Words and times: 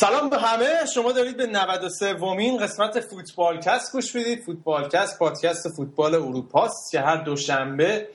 سلام 0.00 0.30
به 0.30 0.38
همه. 0.38 0.86
شما 0.94 1.12
دارید 1.12 1.36
به 1.36 1.46
93 1.46 2.14
ومین 2.14 2.58
قسمت 2.58 3.00
فوتبالکست 3.00 3.92
گوش 3.92 4.14
می‌دید. 4.14 4.42
فوتبالکست 4.42 5.18
پادکست 5.18 5.68
فوتبال 5.76 6.14
اروپاست 6.14 6.90
که 6.92 7.00
هر 7.00 7.16
دوشنبه 7.16 8.08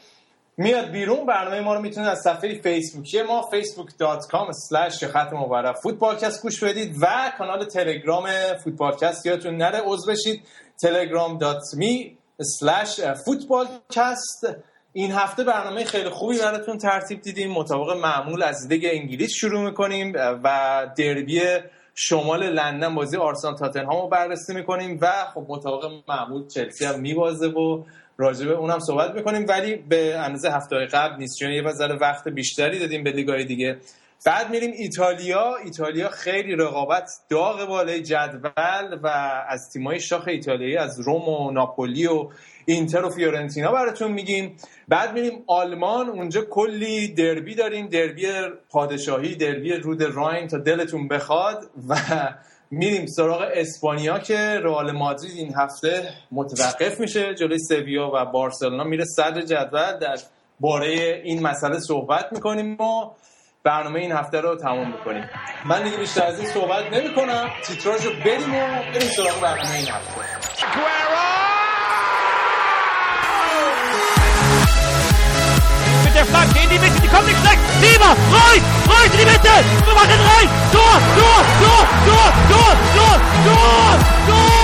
میاد 0.57 0.91
بیرون. 0.91 1.25
برنامه 1.25 1.59
ما 1.59 1.73
رو 1.73 1.81
می‌تونید 1.81 2.09
از 2.09 2.21
صفحه 2.21 2.61
فیسبوکی 2.61 3.21
ما 3.21 3.49
facebook.com 3.51 4.47
slash 4.69 5.05
خط 5.05 5.33
مبرف 5.33 5.79
فوتبالکست 5.81 6.41
گوش 6.41 6.63
بدید 6.63 6.95
و 7.01 7.31
کانال 7.37 7.65
تلگرام 7.65 8.29
فوتبالکست 8.63 9.25
یادتون 9.25 9.57
نره. 9.57 9.81
عضو 9.85 10.11
بشید. 10.11 10.43
telegram.me 10.85 12.11
slash 12.41 12.99
این 14.93 15.11
هفته 15.11 15.43
برنامه 15.43 15.83
خیلی 15.83 16.09
خوبی 16.09 16.37
براتون 16.37 16.77
ترتیب 16.77 17.21
دیدیم. 17.21 17.51
مطابق 17.51 17.97
معمول 17.97 18.43
از 18.43 18.67
لیگ 18.67 18.87
انگلیس 18.91 19.33
شروع 19.33 19.61
می‌کنیم 19.61 20.13
و 20.43 20.87
دربی 20.97 21.41
شمال 21.95 22.49
لندن 22.49 22.95
بازی 22.95 23.17
آرسنال 23.17 23.55
تاتنهام 23.55 24.01
رو 24.01 24.07
بررسی 24.07 24.53
می‌کنیم 24.53 24.97
و 25.01 25.11
خب 25.33 25.45
مطابق 25.49 25.91
معمول 26.07 26.47
چلسی 26.47 26.85
هم 26.85 26.99
میبازه 26.99 27.47
و 27.47 27.83
راجبه 28.17 28.53
اونم 28.53 28.79
صحبت 28.79 29.11
می‌کنیم. 29.11 29.45
ولی 29.49 29.75
به 29.75 30.17
اندازه 30.17 30.51
هفته 30.51 30.85
قبل 30.85 31.15
نیست 31.15 31.39
چون 31.39 31.51
یه 31.51 31.63
وزاره 31.63 31.95
وقت 31.95 32.27
بیشتری 32.27 32.79
دادیم 32.79 33.03
به 33.03 33.11
لیگای 33.11 33.45
دیگه. 33.45 33.77
بعد 34.25 34.49
میریم 34.49 34.71
ایتالیا. 34.77 35.55
ایتالیا 35.65 36.09
خیلی 36.09 36.55
رقابت 36.55 37.09
داغ 37.29 37.67
بالای 37.67 38.01
جدول 38.01 38.99
و 39.03 39.07
از 39.49 39.69
تیمای 39.73 39.99
شاخ 39.99 40.27
ایتالیایی 40.27 40.77
از 40.77 40.99
روم 40.99 41.29
و 41.29 41.51
ناپولی 41.51 42.07
و 42.07 42.29
اینتر 42.65 43.05
و 43.05 43.09
فیورنتینا 43.09 43.71
براتون 43.71 44.11
میگیم. 44.11 44.57
بعد 44.87 45.13
میریم 45.13 45.43
آلمان. 45.47 46.09
اونجا 46.09 46.41
کلی 46.41 47.07
دربی 47.07 47.55
داریم. 47.55 47.87
دربی 47.87 48.27
پادشاهی 48.69 49.35
دربی 49.35 49.73
رود 49.73 50.03
راین 50.03 50.47
تا 50.47 50.57
دلتون 50.57 51.07
بخواد. 51.07 51.69
و 51.89 51.95
میریم 52.71 53.05
سراغ 53.05 53.51
اسپانیا 53.53 54.19
که 54.19 54.37
رئال 54.37 54.91
مادرید 54.91 55.35
این 55.35 55.53
هفته 55.55 56.09
متوقف 56.31 56.99
میشه 56.99 57.35
جلوی 57.35 57.59
سویا 57.59 58.11
و 58.13 58.25
بارسلونا. 58.25 58.83
میره 58.83 59.05
صدر 59.05 59.41
جدول. 59.41 59.97
در 59.97 60.17
باره 60.59 61.21
این 61.23 61.43
مسئله 61.43 61.79
صحبت 61.79 62.25
می‌کنیم 62.31 62.75
ما 62.79 63.15
برنامه 63.63 63.99
این 63.99 64.11
هفته 64.11 64.41
رو 64.41 64.55
تمام 64.55 64.91
بکنیم. 64.91 65.29
من 65.65 65.83
دیگه 65.83 65.97
بیشتر 65.97 66.25
از 66.25 66.39
این 66.39 66.49
صحبت 66.49 66.93
نمی 66.93 67.15
کنم 67.15 67.49
تیتراج 67.65 68.05
رو 68.05 68.11
بریم 68.25 68.55
و 68.55 68.83
بریم 68.93 69.09
سراغ 69.15 69.41
برنامه 69.41 69.75
این 69.75 69.87
هفته. 69.87 70.21
In 76.61 76.69
die 76.75 76.79
Mitte, 76.83 76.99
die 77.01 77.07
kommt 77.07 77.27
nicht 77.27 77.39
machen 79.99 80.21
rein. 80.29 80.49
Tor, 80.73 80.97
Tor, 81.17 81.41
Tor, 81.61 81.83
Tor, 82.07 82.29
Tor, 82.49 82.73
Tor, 82.95 83.99
Tor. 84.27 84.58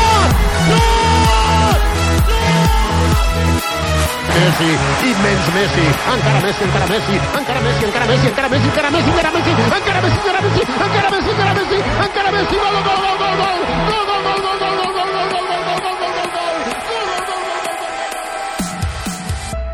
Messi, 4.34 4.70
immens 5.10 5.46
Messi, 5.56 5.86
encara 6.14 6.40
Messi, 6.42 6.64
encara 6.64 6.86
Messi, 6.92 7.16
encara 7.38 7.60
Messi, 7.66 7.86
encara 7.88 8.06
Messi, 8.10 8.28
encara 8.28 8.50
Messi, 8.50 8.70
encara 8.70 8.90
Messi, 8.92 9.10
encara 9.10 9.32
Messi, 9.32 9.50
encara 9.76 10.00
Messi, 10.02 10.20
encara 10.22 10.40
Messi, 10.42 10.60
encara 10.86 11.10
Messi, 11.14 11.30
encara 11.30 11.54
Messi, 11.54 11.78
encara 12.06 12.30
Messi, 12.36 12.56
gol, 12.56 12.78
gol, 12.88 13.00
gol, 13.06 13.18
gol, 13.22 13.36
gol, 13.42 13.56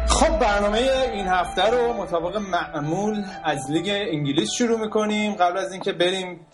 خب 0.07 0.39
برنامه 0.39 0.77
این 1.13 1.27
هفته 1.27 1.69
رو 1.69 1.93
مطابق 1.93 2.37
معمول 2.37 3.23
از 3.43 3.71
لیگ 3.71 3.89
انگلیس 3.89 4.49
شروع 4.57 4.79
می‌کنیم 4.79 5.33
قبل 5.35 5.57
از 5.57 5.71
اینکه 5.71 5.91
بریم 5.91 6.45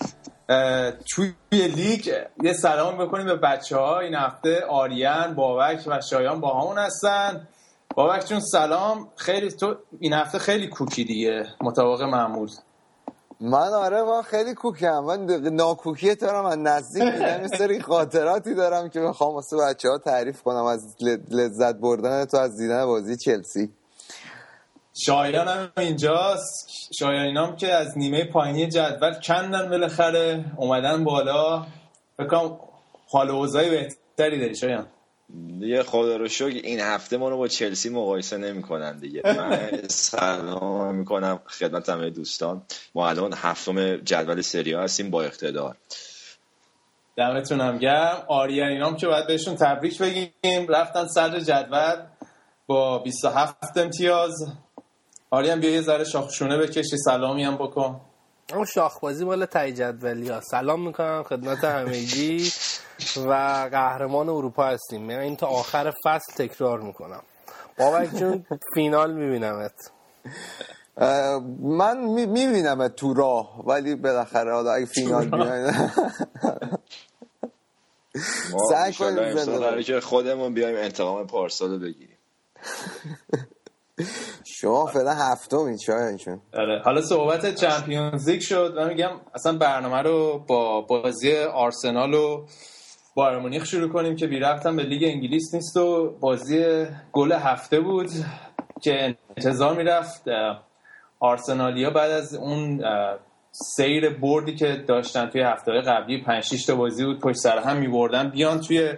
توی 1.16 1.34
لیگ 1.52 2.14
یه 2.44 2.54
سلام 2.54 2.98
بکنیم 2.98 3.26
به 3.26 3.36
بچه 3.36 3.78
ها 3.78 4.00
این 4.00 4.16
هفته 4.16 4.66
آریان 4.70 5.36
بابک 5.36 5.80
و 5.88 6.02
شایان 6.02 6.42
با 6.42 6.61
همون 6.61 6.78
هستن 6.78 7.48
بابک 7.98 8.26
جون 8.26 8.40
سلام. 8.40 9.10
خیلی 9.16 9.52
تو 9.52 9.76
این 9.99 10.14
هفته 10.14 10.39
خیلی 10.39 10.67
کوکی 10.67 11.04
دیگه 11.04 11.45
مطابق 11.61 12.02
معمول. 12.02 12.49
من 13.39 13.73
آره 13.73 14.04
من 14.04 14.22
خیلی 14.22 14.54
کوکم. 14.54 14.99
من 14.99 15.26
ناکوکی 15.54 16.16
تو 16.16 16.26
رو 16.26 16.44
من 16.44 16.61
نزدیک 16.61 17.04
دیدم 17.04 17.42
یه 17.42 17.48
سری 17.48 17.82
خاطراتی 17.82 18.55
دارم 18.55 18.89
که 18.89 18.99
بخوام 18.99 19.33
واسه 19.33 19.58
بچه 19.58 19.89
ها 19.89 19.98
تعریف 19.98 20.42
کنم. 20.42 20.64
از 20.64 20.95
لذت 21.32 21.76
بردن 21.76 22.26
تو 22.26 22.38
از 22.38 22.58
دیدن 22.58 22.86
بازی 22.86 23.17
چلسی. 23.17 23.70
شایان 25.05 25.48
هم 25.48 25.72
اینجاست. 25.77 26.70
شایان 26.99 27.38
هم 27.38 27.55
که 27.55 27.73
از 27.73 27.98
نیمه 27.98 28.26
پایینی 28.26 28.67
جدول 28.67 29.14
کندن 29.27 29.70
بالاخره 29.70 30.45
اومدن 30.58 31.04
بالا. 31.04 31.66
بکنم 32.20 32.58
حال 33.11 33.30
اوضاعی 33.30 33.70
بهتری 33.70 34.39
داری 34.39 34.55
شایان. 34.55 34.88
دیگه 35.60 35.83
خدا 35.83 36.17
رو 36.17 36.27
شکر 36.27 36.45
این 36.64 36.80
هفته 36.80 37.17
ما 37.17 37.30
رو 37.30 37.38
با 37.38 37.48
چلسی 37.48 37.89
مقایسه 37.89 38.38
نمی‌کنن 38.38 38.98
دیگه. 38.98 39.21
من 39.38 39.88
سلام 39.88 40.95
می‌کنم 40.95 41.39
خدمت 41.48 41.89
همه 41.89 42.10
دوستان. 42.10 42.61
ما 42.95 43.10
الان 43.10 43.33
هفتم 43.33 43.98
جدول 43.98 44.42
سری 44.42 44.73
هستیم 44.73 45.10
با 45.10 45.23
اقتدار. 45.23 45.76
دمتون 47.16 47.61
هم 47.61 47.77
گرم. 47.77 48.23
آریان 48.27 48.70
اینام 48.70 48.98
که 48.98 49.08
باید 49.08 49.27
بهشون 49.27 49.55
تبریک 49.55 50.02
بگیم. 50.02 50.67
رفتن 50.67 51.08
صدر 51.08 51.39
جدول 51.39 51.95
با 52.67 52.99
27 52.99 53.77
امتیاز. 53.77 54.33
آریان 55.30 55.60
بیا 55.60 55.70
یه 55.70 55.82
ذره 55.82 56.04
شاخشونه 56.04 56.58
بکشی. 56.58 56.98
سلامی 56.98 57.43
هم 57.43 57.55
بکن. 57.55 58.02
اون 58.54 58.66
شاخبازی 58.66 59.26
مال 59.26 59.46
تای 59.46 59.74
جدولی 59.74 60.30
ها. 60.30 60.42
سلام 60.42 60.88
می‌کنم 60.88 61.24
خدمت 61.24 61.64
همگی 61.64 62.52
و 63.18 63.34
قهرمان 63.72 64.30
اروپا 64.30 64.66
هستیم. 64.66 65.12
یعنی 65.12 65.24
این 65.24 65.36
تا 65.36 65.48
آخر 65.48 65.94
فصل 66.06 66.34
تکرار 66.48 66.82
می‌کنم. 66.82 67.22
بابک 67.78 68.16
جون 68.16 68.46
فینال 68.74 69.14
میبینمت. 69.14 69.92
من 71.62 71.98
می‌بینم 71.98 72.88
تو 72.88 73.14
راه 73.14 73.68
ولی 73.68 73.96
بالاخره 73.96 74.54
حالا 74.54 74.72
اگه 74.72 74.86
فینال 74.86 75.30
بیاین. 75.30 75.92
سعی 78.70 78.94
کنیم 78.94 79.84
که 79.84 80.00
خودمون 80.00 80.54
بیایم 80.54 80.78
انتقام 80.78 81.28
پارسال 81.28 81.72
رو 81.72 81.80
بگیریم. 81.80 82.18
شما 84.46 84.86
فعلا 84.86 85.12
هفتم 85.12 85.78
شاید. 85.78 86.16
چون 86.16 86.42
آره. 86.54 86.82
حالا 86.86 87.02
صحبت 87.02 87.56
چمپیونز 87.56 88.30
لیگ 88.30 88.42
شد 88.42 88.74
من 88.78 88.88
میگم 88.88 89.10
اصلا 89.36 89.58
برنامه 89.58 90.02
رو 90.02 90.44
با 90.48 90.82
بازی 90.82 91.38
آرسنال 91.38 92.14
و 92.14 92.46
با 93.16 93.40
مونیخ 93.40 93.66
شروع 93.66 93.90
کنیم 93.90 94.16
که 94.16 94.28
بی 94.28 94.40
رفتم 94.40 94.76
به 94.76 94.84
لیگ 94.84 95.04
انگلیس 95.04 95.54
نیست 95.54 95.78
و 95.78 96.18
بازی 96.20 96.86
گل 97.12 97.32
هفته 97.32 97.80
بود 97.80 98.10
که 98.82 99.16
انتظار 99.38 99.76
می‌رفت 99.78 100.24
آرسنالیا 101.20 101.90
بعد 101.90 102.12
از 102.12 102.36
اون 102.36 102.84
سیر 103.52 104.10
بردی 104.10 104.56
که 104.56 104.84
داشتن 104.88 105.30
توی 105.30 105.42
هفته 105.42 105.72
قبلی 105.72 106.24
5 106.24 106.44
6 106.44 106.66
تا 106.66 106.76
بازی 106.76 107.06
بود 107.06 107.20
پشت 107.20 107.38
سر 107.38 107.58
هم 107.58 107.78
میبردن 107.78 108.30
بیان 108.30 108.62
توی 108.62 108.94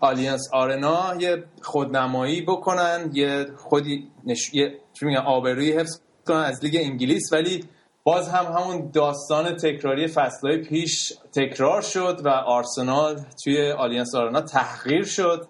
آلینس 0.00 0.48
آرنا 0.52 1.14
یه 1.18 1.44
خودنمایی 1.62 2.42
بکنن 2.42 3.10
یه 3.12 3.46
خودی 3.56 4.10
نش... 4.24 4.54
یه 4.54 4.80
آبروی 5.26 5.72
حفظ 5.72 6.00
کنن 6.26 6.36
از 6.36 6.64
لیگ 6.64 6.76
انگلیس 6.80 7.32
ولی 7.32 7.64
باز 8.04 8.28
هم 8.28 8.44
همون 8.44 8.90
داستان 8.92 9.56
تکراری 9.56 10.06
فصلهای 10.06 10.58
پیش 10.58 11.12
تکرار 11.32 11.82
شد 11.82 12.20
و 12.24 12.28
آرسنال 12.28 13.20
توی 13.44 13.70
آلینس 13.70 14.14
آرنا 14.14 14.40
تحقیر 14.40 15.04
شد. 15.04 15.48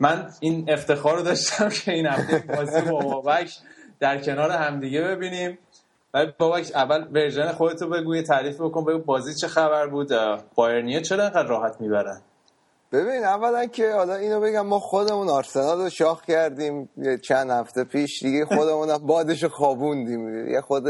من 0.00 0.30
این 0.40 0.70
افتخار 0.70 1.16
رو 1.16 1.22
داشتم 1.22 1.68
که 1.84 1.92
این 1.92 2.06
هفته 2.06 2.44
بازی 2.56 2.80
با 2.90 2.98
بابک 2.98 3.50
در 4.00 4.18
کنار 4.18 4.50
همدیگه 4.50 5.00
ببینیم. 5.00 5.58
ولی 6.14 6.32
بابک 6.38 6.72
اول 6.74 7.08
version 7.12 7.52
خودتو 7.52 7.88
بگو 7.88 8.22
تعریف 8.22 8.60
بکن 8.60 8.84
بگو 8.84 8.98
بازی 8.98 9.34
چه 9.34 9.48
خبر 9.48 9.86
بود؟ 9.86 10.08
بایرنیه 10.54 11.00
چرا 11.00 11.24
انقدر 11.24 11.48
راحت 11.48 11.80
می‌برن. 11.80 12.20
ببین 12.92 13.24
اولا 13.24 13.66
که 13.66 13.92
حالا 13.92 14.14
اینو 14.14 14.40
بگم 14.40 14.66
ما 14.66 14.78
خودمون 14.78 15.28
آرسنال 15.28 15.82
رو 15.82 15.90
شاخ 15.90 16.24
کردیم 16.24 16.88
چند 17.22 17.50
هفته 17.50 17.84
پیش 17.84 18.22
دیگه 18.22 18.44
خودمون 18.44 18.98
بادش 18.98 19.44
خوابوندیم. 19.44 20.48
یه 20.48 20.60
خود 20.60 20.84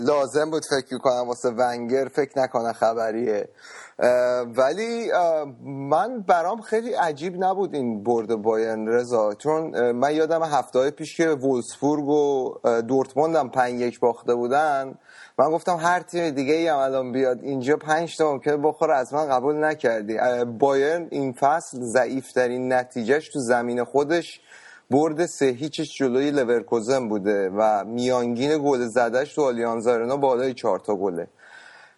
لازم 0.00 0.50
بود 0.50 0.62
فکر 0.70 0.98
کنم 0.98 1.28
واسه 1.28 1.50
ونگر 1.50 2.08
فکر 2.08 2.38
نکنه 2.38 2.72
خبریه. 2.72 3.48
ولی 4.56 5.10
من 5.64 6.20
برام 6.20 6.60
خیلی 6.60 6.92
عجیب 6.92 7.44
نبود 7.44 7.74
این 7.74 8.02
برد 8.02 8.34
بایرن 8.34 8.88
رضا 8.88 9.34
چون 9.34 9.90
من 9.92 10.14
یادم 10.14 10.42
هفته 10.42 10.78
های 10.78 10.90
پیش 10.90 11.16
که 11.16 11.28
وولسبورگ 11.28 12.08
و 12.08 12.54
دورتموند 12.88 13.36
هم 13.36 13.50
پنج 13.50 13.80
یک 13.80 14.00
باخته 14.00 14.34
بودن 14.34 14.94
من 15.38 15.50
گفتم 15.50 15.76
هر 15.76 16.00
تیم 16.00 16.30
دیگه 16.30 16.54
ای 16.54 16.68
هم 16.68 16.78
الان 16.78 17.12
بیاد 17.12 17.38
اینجا 17.42 17.76
پنج 17.76 18.16
تا 18.16 18.32
ممکنه 18.32 18.56
بخوره. 18.56 18.94
از 18.96 19.14
من 19.14 19.28
قبول 19.28 19.64
نکردی. 19.64 20.18
بایرن 20.44 21.08
این 21.10 21.32
فصل 21.32 21.78
ضعیف 21.80 22.32
ترین 22.32 22.72
نتیجهش 22.72 23.28
تو 23.28 23.38
زمین 23.40 23.84
خودش 23.84 24.40
برد 24.90 25.26
سه 25.26 25.46
هیچش 25.46 25.98
جلوی 25.98 26.30
لورکوزن 26.30 27.08
بوده 27.08 27.50
و 27.56 27.84
میانگین 27.84 28.58
گل 28.64 28.86
زدش 28.86 29.34
تو 29.34 29.42
آلیانز 29.42 29.88
بالای 29.88 30.54
چهار 30.54 30.78
تا 30.78 30.94
گله. 30.96 31.28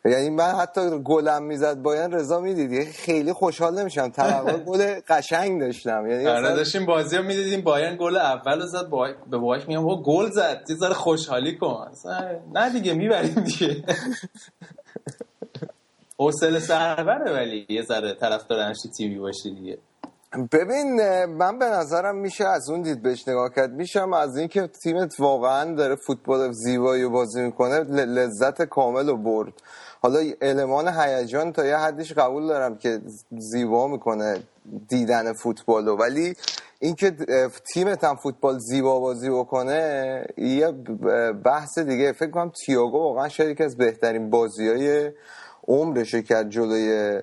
یعنی 0.07 0.31
من 0.31 0.55
حتی 0.55 0.99
گلم 1.05 1.43
می‌زد 1.43 1.83
بایرن 1.83 2.13
رضا 2.13 2.41
می‌دید. 2.41 2.91
خیلی 2.93 3.33
خوشحال 3.33 3.81
نمیشم 3.81 4.09
توقع 4.09 4.57
گل 4.57 5.01
قشنگ 5.09 5.61
داشتم. 5.61 6.07
یعنی 6.11 6.27
آره 6.27 6.55
داشتیم 6.55 6.87
بازی 6.87 7.17
رو 7.17 7.23
می‌دیدیم. 7.25 7.61
بایرن 7.61 7.97
گل 7.97 8.17
اول 8.17 8.61
زد 8.67 8.89
با... 8.89 9.09
به 9.31 9.39
باباش 9.39 9.69
میگم 9.69 10.03
گل 10.03 10.31
زد. 10.31 10.65
یه 10.69 10.77
ذره 10.77 10.95
خوشحالی 10.95 11.57
کن. 11.57 11.91
نه 12.55 12.71
دیگه 12.71 12.95
می‌بریم 12.95 13.35
دیگه. 13.35 13.85
حوصله 16.19 16.59
سربره 16.59 17.33
ولی 17.33 17.67
یه 17.69 17.83
ذره 17.83 18.15
طرفدار 18.15 18.61
همچین 18.61 18.91
تیمی 18.91 19.19
باشی 19.19 19.55
دیگه. 19.55 19.79
ببین 20.53 21.25
من 21.25 21.59
به 21.59 21.65
نظرم 21.65 22.17
میشه 22.17 22.45
از 22.45 22.71
اون 22.71 22.83
دید 22.83 23.03
بهش 23.03 23.29
نگاه 23.29 23.51
کرد. 23.57 23.73
میشم 23.73 24.13
از 24.13 24.37
اینکه 24.37 24.67
تیمت 24.83 25.21
واقعا 25.21 25.75
داره 25.75 25.97
فوتبال 25.97 26.53
زیبایی 26.53 27.03
رو 27.03 27.11
بازی 27.11 27.43
می‌کنه 27.43 27.81
لذت 28.05 28.63
کامل 28.63 29.09
رو 29.09 29.17
برد. 29.17 29.53
حالا 30.05 30.21
المان 30.41 30.89
هیجان 30.89 31.53
تا 31.53 31.67
یه 31.67 31.77
حدیش 31.77 32.13
قبول 32.13 32.47
دارم 32.47 32.77
که 32.77 33.01
زیبا 33.39 33.89
می‌کنه 33.89 34.39
دیدن 34.89 35.33
فوتبال 35.33 35.87
رو. 35.87 35.97
ولی 35.97 36.35
اینکه 36.79 37.13
تیمت 37.73 38.05
هم 38.05 38.17
فوتبال 38.17 38.59
زیبا 38.59 39.01
بازی 39.01 39.31
بکنه 39.31 40.27
یه 40.39 40.73
بحث 41.45 41.79
دیگه. 41.79 42.13
فکر 42.13 42.31
کنم 42.31 42.53
تییاگو 42.67 42.99
واقعا 42.99 43.29
شاید 43.29 43.51
یکی 43.51 43.63
از 43.63 43.77
بهترین 43.77 44.31
بازی 44.31 44.69
های 44.69 45.11
عمرش 45.69 46.15
کرد 46.15 46.51
جلوی 46.51 47.21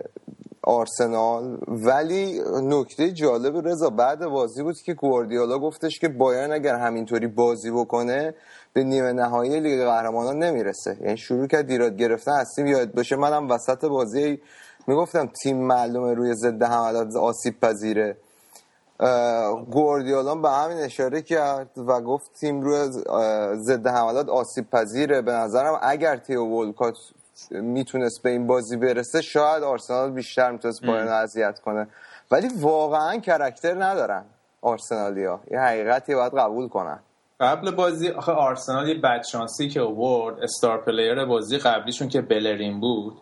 آرسنال. 0.63 1.57
ولی 1.67 2.41
نکته 2.63 3.11
جالب 3.11 3.67
رضا 3.67 3.89
بعد 3.89 4.25
بازی 4.25 4.63
بود 4.63 4.75
که 4.85 4.93
گواردیولا 4.93 5.59
گفتش 5.59 5.99
که 5.99 6.07
بایرن 6.09 6.51
اگر 6.51 6.75
همینطوری 6.75 7.27
بازی 7.27 7.71
بکنه 7.71 8.33
به 8.73 8.83
نیمه 8.83 9.13
نهایی 9.13 9.59
لیگ 9.59 9.83
قهرمانان 9.83 10.39
نمی‌رسه. 10.44 10.97
یعنی 11.01 11.18
شروع 11.18 11.47
کرد 11.47 11.69
ایراد 11.69 11.97
گرفتن 11.97 12.31
از 12.31 12.47
تیم 12.56 12.68
یاد 12.68 12.91
باشه. 12.94 13.15
منم 13.15 13.50
وسط 13.50 13.85
بازی 13.85 14.41
می‌گفتم 14.88 15.29
تیم 15.44 15.57
معلومه 15.57 16.13
روی 16.13 16.33
ضد 16.33 16.63
حملات 16.63 17.15
آسیب 17.15 17.59
پذیره. 17.59 18.18
اه، 19.00 19.65
گواردیولا 19.65 20.35
به 20.35 20.50
همین 20.50 20.77
اشاره 20.77 21.21
کرد 21.21 21.69
و 21.77 22.01
گفت 22.01 22.31
تیم 22.39 22.62
روی 22.62 22.91
ضد 23.56 23.88
حملات 23.88 24.29
آسیب 24.29 24.69
پذیره. 24.69 25.21
به 25.21 25.31
نظرم 25.31 25.79
اگر 25.81 26.17
تیو 26.17 26.44
ولکات 26.44 26.94
می‌تونست 27.51 28.24
به 28.24 28.29
این 28.29 28.47
بازی 28.47 28.77
برسه 28.77 29.21
شاید 29.21 29.63
آرسنال 29.63 30.12
بیشتر 30.12 30.51
می‌تونست 30.51 30.85
بایرن 30.85 31.07
اذیت 31.07 31.59
کنه. 31.59 31.88
ولی 32.31 32.47
واقعا 32.59 33.17
character 33.17 33.83
ندارن 33.83 34.25
آرسنالیا. 34.62 35.39
یه 35.51 35.59
حقیقتی 35.59 36.15
باید 36.15 36.33
قبول 36.33 36.67
کنن. 36.67 37.00
قبل 37.41 37.71
بازی 37.71 38.09
آخه 38.09 38.31
آرسنال 38.31 38.88
یه 38.88 38.95
بدشانسی 38.95 39.69
که 39.69 39.79
اوورد 39.79 40.39
star 40.43 40.81
player 40.81 41.25
بازی 41.25 41.57
قبلیشون 41.57 42.09
که 42.09 42.21
بلرین 42.21 42.79
بود 42.79 43.13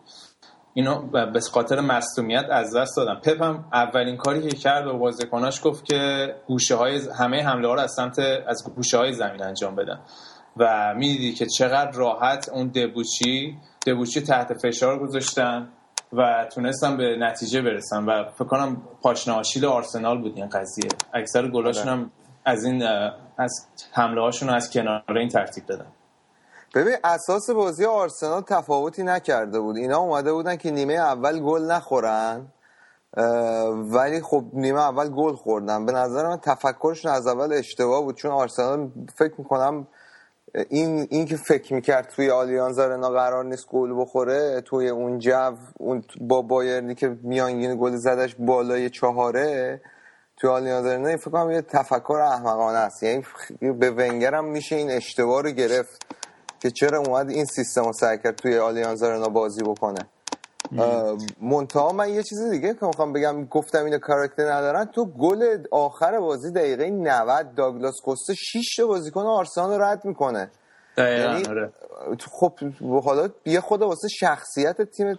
اینو 0.74 1.02
به 1.02 1.40
خاطر 1.40 1.80
مصدومیت 1.80 2.46
از 2.50 2.76
دست 2.76 2.96
دادم 2.96 3.14
پپ 3.14 3.42
هم 3.42 3.64
اولین 3.72 4.16
کاری 4.16 4.48
که 4.48 4.56
کرد 4.56 4.84
به 4.84 4.92
بازیکناش 4.92 5.60
گفت 5.64 5.84
که 5.84 6.34
گوشه 6.46 6.74
های 6.74 7.00
همه 7.18 7.42
حمله 7.42 7.68
ها 7.68 7.74
رو 7.74 7.80
از 7.80 7.92
سمت 7.92 8.18
از 8.46 8.64
گوشه 8.76 8.98
های 8.98 9.12
زمین 9.12 9.42
انجام 9.42 9.76
بدن. 9.76 10.00
و 10.56 10.94
می‌دیدی 10.96 11.32
که 11.32 11.46
چقدر 11.46 11.90
راحت 11.90 12.48
اون 12.48 12.68
دبوچی 12.68 13.56
دبوچی 13.86 14.20
تحت 14.20 14.54
فشار 14.62 14.98
گذاشتن 14.98 15.68
و 16.12 16.46
تونستن 16.54 16.96
به 16.96 17.16
نتیجه 17.16 17.62
برسن. 17.62 18.04
و 18.04 18.24
فکر 18.34 18.44
کنم 18.44 18.82
پاشنه 19.02 19.34
آشیل 19.34 19.64
آرسنال 19.64 20.18
بود 20.20 20.36
این 20.36 20.48
قضیه. 20.48 20.90
اکثر 21.14 21.48
گلاشون 21.48 21.88
هم 21.88 22.10
از 22.44 22.64
این 22.64 22.82
از 23.40 23.66
حمله 23.92 24.20
هاشون 24.20 24.48
رو 24.48 24.54
از 24.54 24.70
کنار 24.70 25.02
این 25.08 25.28
ترتیب 25.28 25.66
دادن. 25.66 25.86
ببین 26.74 26.94
اساس 27.04 27.50
بازی 27.50 27.84
آرسنال 27.84 28.42
تفاوتی 28.42 29.02
نکرده 29.02 29.60
بود. 29.60 29.76
اینا 29.76 29.98
اومده 29.98 30.32
بودن 30.32 30.56
که 30.56 30.70
نیمه 30.70 30.94
اول 30.94 31.40
گل 31.40 31.62
نخورن 31.62 32.46
ولی 33.92 34.20
خب 34.20 34.44
نیمه 34.52 34.80
اول 34.80 35.08
گل 35.08 35.32
خوردن. 35.32 35.86
به 35.86 35.92
نظر 35.92 36.26
من 36.26 36.36
تفکرشون 36.36 37.12
از 37.12 37.26
اول 37.26 37.52
اشتباه 37.52 38.02
بود 38.02 38.16
چون 38.16 38.30
آرسنال 38.30 38.90
فکر 39.16 39.34
می‌کنم 39.38 39.86
این 40.68 41.06
این 41.10 41.24
که 41.24 41.36
فکر 41.36 41.74
می‌کرد 41.74 42.08
توی 42.08 42.30
آلیانز 42.30 42.78
آرنا 42.78 43.10
قرار 43.10 43.44
نیست 43.44 43.66
گل 43.68 44.00
بخوره 44.00 44.60
توی 44.60 44.88
اون 44.88 45.18
جو 45.18 45.56
اون 45.78 46.04
با 46.20 46.42
بایرنی 46.42 46.94
که 46.94 47.16
میانگین 47.22 47.76
گل 47.80 47.96
زدش 47.96 48.36
بالای 48.38 48.90
چهاره 48.90 49.80
توی 50.40 50.50
آلیانز 50.50 51.20
فکر 51.20 51.30
کنم 51.30 51.50
یه 51.50 51.62
تفکر 51.62 52.12
احمقانه 52.12 52.78
است. 52.78 53.02
یعنی 53.02 53.24
به 53.60 53.90
ونگر 53.90 54.34
هم 54.34 54.44
میشه 54.44 54.76
این 54.76 54.90
اشتباه 54.90 55.42
رو 55.42 55.50
گرفت 55.50 56.06
که 56.60 56.70
چرا 56.70 56.98
اومد 56.98 57.30
این 57.30 57.44
سیستم 57.44 57.84
رو 57.84 57.92
سعی 57.92 58.18
کرد 58.18 58.36
توی 58.36 58.58
آلیانز 58.58 59.02
آرنا 59.02 59.28
بازی 59.28 59.62
بکنه. 59.62 60.06
منتها 61.40 61.92
من 61.92 62.08
یه 62.08 62.22
چیز 62.22 62.50
دیگه 62.50 62.74
که 62.74 62.86
می‌خوام 62.86 63.12
بگم 63.12 63.44
گفتم 63.44 63.84
اینو 63.84 63.98
کاراکتر 63.98 64.52
ندارن. 64.52 64.84
تو 64.84 65.04
گل 65.04 65.64
آخر 65.70 66.20
بازی 66.20 66.50
دقیقه 66.50 66.90
90 66.90 67.54
داگلاس 67.54 67.94
کوسته 68.04 68.34
6 68.34 68.76
تا 68.76 68.86
بازیکن 68.86 69.22
آرسنال 69.22 69.72
رو 69.72 69.82
رد 69.82 70.04
می‌کنه. 70.04 70.50
یعنی 71.08 71.44
آره. 71.44 71.72
خب 72.30 72.52
حالا 73.04 73.28
یه 73.46 73.60
خود 73.60 73.82
واسه 73.82 74.08
شخصیت 74.08 74.82
تیم 74.82 75.18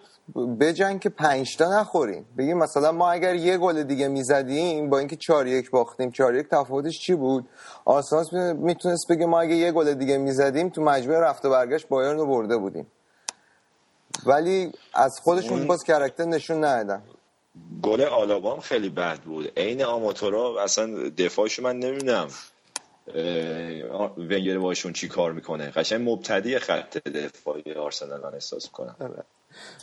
بجنگ 0.60 1.00
که 1.00 1.10
پنج 1.10 1.58
تا 1.58 1.80
نخوریم. 1.80 2.26
بگیم 2.38 2.58
مثلا 2.58 2.92
ما 2.92 3.12
اگر 3.12 3.36
یه 3.36 3.58
گل 3.58 3.84
دیگه 3.84 4.08
می‌زدیم 4.08 4.90
با 4.90 5.00
اینکه 5.00 5.16
4 5.16 5.48
یک 5.48 5.72
باختیم 5.72 6.12
4 6.12 6.36
یک 6.36 6.48
تفاوتش 6.48 7.00
چی 7.00 7.16
بود؟ 7.16 7.46
آرسنال 7.86 8.54
می‌تونست 8.54 9.06
بگه 9.10 9.26
ما 9.26 9.42
اگه 9.42 9.56
یه 9.56 9.72
گل 9.72 9.94
دیگه 9.94 10.18
می‌زدیم 10.18 10.70
تو 10.70 10.82
مجموعه 10.82 11.20
رفت 11.20 11.46
و 11.46 11.50
برگشت 11.50 11.88
بایرن 11.88 12.18
رو 12.18 12.26
برده 12.26 12.58
بودیم. 12.58 12.88
ولی 14.26 14.72
از 14.94 15.20
خودشون 15.24 15.68
باز 15.68 15.84
character 15.84 16.26
نشون 16.26 16.64
ندادن. 16.64 17.02
گل 17.84 18.02
آلابام 18.02 18.60
خیلی 18.60 18.90
بد 18.90 19.20
بود. 19.20 19.52
عین 19.58 19.84
آماتورا 19.84 20.64
اصلا 20.64 21.10
دفاعشو 21.18 21.64
من 21.64 21.80
نمی‌دونم. 21.80 22.28
ونگر 24.18 24.58
باشون 24.58 24.94
چی 24.94 25.08
کار 25.08 25.32
می‌کنه؟ 25.32 25.70
قشنگ 25.70 26.10
مبتدی 26.10 26.60
خط 26.60 26.98
دفاعی 27.08 27.74
آرسنال 27.74 28.22
من 28.22 28.34
احساس 28.34 28.70
کنم 28.70 28.96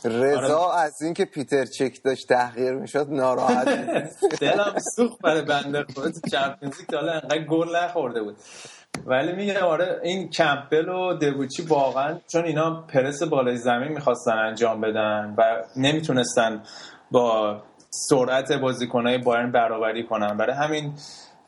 رضا 0.05 0.71
از 0.71 1.01
اینکه 1.01 1.25
پیتر 1.25 1.65
چک 1.65 2.03
داشت 2.03 2.27
تحقیر 2.27 2.71
می‌شد 2.71 3.07
ناراحت. 3.09 3.67
دلم 4.41 4.75
سوخت 4.95 5.21
برای 5.21 5.41
بنده 5.41 5.85
خدا. 5.93 6.13
Champions 6.31 6.79
League 6.79 6.95
حالا 6.95 7.11
انقدر 7.11 7.45
گل 7.45 7.75
نخورده 7.75 8.21
بود. 8.21 8.37
ولی 9.05 9.31
میگم 9.33 9.63
آره 9.63 9.99
این 10.03 10.29
کمپل 10.29 10.89
و 10.89 11.13
دبوچی 11.13 11.61
واقعا 11.61 12.19
چون 12.27 12.45
اینا 12.45 12.81
پرس 12.81 13.23
بالای 13.23 13.57
زمین 13.57 13.87
می‌خواستن 13.87 14.31
انجام 14.37 14.81
بدن 14.81 15.35
و 15.37 15.63
نمی‌تونستن 15.75 16.63
با 17.11 17.61
سرعت 17.89 18.51
بازیکنهای 18.51 19.17
بایرن 19.17 19.51
برابری 19.51 20.03
کنن. 20.03 20.37
برای 20.37 20.55
همین 20.55 20.93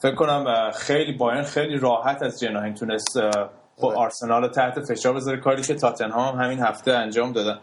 فکر 0.02 0.16
کنم 0.16 0.72
خیلی 0.72 1.12
بایرن 1.12 1.44
خیلی 1.44 1.78
راحت 1.78 2.24
از 2.24 2.40
جناهین 2.40 2.74
تونست 2.74 3.20
با 3.82 3.94
آرسنال 3.96 4.42
رو 4.42 4.48
تحت 4.48 4.80
فشار 4.80 5.14
بذاره 5.14 5.38
کاری 5.38 5.62
که 5.62 5.76
تاتنهام 5.76 6.36
هم 6.36 6.46
همین 6.46 6.60
هفته 6.60 6.92
انجام 6.92 7.32
دادن. 7.32 7.60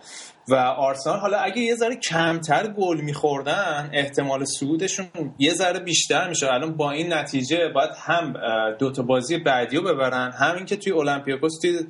و 0.48 0.54
آرسنال 0.54 1.18
حالا 1.18 1.38
اگه 1.38 1.58
یه 1.58 1.74
ذره 1.74 1.96
کمتر 1.96 2.66
گل 2.66 3.00
میخوردن 3.00 3.90
احتمال 3.92 4.44
صعودشون 4.44 5.06
یه 5.38 5.54
ذره 5.54 5.78
بیشتر 5.78 6.28
میشه. 6.28 6.52
الان 6.52 6.76
با 6.76 6.90
این 6.90 7.12
نتیجه 7.12 7.68
باید 7.68 7.90
هم 7.96 8.34
دوتا 8.78 9.02
بازی 9.02 9.38
بعدی 9.38 9.76
رو 9.76 9.82
ببرن 9.82 10.32
همین 10.32 10.64
که 10.64 10.76
توی 10.76 10.92
اولمپیاکوس 10.92 11.52
توی 11.62 11.86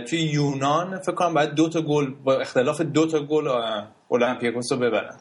توی 0.00 0.18
یونان 0.18 0.98
فکر 0.98 1.14
کنم 1.14 1.34
باید 1.34 1.54
دوتا 1.54 1.82
گل 1.82 2.14
با 2.24 2.40
اختلاف 2.40 2.80
دوتا 2.80 3.20
گل 3.20 3.48
اولمپیاکوس 4.08 4.72
رو 4.72 4.78
ببرن. 4.78 5.16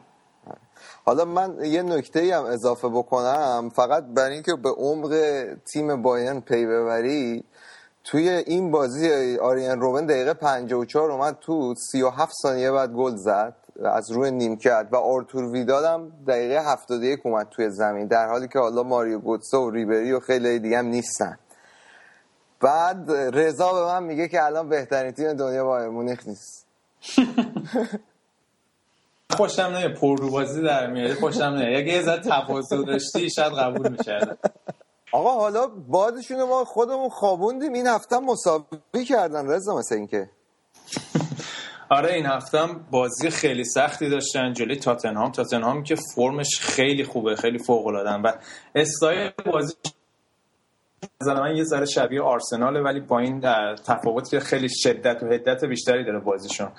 حالا 1.05 1.25
من 1.25 1.65
یه 1.65 1.81
نکته 1.81 2.35
هم 2.35 2.43
اضافه 2.43 2.89
بکنم 2.89 3.71
فقط 3.75 4.03
برای 4.03 4.33
اینکه 4.33 4.55
به 4.55 4.69
عمق 4.69 5.13
تیم 5.74 6.01
بایرن 6.01 6.39
پی 6.39 6.65
ببری 6.65 7.43
توی 8.03 8.29
این 8.29 8.71
بازی 8.71 9.38
آریان 9.38 9.81
رومن 9.81 10.05
دقیقه 10.05 10.33
54 10.33 11.12
اومد 11.12 11.38
تو 11.41 11.75
37 11.91 12.33
ثانیه 12.41 12.71
بعد 12.71 12.91
گل 12.91 13.15
زد 13.15 13.55
از 13.83 14.12
روی 14.12 14.31
نیمکت 14.31 14.88
و 14.91 14.95
آرتور 14.95 15.45
ویدال 15.45 15.85
هم 15.85 16.12
دقیقه 16.27 16.71
71 16.71 17.19
اومد 17.24 17.50
توی 17.50 17.69
زمین 17.69 18.07
در 18.07 18.27
حالی 18.27 18.47
که 18.47 18.59
حالا 18.59 18.83
ماریو 18.83 19.19
گوتسو 19.19 19.67
و 19.67 19.69
ریبری 19.69 20.12
و 20.12 20.19
خیلی 20.19 20.59
دیگه 20.59 20.77
هم 20.77 20.85
نیستن. 20.85 21.38
بعد 22.62 23.12
رضا 23.12 23.74
به 23.74 23.85
من 23.85 24.03
میگه 24.03 24.27
که 24.27 24.43
الان 24.43 24.69
بهترین 24.69 25.12
تیم 25.12 25.33
دنیا 25.33 25.65
بایر 25.65 25.89
مونیخ 25.89 26.27
نیست. 26.27 26.65
خوشم 29.32 29.62
نمیاد 29.62 29.94
پر 29.94 30.17
رو 30.17 30.29
بازی 30.29 30.62
در 30.62 30.88
میاری 30.88 31.13
خوشم 31.13 31.44
نمیاد. 31.44 31.79
اگه 31.79 31.94
یه 31.94 32.01
ذره 32.01 32.22
تواضع 32.22 32.84
داشتی 32.84 33.29
شاید 33.29 33.53
قبول 33.53 33.91
می‌کردم. 33.91 34.38
آقا 35.12 35.34
حالا 35.34 35.67
بادشون 35.67 36.38
رو 36.38 36.48
ما 36.48 36.65
خودمون 36.65 37.10
خوابوندیم. 37.10 37.74
این 37.74 37.88
هفته 37.88 38.20
مساوی 38.20 39.05
کردن 39.10 39.48
رضا 39.48 39.77
مثل 39.77 39.96
اینکه. 39.96 40.29
آره 41.89 42.13
این 42.13 42.25
هفته 42.25 42.60
هم 42.60 42.86
بازی 42.91 43.29
خیلی 43.29 43.63
سختی 43.63 44.10
داشتن. 44.10 44.53
جلوی 44.53 44.75
تاتنهام. 44.75 45.32
تاتنهام 45.32 45.84
که 45.84 45.96
فرمش 46.15 46.60
خیلی 46.60 47.03
خوبه 47.03 47.36
خیلی 47.36 47.60
فوق 47.60 47.88
العاده 47.88 48.10
و 48.10 48.32
استایل 48.75 49.32
بازی 49.46 49.74
نظر 51.22 51.41
من 51.41 51.55
یه 51.55 51.63
ذره 51.63 51.86
شبیه 51.86 52.22
آرسناله 52.22 52.82
ولی 52.82 53.00
با 53.00 53.20
این 53.20 53.41
تفاوت 53.75 54.29
که 54.29 54.39
خیلی 54.39 54.70
شدت 54.70 55.24
و 55.24 55.25
حدت 55.25 55.65
بیشتری 55.65 56.05
داره 56.05 56.20
بازیشون. 56.20 56.72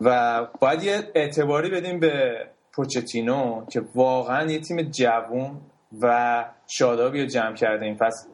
و 0.00 0.46
باید 0.60 0.82
یه 0.82 1.10
اعتباری 1.14 1.70
بدیم 1.70 2.00
به 2.00 2.46
پوچتینو 2.72 3.66
که 3.70 3.82
واقعا 3.94 4.50
یه 4.50 4.60
تیم 4.60 4.82
جوون 4.82 5.60
و 6.00 6.44
شادابی 6.66 7.20
رو 7.20 7.26
جمع 7.26 7.54
کرده 7.54 7.84
این 7.84 7.96
پس 7.96 8.26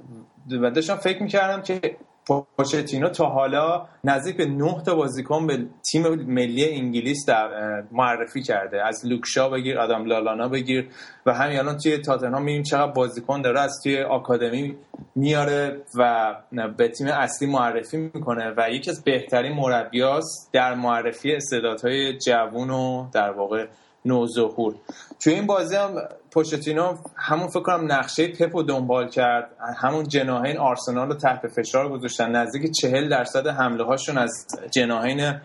و 0.50 0.70
داشتم 0.70 0.96
فکر 0.96 1.22
می‌کردم 1.22 1.62
که 1.62 1.96
پوچتینو 2.26 3.08
تا 3.08 3.26
حالا 3.26 3.86
نزدیک 4.04 4.36
به 4.36 4.46
نه 4.46 4.82
تا 4.86 4.94
بازیکن 4.94 5.46
به 5.46 5.66
تیم 5.92 6.14
ملی 6.14 6.70
انگلیس 6.70 7.26
در 7.26 7.48
معرفی 7.92 8.42
کرده. 8.42 8.86
از 8.86 9.06
لوکشا 9.06 9.48
بگیر 9.48 9.78
آدم 9.78 10.04
لالانا 10.04 10.48
بگیر 10.48 10.88
و 11.26 11.34
همین 11.34 11.58
الان 11.58 11.78
توی 11.78 11.98
تاتنهام 11.98 12.42
می‌بینیم 12.42 12.62
چقدر 12.62 12.92
بازیکن 12.92 13.42
داره 13.42 13.60
از 13.60 13.80
توی 13.82 14.02
آکادمی 14.02 14.76
میاره 15.14 15.80
و 15.94 16.34
به 16.76 16.88
تیم 16.88 17.06
اصلی 17.06 17.48
معرفی 17.48 17.96
می‌کنه 17.96 18.54
و 18.56 18.70
یکی 18.70 18.90
از 18.90 19.04
بهترین 19.04 19.52
مربیاست 19.52 20.50
در 20.52 20.74
معرفی 20.74 21.32
استعدادهای 21.32 22.18
جوون 22.18 22.70
و 22.70 23.06
در 23.12 23.30
واقع 23.30 23.66
نوظهور. 24.04 24.74
توی 25.20 25.32
این 25.34 25.46
بازی 25.46 25.76
هم 25.76 26.02
پوشتینو 26.34 26.96
همون 27.16 27.48
فکر 27.48 27.62
کنم 27.62 27.92
نقشه 27.92 28.28
پپ 28.28 28.56
رو 28.56 28.62
دنبال 28.62 29.08
کرد. 29.08 29.50
همون 29.76 30.08
جناهین 30.08 30.58
آرسنال 30.58 31.08
رو 31.08 31.14
تحت 31.14 31.48
فشار 31.48 31.88
گذاشتن. 31.88 32.30
نزدیک 32.30 32.72
چهل 32.80 33.08
درصد 33.08 33.46
حمله 33.46 33.84
هاشون 33.84 34.18
از 34.18 34.46
جناهین 34.70 35.40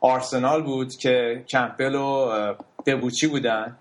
آرسنال 0.00 0.62
بود 0.62 0.92
که 0.96 1.44
کمپل 1.48 1.94
و 1.94 2.32
دبوچی 2.86 3.26
بودن. 3.26 3.76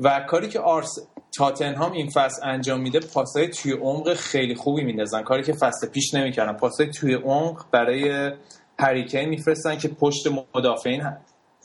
و 0.00 0.20
کاری 0.28 0.48
که 0.48 0.60
آرس 0.60 0.98
تاتنهام 1.36 1.92
این 1.92 2.10
فصل 2.10 2.48
انجام 2.48 2.80
میده 2.80 3.00
پاسای 3.00 3.48
توی 3.48 3.72
عمق 3.72 4.14
خیلی 4.14 4.54
خوبی 4.54 4.84
میندازن. 4.84 5.22
کاری 5.22 5.42
که 5.42 5.52
فصل 5.52 5.88
پیش 5.88 6.14
نمی‌کردن. 6.14 6.52
پاسای 6.52 6.90
توی 6.90 7.14
عمق 7.14 7.64
برای 7.70 8.32
هریکین 8.78 9.28
میفرستن 9.28 9.76
که 9.76 9.88
پشت 9.88 10.26
مدافعین 10.54 11.02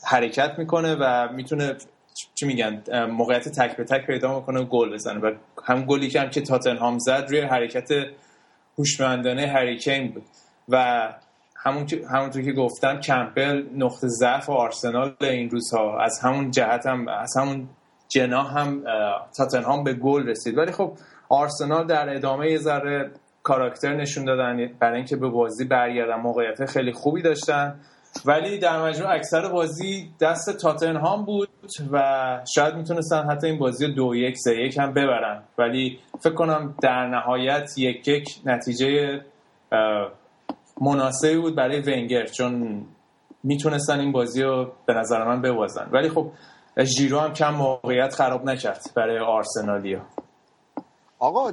حرکت 0.04 0.54
می‌کنه 0.58 0.96
و 1.00 1.28
می‌تونه 1.32 1.76
چی 2.34 2.46
میگن 2.46 2.82
موقعیت 3.10 3.48
تک 3.48 3.76
به 3.76 3.84
تک 3.84 4.06
پیدا 4.06 4.36
می‌کنه 4.36 4.60
و 4.60 4.64
گل 4.64 4.92
بزنه. 4.92 5.20
و 5.20 5.32
هم 5.64 5.84
گلی 5.84 6.08
که 6.08 6.20
هم 6.20 6.30
که 6.30 6.40
تاتنهام 6.40 6.98
زد 6.98 7.26
روی 7.28 7.40
حرکت 7.40 7.88
هوشمندانه 8.78 9.46
هریکین 9.46 10.10
بود. 10.10 10.24
و 10.68 11.08
همون 11.56 11.86
همونطور 12.10 12.42
که 12.42 12.52
گفتم 12.52 13.00
کمپل 13.00 13.64
نقطه 13.76 14.08
ضعف 14.08 14.50
آرسنال 14.50 15.14
این 15.20 15.50
روزها. 15.50 16.00
از 16.00 16.20
همون 16.22 16.50
جهت 16.50 16.86
هم 16.86 17.08
از 17.08 17.36
همون 17.36 17.68
جناح 18.08 18.58
هم 18.58 18.82
تاتنهام 19.36 19.84
به 19.84 19.92
گل 19.94 20.28
رسید. 20.28 20.58
ولی 20.58 20.72
خب 20.72 20.92
آرسنال 21.28 21.86
در 21.86 22.16
ادامه 22.16 22.50
یه 22.50 22.58
ذره 22.58 23.10
کاراکتر 23.42 23.94
نشون 23.94 24.24
دادن 24.24 24.70
برای 24.80 24.96
اینکه 24.96 25.16
به 25.16 25.28
بازی 25.28 25.64
برگردن. 25.64 26.14
موقعیت 26.14 26.66
خیلی 26.66 26.92
خوبی 26.92 27.22
داشتن. 27.22 27.80
ولی 28.24 28.58
در 28.58 28.82
مجموع 28.82 29.10
اکثر 29.10 29.48
بازی 29.48 30.10
دست 30.20 30.58
تاتنهام 30.58 31.24
بود 31.24 31.48
و 31.92 32.38
شاید 32.54 32.74
می‌تونستن 32.74 33.30
حتی 33.30 33.46
این 33.46 33.58
بازی 33.58 33.92
دو 33.92 34.14
یک 34.14 34.34
سه 34.38 34.56
یک 34.56 34.78
هم 34.78 34.92
ببرن. 34.92 35.42
ولی 35.58 35.98
فکر 36.20 36.34
کنم 36.34 36.74
در 36.82 37.06
نهایت 37.06 37.70
یک 37.78 38.08
یک 38.08 38.28
نتیجه 38.44 39.20
مناسبی 40.80 41.36
بود 41.36 41.56
برای 41.56 41.80
ونگر 41.80 42.26
چون 42.26 42.82
می‌تونستن 43.42 44.00
این 44.00 44.12
بازی 44.12 44.42
رو 44.42 44.72
به 44.86 44.94
نظر 44.94 45.24
من 45.24 45.42
ببازن. 45.42 45.88
ولی 45.92 46.08
خب 46.08 46.30
ژیرو 46.84 47.18
هم 47.18 47.32
کم 47.32 47.54
موقعیت 47.54 48.14
خراب 48.14 48.44
نکرد 48.44 48.80
برای 48.94 49.18
آرسنالیا 49.18 50.00
آقا 51.18 51.52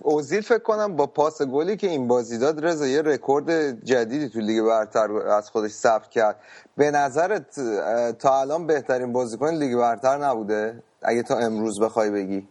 اوزیل 0.00 0.40
فکر 0.40 0.58
کنم 0.58 0.96
با 0.96 1.06
پاس 1.06 1.42
گلی 1.42 1.76
که 1.76 1.86
این 1.86 2.08
بازی 2.08 2.38
داد 2.38 2.64
رضا 2.64 2.86
یه 2.86 3.02
رکورد 3.02 3.84
جدیدی 3.84 4.28
تو 4.28 4.40
لیگ 4.40 4.64
برتر 4.64 5.12
از 5.12 5.50
خودش 5.50 5.70
ثبت 5.70 6.10
کرد. 6.10 6.36
به 6.76 6.90
نظرت 6.90 7.60
تا 8.18 8.40
الان 8.40 8.66
بهترین 8.66 9.12
بازیکن 9.12 9.54
لیگ 9.54 9.76
برتر 9.76 10.18
نبوده؟ 10.18 10.82
اگه 11.02 11.22
تا 11.22 11.38
امروز 11.38 11.80
بخوای 11.80 12.10
بگی. 12.10 12.48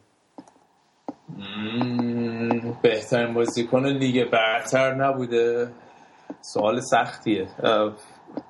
بهترین 2.81 3.33
بازیکن 3.33 3.85
لیگ 3.85 4.31
برتر 4.31 4.95
نبوده؟ 4.95 5.71
سوال 6.41 6.81
سختیه. 6.81 7.47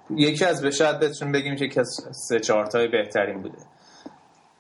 یکی 0.10 0.46
از 0.46 0.62
به 0.62 0.72
شاید 0.72 1.00
بتونیم 1.00 1.34
بگیم 1.34 1.56
که 1.56 1.84
سه 2.12 2.40
چهار 2.40 2.68
بهترین 2.92 3.42
بوده. 3.42 3.58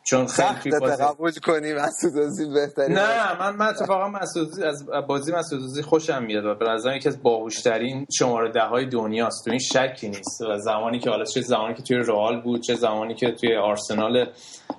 چون 0.09 0.27
خیلی 0.27 0.79
بازی 0.79 1.03
قبول 1.03 1.31
کنی 1.31 1.73
مسعود 1.73 2.17
اوزیل 2.17 2.53
بهتری 2.53 2.93
نه 2.93 3.39
من 3.39 3.55
من 3.55 3.67
اتفاقا 3.67 4.09
مسعود 4.09 4.63
از 4.63 4.85
بازی 5.07 5.31
مسعود 5.31 5.61
اوزیل 5.61 5.83
خوشم 5.83 6.23
میاد 6.23 6.45
و 6.45 6.55
به 6.55 6.65
نظرم 6.69 6.95
یکی 6.95 7.09
از 7.09 7.23
باهوشترین 7.23 8.05
شماره 8.17 8.51
ده 8.51 8.61
های 8.61 8.85
دنیاست. 8.85 9.45
تو 9.45 9.51
این 9.51 9.59
شکی 9.59 10.07
نیست 10.07 10.41
و 10.41 10.57
زمانی 10.57 10.99
که 10.99 11.09
حالا 11.09 11.23
چه 11.23 11.41
زمانی 11.41 11.73
که 11.73 11.83
توی 11.83 11.97
رئال 11.97 12.41
بود 12.41 12.61
چه 12.61 12.75
زمانی 12.75 13.15
که 13.15 13.31
توی 13.31 13.55
آرسنال. 13.55 14.25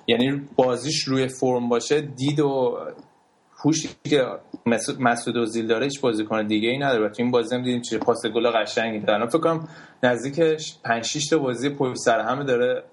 یعنی 0.07 0.47
بازیش 0.55 1.03
روی 1.03 1.27
فرم 1.27 1.69
باشه 1.69 2.01
دید 2.01 2.39
و 2.39 2.77
هوشی 3.65 3.89
که 4.03 4.25
مسعود 4.99 5.37
اوزیل 5.37 5.67
داره 5.67 5.85
هیچ 5.85 6.01
بازیکن 6.01 6.47
دیگه 6.47 6.69
ای 6.69 6.77
نداره. 6.77 7.05
و 7.05 7.09
تو 7.09 7.23
این 7.23 7.31
بازی 7.31 7.55
هم 7.55 7.63
دیدیم 7.63 7.81
چه 7.81 7.97
پاس 7.97 8.25
گل 8.25 8.49
قشنگی 8.49 8.99
داره. 8.99 9.27
فکر 9.27 9.39
کنم 9.39 9.67
نزدیک 10.03 10.39
5 10.85 11.05
6 11.05 11.27
تا 11.27 11.37
بازی 11.37 11.69
پشت 11.69 11.95
سر 11.95 12.19
همه 12.19 12.43
داره 12.43 12.83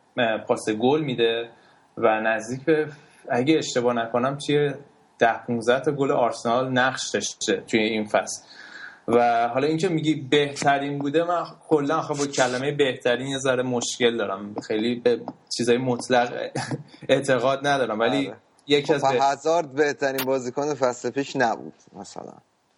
پاس 0.49 0.69
گل 0.81 1.01
میده. 1.01 1.49
و 1.97 2.21
نزدیک 2.21 2.65
به 2.65 2.89
اگه 3.29 3.59
اشتباه 3.59 3.95
نکنم 3.95 4.39
توی 4.47 4.75
ده 5.19 5.47
15 5.47 5.81
تا 5.81 5.93
گل 5.93 6.11
آرسنال 6.11 6.73
نقش 6.73 7.11
داشته 7.11 7.63
توی 7.67 7.81
این 7.81 8.05
فصل. 8.05 8.43
و 9.09 9.49
حالا 9.49 9.67
اینکه 9.67 9.89
میگی 9.89 10.15
بهترین 10.15 10.99
بوده 10.99 11.25
من 11.25 11.45
کلا 11.69 11.99
آخه 11.99 12.15
با 12.15 12.27
کلمه 12.27 12.73
بهترین 12.73 13.27
یه 13.27 13.39
ذره 13.39 13.63
مشکل 13.63 14.17
دارم. 14.17 14.55
خیلی 14.61 14.95
به 14.95 15.21
چیزای 15.57 15.79
مطلق 15.79 16.51
اعتقاد 17.09 17.67
ندارم 17.67 18.01
ولی 18.01 18.27
آره. 18.29 18.37
یکی 18.67 18.95
از 18.95 19.05
خب 19.05 19.17
هزارد 19.21 19.73
بهترین 19.73 20.25
بازیکن 20.25 20.75
فصل 20.75 21.11
پیش 21.11 21.37
نبود 21.37 21.75
مثلا. 21.93 22.33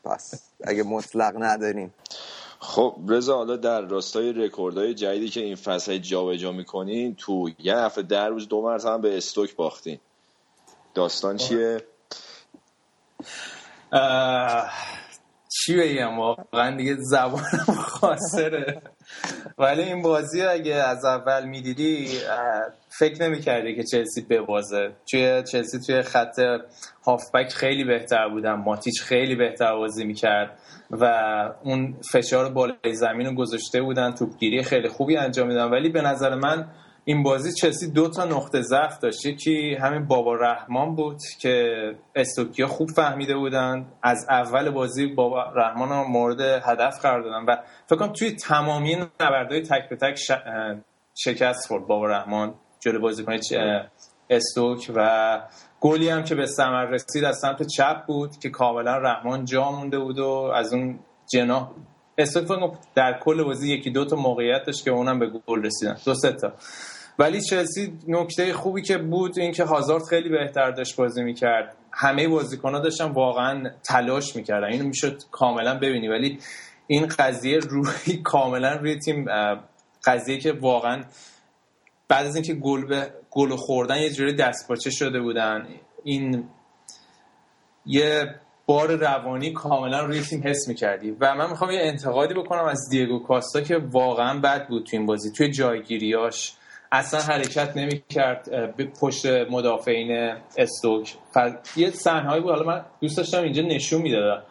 پس 0.04 0.50
اگه 0.64 0.82
مطلق 0.82 1.34
نداریم. 1.38 1.94
خب 2.60 2.96
رضا 3.08 3.36
حالا 3.36 3.56
در 3.56 3.80
راستای 3.80 4.32
رکوردهای 4.32 4.94
جدیدی 4.94 5.28
که 5.28 5.40
این 5.40 5.54
فصل 5.54 5.98
جابجا 5.98 6.52
می‌کنین 6.52 7.14
تو 7.14 7.50
یه 7.58 7.76
هفته 7.76 8.02
در 8.02 8.28
روز 8.28 8.48
دو 8.48 8.62
مرتبه 8.62 8.98
به 8.98 9.16
استوک 9.16 9.56
باختین. 9.56 9.98
داستان 10.94 11.36
چیه؟ 11.36 11.82
چی 15.50 15.76
بگم؟ 15.76 16.18
واقعا 16.18 16.76
دیگه 16.76 16.96
زبانم 17.00 17.82
خاصره. 18.00 18.82
ولی 19.58 19.82
این 19.82 20.02
بازی 20.02 20.42
اگه 20.42 20.74
از 20.74 21.04
اول 21.04 21.44
می‌دیدی 21.44 22.08
فکر 22.98 23.22
نمی‌کردی 23.22 23.76
که 23.76 23.84
چلسی 23.84 24.20
ببازه. 24.30 24.92
توی 25.10 25.42
چلسی 25.42 25.78
توی 25.86 26.02
خط 26.02 26.40
هافبک 27.06 27.52
خیلی 27.52 27.84
بهتر 27.84 28.28
بودن. 28.28 28.52
ماتیچ 28.52 29.02
خیلی 29.02 29.36
بهتر 29.36 29.76
بازی 29.76 30.04
می‌کرد. 30.04 30.58
و 30.90 31.04
اون 31.62 31.96
فشار 32.12 32.48
بالای 32.48 32.94
زمین 32.94 33.26
رو 33.26 33.34
گذاشته 33.34 33.82
بودن 33.82 34.14
توپگیری 34.14 34.62
خیلی 34.62 34.88
خوبی 34.88 35.16
انجام 35.16 35.48
میدن. 35.48 35.70
ولی 35.70 35.88
به 35.88 36.02
نظر 36.02 36.34
من 36.34 36.68
این 37.04 37.22
بازی 37.22 37.52
چلسی 37.52 37.90
دو 37.92 38.08
تا 38.08 38.24
نقطه 38.24 38.62
ضعف 38.62 38.98
داشت. 38.98 39.26
یکی 39.26 39.74
همین 39.74 40.06
بابا 40.06 40.34
رحمان 40.34 40.94
بود 40.94 41.18
که 41.40 41.74
استوکیا 42.14 42.66
خوب 42.66 42.90
فهمیده 42.90 43.36
بودن. 43.36 43.86
از 44.02 44.26
اول 44.30 44.70
بازی 44.70 45.06
بابا 45.06 45.42
رحمان 45.42 45.88
رو 45.88 46.08
مورد 46.08 46.40
هدف 46.40 47.00
قرار 47.02 47.22
دادن 47.22 47.44
و 47.44 47.56
فکر 47.86 47.96
کنم 47.96 48.12
توی 48.12 48.30
تمامی 48.30 48.96
نبردهای 49.20 49.62
تک 49.62 49.88
به 49.88 49.96
تک 49.96 50.18
شکست 51.14 51.68
خورد 51.68 51.86
بابا 51.86 52.06
رحمان. 52.06 52.54
جلو 52.80 53.00
بازیکن 53.00 53.38
استوک 54.30 54.90
و 54.94 55.40
گلی 55.80 56.08
هم 56.08 56.24
که 56.24 56.34
به 56.34 56.46
ثمر 56.46 56.84
رسید 56.84 57.24
از 57.24 57.38
سمت 57.38 57.66
چپ 57.66 58.06
بود 58.06 58.38
که 58.38 58.50
کاملا 58.50 58.96
رحمان 58.96 59.44
جا 59.44 59.70
مونده 59.70 59.98
بود 59.98 60.18
و 60.18 60.28
از 60.28 60.72
اون 60.72 60.98
جناح. 61.32 61.70
استوک 62.18 62.72
در 62.94 63.18
کل 63.18 63.42
بازی 63.42 63.74
یکی 63.74 63.90
دو 63.90 64.04
تا 64.04 64.16
موقعیت 64.16 64.62
داشت 64.66 64.84
که 64.84 64.90
اونم 64.90 65.18
به 65.18 65.26
گل 65.46 65.62
رسیدن. 65.62 65.96
دو 66.04 66.14
سه 66.14 66.32
تا. 66.32 66.52
ولی 67.18 67.40
چلسی 67.40 67.98
نکته 68.08 68.52
خوبی 68.52 68.82
که 68.82 68.98
بود 68.98 69.38
این 69.38 69.52
که 69.52 69.64
هازارد 69.64 70.04
خیلی 70.04 70.28
بهتر 70.28 70.70
داشت 70.70 70.96
بازی 70.96 71.22
می‌کرد. 71.22 71.76
همه 71.92 72.28
بازیکن‌ها 72.28 72.80
داشتن 72.80 73.04
واقعا 73.04 73.70
تلاش 73.84 74.36
می‌کردن. 74.36 74.66
اینو 74.66 74.84
می‌شد 74.84 75.22
کاملا 75.30 75.78
ببینی. 75.78 76.08
ولی 76.08 76.38
این 76.86 77.06
قضیه 77.18 77.58
روی 77.58 78.16
کاملا 78.24 78.72
روی 78.72 78.98
تیم 78.98 79.26
قضیه 80.04 80.38
که 80.38 80.52
واقعا 80.52 81.02
بعد 82.08 82.26
از 82.26 82.34
اینکه 82.34 82.54
گل 82.54 82.86
به 82.86 83.12
گل 83.30 83.56
خوردن 83.56 83.98
یه 83.98 84.10
جوری 84.10 84.32
دستپاچه 84.32 84.90
شده 84.90 85.20
بودن 85.20 85.66
این 86.04 86.44
یه 87.86 88.34
بار 88.66 88.96
روانی 88.96 89.52
کاملا 89.52 90.00
روی 90.00 90.20
تیم 90.20 90.42
حس 90.44 90.68
می‌کردی. 90.68 91.10
و 91.20 91.34
من 91.34 91.50
می‌خوام 91.50 91.70
یه 91.70 91.80
انتقادی 91.80 92.34
بکنم 92.34 92.64
از 92.64 92.88
دیگو 92.90 93.18
کاستا 93.18 93.60
که 93.60 93.76
واقعا 93.76 94.40
بد 94.40 94.68
بود 94.68 94.86
تو 94.86 94.96
این 94.96 95.06
بازی 95.06 95.32
توی 95.32 95.50
جایگیریاش 95.50 96.52
اصلا 96.92 97.20
حرکت 97.20 97.76
نمی‌کرد 97.76 98.76
به 98.76 98.84
پشت 98.84 99.26
مدافعین 99.26 100.36
استوک. 100.56 101.14
یه 101.76 101.90
صحنه‌ای 101.90 102.40
بود 102.40 102.50
حالا 102.50 102.66
من 102.66 102.84
دوست 103.00 103.16
داشتم 103.16 103.42
اینجا 103.42 103.62
نشون 103.62 104.02
می‌دادم 104.02 104.42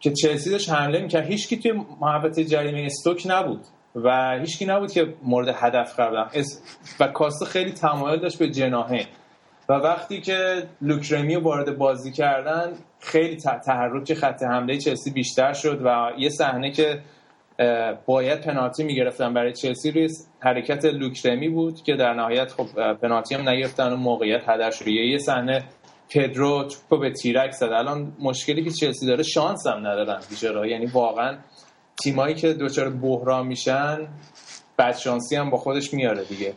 که 0.00 0.12
چلسی 0.12 0.50
داشت 0.50 0.70
حمله 0.70 1.02
می‌کرد. 1.02 1.26
هیچکی 1.26 1.56
توی 1.56 1.72
محوطه 2.00 2.44
جریمه 2.44 2.82
استوک 2.86 3.22
نبود. 3.26 3.64
و 4.04 4.38
هیچکی 4.38 4.66
نبود 4.66 4.92
که 4.92 5.14
مورد 5.22 5.48
هدف 5.48 5.96
قرار 5.96 6.28
و 7.00 7.06
کاسته 7.06 7.44
خیلی 7.46 7.72
تمایل 7.72 8.20
داشت 8.20 8.38
به 8.38 8.50
جناهه 8.50 9.06
و 9.68 9.72
وقتی 9.72 10.20
که 10.20 10.62
لوکرمی 10.82 11.34
رو 11.34 11.42
وارد 11.42 11.78
بازی 11.78 12.12
کردن 12.12 12.72
خیلی 13.00 13.36
تحرک 13.36 14.14
خط 14.14 14.42
حمله 14.42 14.78
چلسی 14.78 15.10
بیشتر 15.10 15.52
شد 15.52 15.80
و 15.84 16.12
یه 16.18 16.28
صحنه 16.28 16.70
که 16.70 17.00
باید 18.06 18.40
پنالتی 18.40 18.84
می‌گرفتن 18.84 19.34
برای 19.34 19.52
چلسی 19.52 19.90
روی 19.90 20.08
حرکت 20.40 20.84
لوکرمی 20.84 21.48
بود 21.48 21.82
که 21.82 21.96
در 21.96 22.14
نهایت 22.14 22.52
خب 22.52 22.92
پنالتی 22.92 23.34
هم 23.34 23.48
نگرفتن 23.48 23.92
و 23.92 23.96
موقعیت 23.96 24.48
هدر 24.48 24.70
شد. 24.70 24.86
یه 24.86 25.18
صحنه 25.18 25.64
پدرو 26.10 26.64
توپو 26.64 26.98
به 26.98 27.10
تیرک 27.10 27.50
زد. 27.50 27.72
الان 27.72 28.12
مشکلی 28.18 28.64
که 28.64 28.70
چلسی 28.70 29.06
داره 29.06 29.22
شانس 29.22 29.66
هم 29.66 29.78
ندارن 29.78 30.20
بیچاره 30.30 30.70
یعنی 30.70 30.86
واقعا 30.86 31.36
تیمایی 32.02 32.34
که 32.34 32.52
دچار 32.52 32.90
بحران 32.90 33.46
میشن 33.46 34.08
بعد 34.76 34.96
شانسی 34.96 35.36
هم 35.36 35.50
با 35.50 35.58
خودش 35.58 35.94
میاره 35.94 36.24
دیگه. 36.24 36.54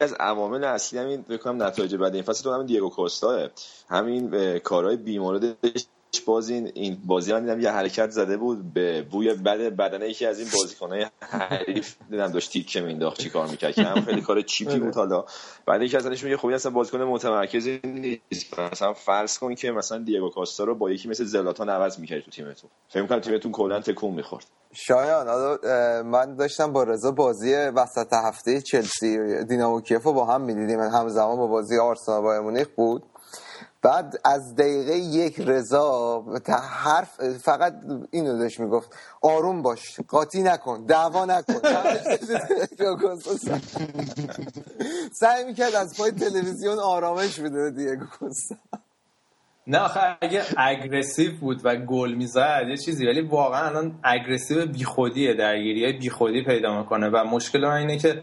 از 0.00 0.12
عوامل 0.12 0.64
اصلی 0.64 0.98
همین 0.98 1.22
بکنم 1.22 1.62
نتایج 1.62 1.94
بعد 1.94 2.14
این 2.14 2.22
فصل 2.22 2.44
تو 2.44 2.52
همین 2.52 2.66
دیگو 2.66 2.90
کوستا 2.90 3.50
همین 3.88 4.58
کارهای 4.58 4.96
بیموردش 4.96 5.86
باز 6.26 6.50
این 6.50 6.70
این 6.74 6.98
بازی 7.06 7.32
من 7.32 7.40
دیدم 7.40 7.60
یه 7.60 7.70
حرکت 7.70 8.10
زده 8.10 8.36
بود 8.36 8.72
به 8.74 9.02
بوی 9.02 9.34
بد 9.34 9.58
بدنه 9.58 10.08
یکی 10.08 10.26
از 10.26 10.38
این 10.38 10.48
بازیکنای 10.58 11.06
حریف. 11.20 11.96
دیدم 12.10 12.26
داشت 12.28 12.52
تیکه 12.52 12.80
مینداخت 12.80 13.20
چیکار 13.20 13.46
می‌کرد. 13.46 13.74
که 13.74 13.82
هم 13.82 14.00
خیلی 14.00 14.20
کار 14.20 14.40
چیپی 14.42 14.78
بود 14.78 14.94
حالا. 14.94 15.24
بعد 15.66 15.82
یکی 15.82 15.96
ازش 15.96 16.24
میگه 16.24 16.36
خوبی 16.36 16.54
اصلا 16.54 16.72
بازیکن 16.72 17.02
متمرکزی 17.02 17.80
نیست. 17.84 18.58
مثلا 18.72 18.92
فرض 18.92 19.38
کن 19.38 19.54
که 19.54 19.70
مثلا 19.70 19.98
دیگو 19.98 20.30
کاستا 20.30 20.64
رو 20.64 20.74
با 20.74 20.90
یکی 20.90 21.08
مثل 21.08 21.24
زلاتان 21.24 21.68
عوض 21.68 21.98
می‌کرد 21.98 22.20
تو 22.20 22.30
تیمتون. 22.30 22.70
فکر 22.88 23.06
کنم 23.06 23.20
تیمتون 23.20 23.52
کلا 23.52 23.80
تکون 23.80 24.14
می‌خورد. 24.14 24.46
شایان 24.72 25.28
حالا 25.28 25.58
من 26.02 26.36
داشتم 26.36 26.72
با 26.72 26.82
رضا 26.82 27.10
بازی 27.10 27.54
وسط 27.54 28.12
هفته 28.12 28.60
چلسی 28.60 29.44
دینامو 29.44 29.80
کیف 29.80 30.02
رو 30.02 30.12
با 30.12 30.24
هم 30.26 30.40
می‌دیدیم. 30.40 30.80
همزمان 30.80 31.36
با 31.36 31.46
بازی 31.46 31.78
آرسنال 31.78 32.22
با 32.22 32.40
مونیخ 32.42 32.68
بود. 32.76 33.02
بعد 33.82 34.20
از 34.24 34.54
دقیقه 34.54 34.96
یک 34.96 35.40
رضا 35.40 36.24
حرف 36.84 37.20
فقط 37.38 37.74
اینو 38.10 38.38
داشت 38.38 38.60
می‌گفت 38.60 38.96
آروم 39.22 39.62
باش 39.62 40.00
قاطی 40.00 40.42
نکن 40.42 40.84
دعوا 40.84 41.24
نکن. 41.24 41.54
سعی 45.20 45.44
می‌کرد 45.44 45.74
از 45.74 45.96
پای 45.96 46.10
تلویزیون 46.10 46.78
آرامش 46.78 47.40
بده 47.40 47.70
دیگه 47.70 47.98
نه 49.66 49.78
آخه 49.78 50.00
اگه 50.20 50.42
aggressive 50.56 51.32
بود 51.40 51.60
و 51.64 51.76
گل 51.76 52.14
می‌زد 52.14 52.62
یه 52.68 52.76
چیزی 52.76 53.06
ولی 53.06 53.20
واقعا 53.20 53.66
الان 53.66 53.98
aggressive 54.04 54.66
بیخودیه 54.66 55.34
درگیری 55.34 55.84
های 55.84 55.92
بیخودی 55.92 56.44
پیدا 56.44 56.78
می‌کنه. 56.78 57.08
و 57.08 57.24
مشکل 57.24 57.64
اینه 57.64 57.98
که 57.98 58.22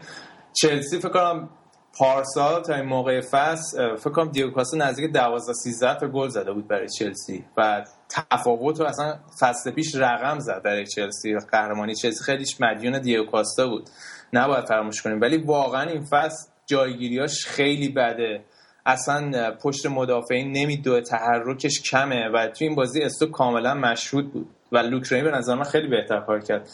چلسی 0.52 0.98
فکر 0.98 1.08
کنم 1.08 1.50
پارسال 1.92 2.62
تا 2.62 2.74
این 2.74 2.84
موقع 2.84 3.20
فصل 3.20 3.96
فکر 3.96 4.10
کنم 4.10 4.30
دیگو 4.30 4.50
کاستا 4.50 4.76
نزدیک 4.76 5.12
12 5.12 5.52
13 5.52 5.94
تا 6.00 6.08
گل 6.08 6.28
زده 6.28 6.52
بود 6.52 6.68
برای 6.68 6.88
چلسی 6.98 7.44
و 7.56 7.84
تفاوت 8.08 8.80
رو 8.80 8.86
اصلا 8.86 9.18
فصل 9.40 9.70
پیش 9.70 9.94
رقم 9.94 10.38
زد 10.38 10.62
برای 10.62 10.86
چلسی 10.86 11.34
قهرمانی 11.52 11.94
چلسی. 11.94 12.24
خیلیش 12.24 12.60
مدیون 12.60 12.98
دیگو 12.98 13.24
کاستا 13.24 13.68
بود. 13.68 13.90
نباید 14.32 14.64
فراموش 14.64 15.02
کنیم. 15.02 15.20
ولی 15.20 15.36
واقعا 15.36 15.90
این 15.90 16.04
فصل 16.04 16.48
جایگیریاش 16.66 17.46
خیلی 17.46 17.88
بده. 17.88 18.44
اصلا 18.86 19.50
پشت 19.62 19.86
مدافعین 19.86 20.52
نمیدوه 20.52 21.00
تحرکش 21.00 21.82
کمه 21.82 22.28
و 22.28 22.46
تو 22.46 22.64
این 22.64 22.74
بازی 22.74 23.02
استو 23.02 23.26
کاملا 23.26 23.74
مشهود 23.74 24.32
بود 24.32 24.48
و 24.72 24.78
لوکرمی 24.78 25.22
به 25.22 25.30
نظر 25.30 25.54
من 25.54 25.64
خیلی 25.64 25.88
بهتر 25.88 26.20
کار 26.20 26.40
کرد. 26.40 26.68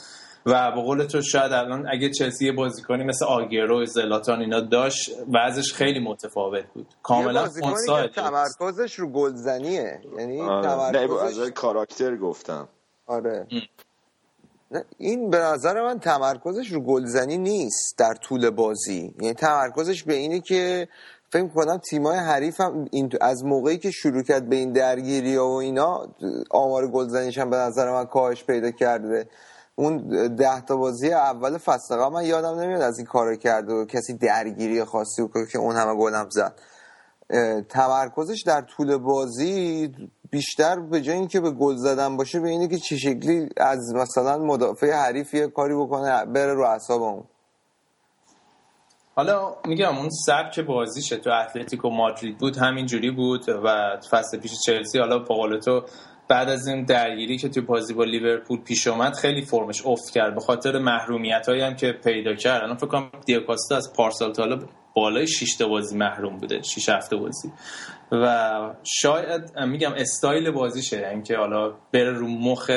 و 0.46 0.70
به 0.70 0.82
قول 0.82 1.04
تو 1.04 1.22
شاید 1.22 1.52
الان 1.52 1.86
اگه 1.92 2.10
چلسی 2.10 2.52
بازیکنی 2.52 3.04
مثل 3.04 3.24
آگیرو 3.24 3.86
زلاتان 3.86 4.40
اینا 4.40 4.60
داشت 4.60 5.10
وضعش 5.34 5.72
خیلی 5.72 6.00
متفاوت 6.00 6.64
بود. 6.74 6.86
کاملا 7.02 7.48
اونساید 7.62 8.10
تمرکزش 8.10 8.94
رو 8.94 9.10
گلزنیه. 9.10 10.00
یعنی 10.18 10.40
آره. 10.40 10.92
تمرکزش 10.92 11.38
از 11.38 11.50
کاراکتر 11.50 12.16
گفتم. 12.16 12.68
آره. 13.06 13.46
این 14.98 15.30
به 15.30 15.38
نظر 15.38 15.82
من 15.82 15.98
تمرکزش 15.98 16.72
رو 16.72 16.80
گلزنی 16.80 17.38
نیست 17.38 17.98
در 17.98 18.14
طول 18.14 18.50
بازی. 18.50 19.14
یعنی 19.20 19.34
تمرکزش 19.34 20.02
به 20.02 20.14
اینه 20.14 20.40
که 20.40 20.88
فکر 21.30 21.48
کنم 21.48 21.78
تیمای 21.90 22.18
حریف 22.18 22.60
هم 22.60 22.88
این 22.90 23.10
از 23.20 23.44
موقعی 23.44 23.78
که 23.78 23.90
شروع 23.90 24.22
کرد 24.22 24.48
به 24.48 24.56
این 24.56 24.72
درگیری 24.72 25.36
و 25.36 25.44
اینا 25.44 26.08
آمار 26.50 26.90
گلزنیش 26.90 27.38
هم 27.38 27.50
به 27.50 27.56
نظر 27.56 27.92
من 27.92 28.04
کاهش 28.04 28.44
پیدا 28.44 28.70
کرده. 28.70 29.26
اون 29.76 30.06
ده 30.34 30.60
تا 30.60 30.76
بازی 30.76 31.12
اول 31.12 31.58
فصل 31.58 32.08
من 32.12 32.24
یادم 32.24 32.60
نمیاد 32.60 32.82
از 32.82 32.98
این 32.98 33.06
کارو 33.06 33.36
کرد 33.36 33.70
و 33.70 33.84
کسی 33.84 34.14
درگیری 34.14 34.84
خاصی 34.84 35.22
و 35.22 35.28
که 35.52 35.58
اون 35.58 35.76
همه 35.76 35.94
گلم 35.94 36.28
زد. 36.30 36.60
تمرکزش 37.68 38.42
در 38.46 38.60
طول 38.60 38.96
بازی 38.96 39.92
بیشتر 40.30 40.80
به 40.80 41.00
جای 41.00 41.16
اینکه 41.16 41.40
به 41.40 41.50
گل 41.50 41.76
زدن 41.76 42.16
باشه 42.16 42.40
به 42.40 42.48
اینه 42.48 42.68
که 42.68 42.78
چه 42.78 42.96
شکلی 42.96 43.48
از 43.56 43.94
مثلا 43.94 44.38
مدافع 44.38 44.92
حریف 44.92 45.34
یه 45.34 45.48
کاری 45.48 45.74
بکنه 45.74 46.24
بره 46.24 46.54
رو 46.54 46.64
اعصاب 46.64 47.02
اون. 47.02 47.24
حالا 49.16 49.56
میگم 49.64 49.98
اون 49.98 50.08
سبک 50.26 50.60
بازیشه. 50.60 51.16
تو 51.16 51.30
اتلتیکو 51.30 51.90
مادرید 51.90 52.38
بود 52.38 52.56
همینجوری 52.56 53.10
بود 53.10 53.48
و 53.48 53.96
فصل 54.10 54.38
پیش 54.38 54.52
چلسی 54.66 54.98
حالا 54.98 55.18
با 55.18 55.58
تو 55.64 55.82
بعد 56.28 56.48
از 56.48 56.66
این 56.66 56.84
درگیری 56.84 57.38
که 57.38 57.48
تو 57.48 57.62
بازی 57.62 57.94
با 57.94 58.04
لیورپول 58.04 58.60
پیش 58.60 58.86
اومد 58.86 59.14
خیلی 59.14 59.42
فرمش 59.42 59.86
افت 59.86 60.10
کرد. 60.14 60.34
به 60.34 60.40
خاطر 60.40 60.78
محرومیت 60.78 61.48
هایی 61.48 61.60
هم 61.60 61.76
که 61.76 61.92
پیدا 61.92 62.34
کرد. 62.34 62.62
الان 62.62 62.76
فکر 62.76 62.86
کنم 62.86 63.10
دیاکاستا 63.26 63.76
از 63.76 63.92
پارسال 63.96 64.32
تا 64.32 64.58
بالای 64.94 65.26
6 65.26 65.56
تا 65.56 65.68
بازی 65.68 65.96
محروم 65.96 66.36
بوده. 66.36 66.62
6 66.62 66.88
هفته 66.88 67.16
بازی. 67.16 67.52
و 68.12 68.74
شاید 68.84 69.58
میگم 69.58 69.92
استایل 69.92 70.50
بازیشه. 70.50 71.00
یعنی 71.00 71.22
که 71.22 71.36
حالا 71.36 71.74
بره 71.92 72.10
رو 72.10 72.28
مخ 72.28 72.70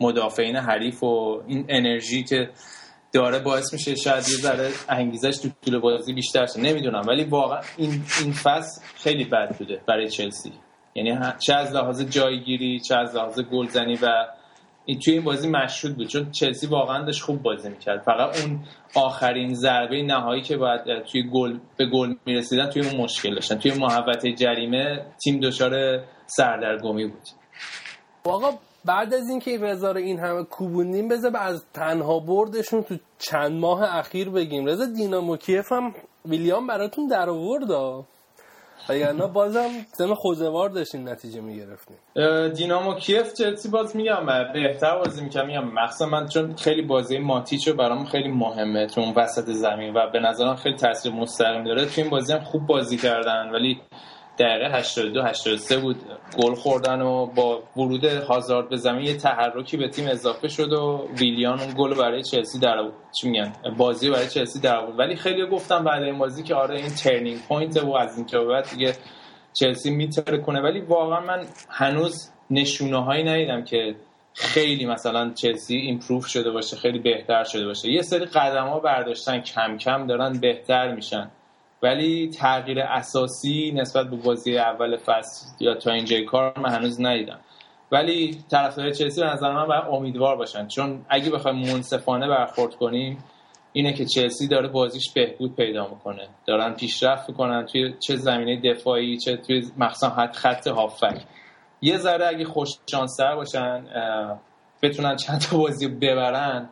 مدافعین 0.00 0.56
حریف 0.56 1.02
و 1.02 1.42
این 1.46 1.66
انرژی 1.68 2.24
که 2.24 2.50
داره 3.12 3.38
باعث 3.38 3.72
میشه 3.72 3.94
شاید 3.94 4.28
یه 4.28 4.36
ذره 4.36 4.70
انگیزش 4.88 5.38
تو 5.38 5.48
طول 5.64 5.78
بازی 5.78 6.12
بیشتر 6.12 6.46
شه. 6.46 6.60
نمی‌دونم. 6.60 7.02
ولی 7.08 7.24
واقعا 7.24 7.60
این 7.76 8.02
این 8.20 8.32
فصل 8.32 8.80
خیلی 8.94 9.24
بد 9.24 9.56
بوده 9.58 9.80
برای 9.88 10.08
چلسی. 10.08 10.52
یعنی 10.94 11.18
چه 11.46 11.54
از 11.54 11.72
لحاظ 11.72 12.02
جایگیری 12.02 12.80
چه 12.80 12.96
از 12.96 13.16
لحاظ 13.16 13.40
گلزنی 13.40 13.94
و 13.94 14.26
این 14.86 14.98
توی 14.98 15.14
این 15.14 15.24
بازی 15.24 15.48
مشهود 15.48 15.96
بود. 15.96 16.06
چون 16.06 16.30
چلسی 16.30 16.66
واقعا 16.66 17.04
داشت 17.04 17.22
خوب 17.22 17.42
بازی 17.42 17.68
می‌کرد. 17.68 18.02
فقط 18.02 18.40
اون 18.40 18.60
آخرین 18.94 19.54
ضربه 19.54 20.02
نهایی 20.02 20.42
که 20.42 20.56
باید 20.56 21.02
توی 21.12 21.30
گل 21.32 21.58
به 21.76 21.86
گل 21.86 22.14
می‌رسیدن 22.26 22.70
توی 22.70 22.88
اون 22.88 23.00
مشکل 23.00 23.34
داشتن. 23.34 23.58
توی 23.58 23.72
محوطه 23.72 24.32
جریمه 24.32 25.06
تیم 25.24 25.40
دچار 25.40 26.00
سردرگمی 26.26 27.06
بود. 27.06 27.22
آقا 28.24 28.50
بعد 28.84 29.14
از 29.14 29.28
اینکه 29.28 29.58
رضا 29.58 29.90
رو 29.90 29.98
این 29.98 30.18
همه 30.18 30.44
کوبوندیم 30.44 31.08
بذار 31.08 31.36
از 31.36 31.64
تنها 31.74 32.18
بردشون 32.18 32.82
تو 32.82 32.96
چند 33.18 33.52
ماه 33.52 33.96
اخیر 33.96 34.30
بگیم. 34.30 34.66
رضا 34.66 34.86
دینامو 34.86 35.36
کیف 35.36 35.72
هم 35.72 35.94
ویلیام 36.24 36.66
براتون 36.66 37.06
در 37.06 37.30
آورد. 37.30 37.70
وگرنه 38.88 39.26
بازم 39.26 39.68
سم 39.92 40.14
خوزوار 40.14 40.68
داشتین 40.68 41.08
نتیجه 41.08 41.40
می‌گرفتیم 41.40 41.96
دینامو 42.48 42.94
کیف 42.94 43.34
چلسی 43.34 43.68
باز 43.68 43.96
میگم 43.96 44.26
بهتر 44.52 44.98
بازی 44.98 45.24
می‌کنم. 45.24 45.46
میگم 45.46 45.64
مخصوصا 45.64 46.06
من 46.06 46.28
چون 46.28 46.56
خیلی 46.56 46.82
بازی 46.82 47.18
ماتیچو 47.18 47.74
برام 47.74 48.04
خیلی 48.04 48.28
مهمه 48.28 48.86
اون 48.96 49.14
وسط 49.16 49.50
زمین 49.50 49.94
و 49.94 50.10
به 50.12 50.20
نظرم 50.20 50.56
خیلی 50.56 50.76
تاثیر 50.76 51.12
مستقیم 51.12 51.64
داره. 51.64 51.84
تو 51.84 52.00
این 52.00 52.10
بازی 52.10 52.32
هم 52.32 52.40
خوب 52.40 52.66
بازی 52.66 52.96
کردن 52.96 53.50
ولی 53.50 53.80
دقیقه 54.38 54.78
82 54.78 55.22
83 55.22 55.78
بود. 55.78 55.96
گل 56.38 56.54
خوردن 56.54 57.02
و 57.02 57.26
با 57.26 57.62
ورود 57.76 58.04
هازارد 58.04 58.68
به 58.68 58.76
زمین 58.76 59.06
یه 59.06 59.16
تحرکی 59.16 59.76
به 59.76 59.88
تیم 59.88 60.08
اضافه 60.08 60.48
شد 60.48 60.72
و 60.72 61.08
ویلیان 61.18 61.60
اون 61.60 61.74
گل 61.78 61.94
برای 61.94 62.22
چلسی 62.22 62.58
در 62.58 62.90
چی 63.20 63.28
میگن؟ 63.28 63.52
بازی 63.78 64.10
برای 64.10 64.28
چلسی 64.28 64.60
در 64.60 64.86
ولی 64.98 65.16
خیلی 65.16 65.46
گفتم 65.46 65.84
بعد 65.84 66.02
این 66.02 66.18
بازی 66.18 66.42
که 66.42 66.54
آره 66.54 66.76
این 66.76 66.88
turning 66.88 67.40
point 67.48 67.84
و 67.84 67.92
از 67.92 68.16
این 68.16 68.26
که 68.26 68.38
بعد 68.38 68.70
دیگه 68.70 68.94
چلسی 69.52 69.90
می‌ترکونه 69.90 70.60
ولی 70.60 70.80
واقعا 70.80 71.20
من 71.20 71.46
هنوز 71.68 72.30
نشونه 72.50 73.04
هایی 73.04 73.24
ندیدم 73.24 73.64
که 73.64 73.94
خیلی 74.34 74.86
مثلا 74.86 75.32
چلسی 75.34 75.76
improve 75.76 76.26
شده 76.26 76.50
باشه 76.50 76.76
خیلی 76.76 76.98
بهتر 76.98 77.44
شده 77.44 77.66
باشه. 77.66 77.90
یه 77.90 78.02
سری 78.02 78.24
قدم 78.24 78.66
ها 78.66 78.80
برداشتن 78.80 79.40
کم 79.40 79.76
کم 79.76 80.06
دارن 80.06 80.40
بهتر 80.40 80.94
میشن. 80.94 81.30
ولی 81.82 82.28
تغییر 82.28 82.80
اساسی 82.80 83.72
نسبت 83.74 84.10
به 84.10 84.16
بازی 84.16 84.58
اول 84.58 84.96
فصل 84.96 85.46
یا 85.60 85.74
تا 85.74 85.92
اینجای 85.92 86.24
کار 86.24 86.58
من 86.58 86.70
هنوز 86.70 87.00
ندیدم. 87.00 87.40
ولی 87.92 88.44
طرفدار 88.50 88.90
چلسی 88.90 89.20
به 89.20 89.26
نظر 89.26 89.52
من 89.52 89.66
باید 89.66 89.84
امیدوار 89.90 90.36
باشن. 90.36 90.66
چون 90.66 91.04
اگه 91.08 91.30
بخوایم 91.30 91.56
منصفانه 91.56 92.28
برخورد 92.28 92.74
کنیم 92.74 93.24
اینه 93.72 93.92
که 93.92 94.04
چلسی 94.04 94.48
داره 94.48 94.68
بازیش 94.68 95.12
بهبود 95.14 95.56
پیدا 95.56 95.88
می‌کنه. 95.88 96.28
دارن 96.46 96.74
پیشرفت 96.74 97.28
می‌کنن 97.28 97.66
توی 97.66 97.94
چه 98.06 98.16
زمینه 98.16 98.60
دفاعی 98.74 99.16
چه 99.18 99.36
توی 99.36 99.66
مخصوصا 99.76 100.28
خط 100.32 100.66
هافک. 100.66 101.22
یه 101.82 101.98
ذره 101.98 102.26
اگه 102.26 102.44
خوش 102.44 102.68
شانستر 102.90 103.34
باشن 103.34 103.84
بتونن 104.82 105.16
چند 105.16 105.40
تا 105.40 105.58
بازی 105.58 105.88
ببرن 105.88 106.68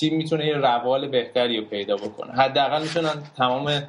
تیم 0.00 0.16
می‌تونه 0.16 0.46
یه 0.46 0.54
روال 0.54 1.08
بهتری 1.08 1.60
رو 1.60 1.64
پیدا 1.64 1.96
بکنه. 1.96 2.32
حداقل 2.32 2.82
می‌تونن 2.82 3.22
تمام 3.36 3.82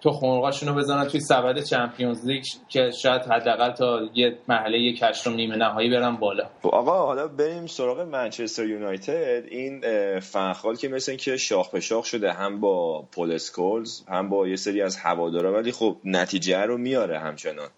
تو 0.00 0.10
خونقاشون 0.10 0.68
رو 0.68 0.74
بزنن 0.74 1.08
توی 1.08 1.20
سبد 1.20 1.62
چمپیونز 1.62 2.26
لیگ 2.26 2.44
که 2.68 2.90
شاید 3.02 3.22
حداقل 3.22 3.70
تا 3.70 4.00
یه 4.14 4.38
محله 4.48 4.78
یک 4.78 5.00
هشتم 5.02 5.34
نیمه 5.34 5.56
نهایی 5.56 5.90
برن 5.90 6.16
بالا. 6.16 6.44
خب 6.62 6.68
آقا 6.68 7.06
حالا 7.06 7.28
بریم 7.28 7.66
سراغ 7.66 8.00
منچستر 8.00 8.66
یونایتد. 8.66 9.44
این 9.50 9.80
فنخال 10.20 10.76
که 10.76 10.88
مثل 10.88 11.16
که 11.16 11.36
شاخ 11.36 11.70
به 11.70 11.80
شاخ 11.80 12.04
شده 12.04 12.32
هم 12.32 12.60
با 12.60 13.02
پول 13.12 13.32
اسکولز 13.32 14.02
هم 14.08 14.28
با 14.28 14.48
یه 14.48 14.56
سری 14.56 14.82
از 14.82 14.96
هوادارا 14.96 15.52
ولی 15.52 15.72
خب 15.72 15.96
نتیجه 16.04 16.62
رو 16.62 16.78
میاره 16.78 17.18
همچنان. 17.18 17.68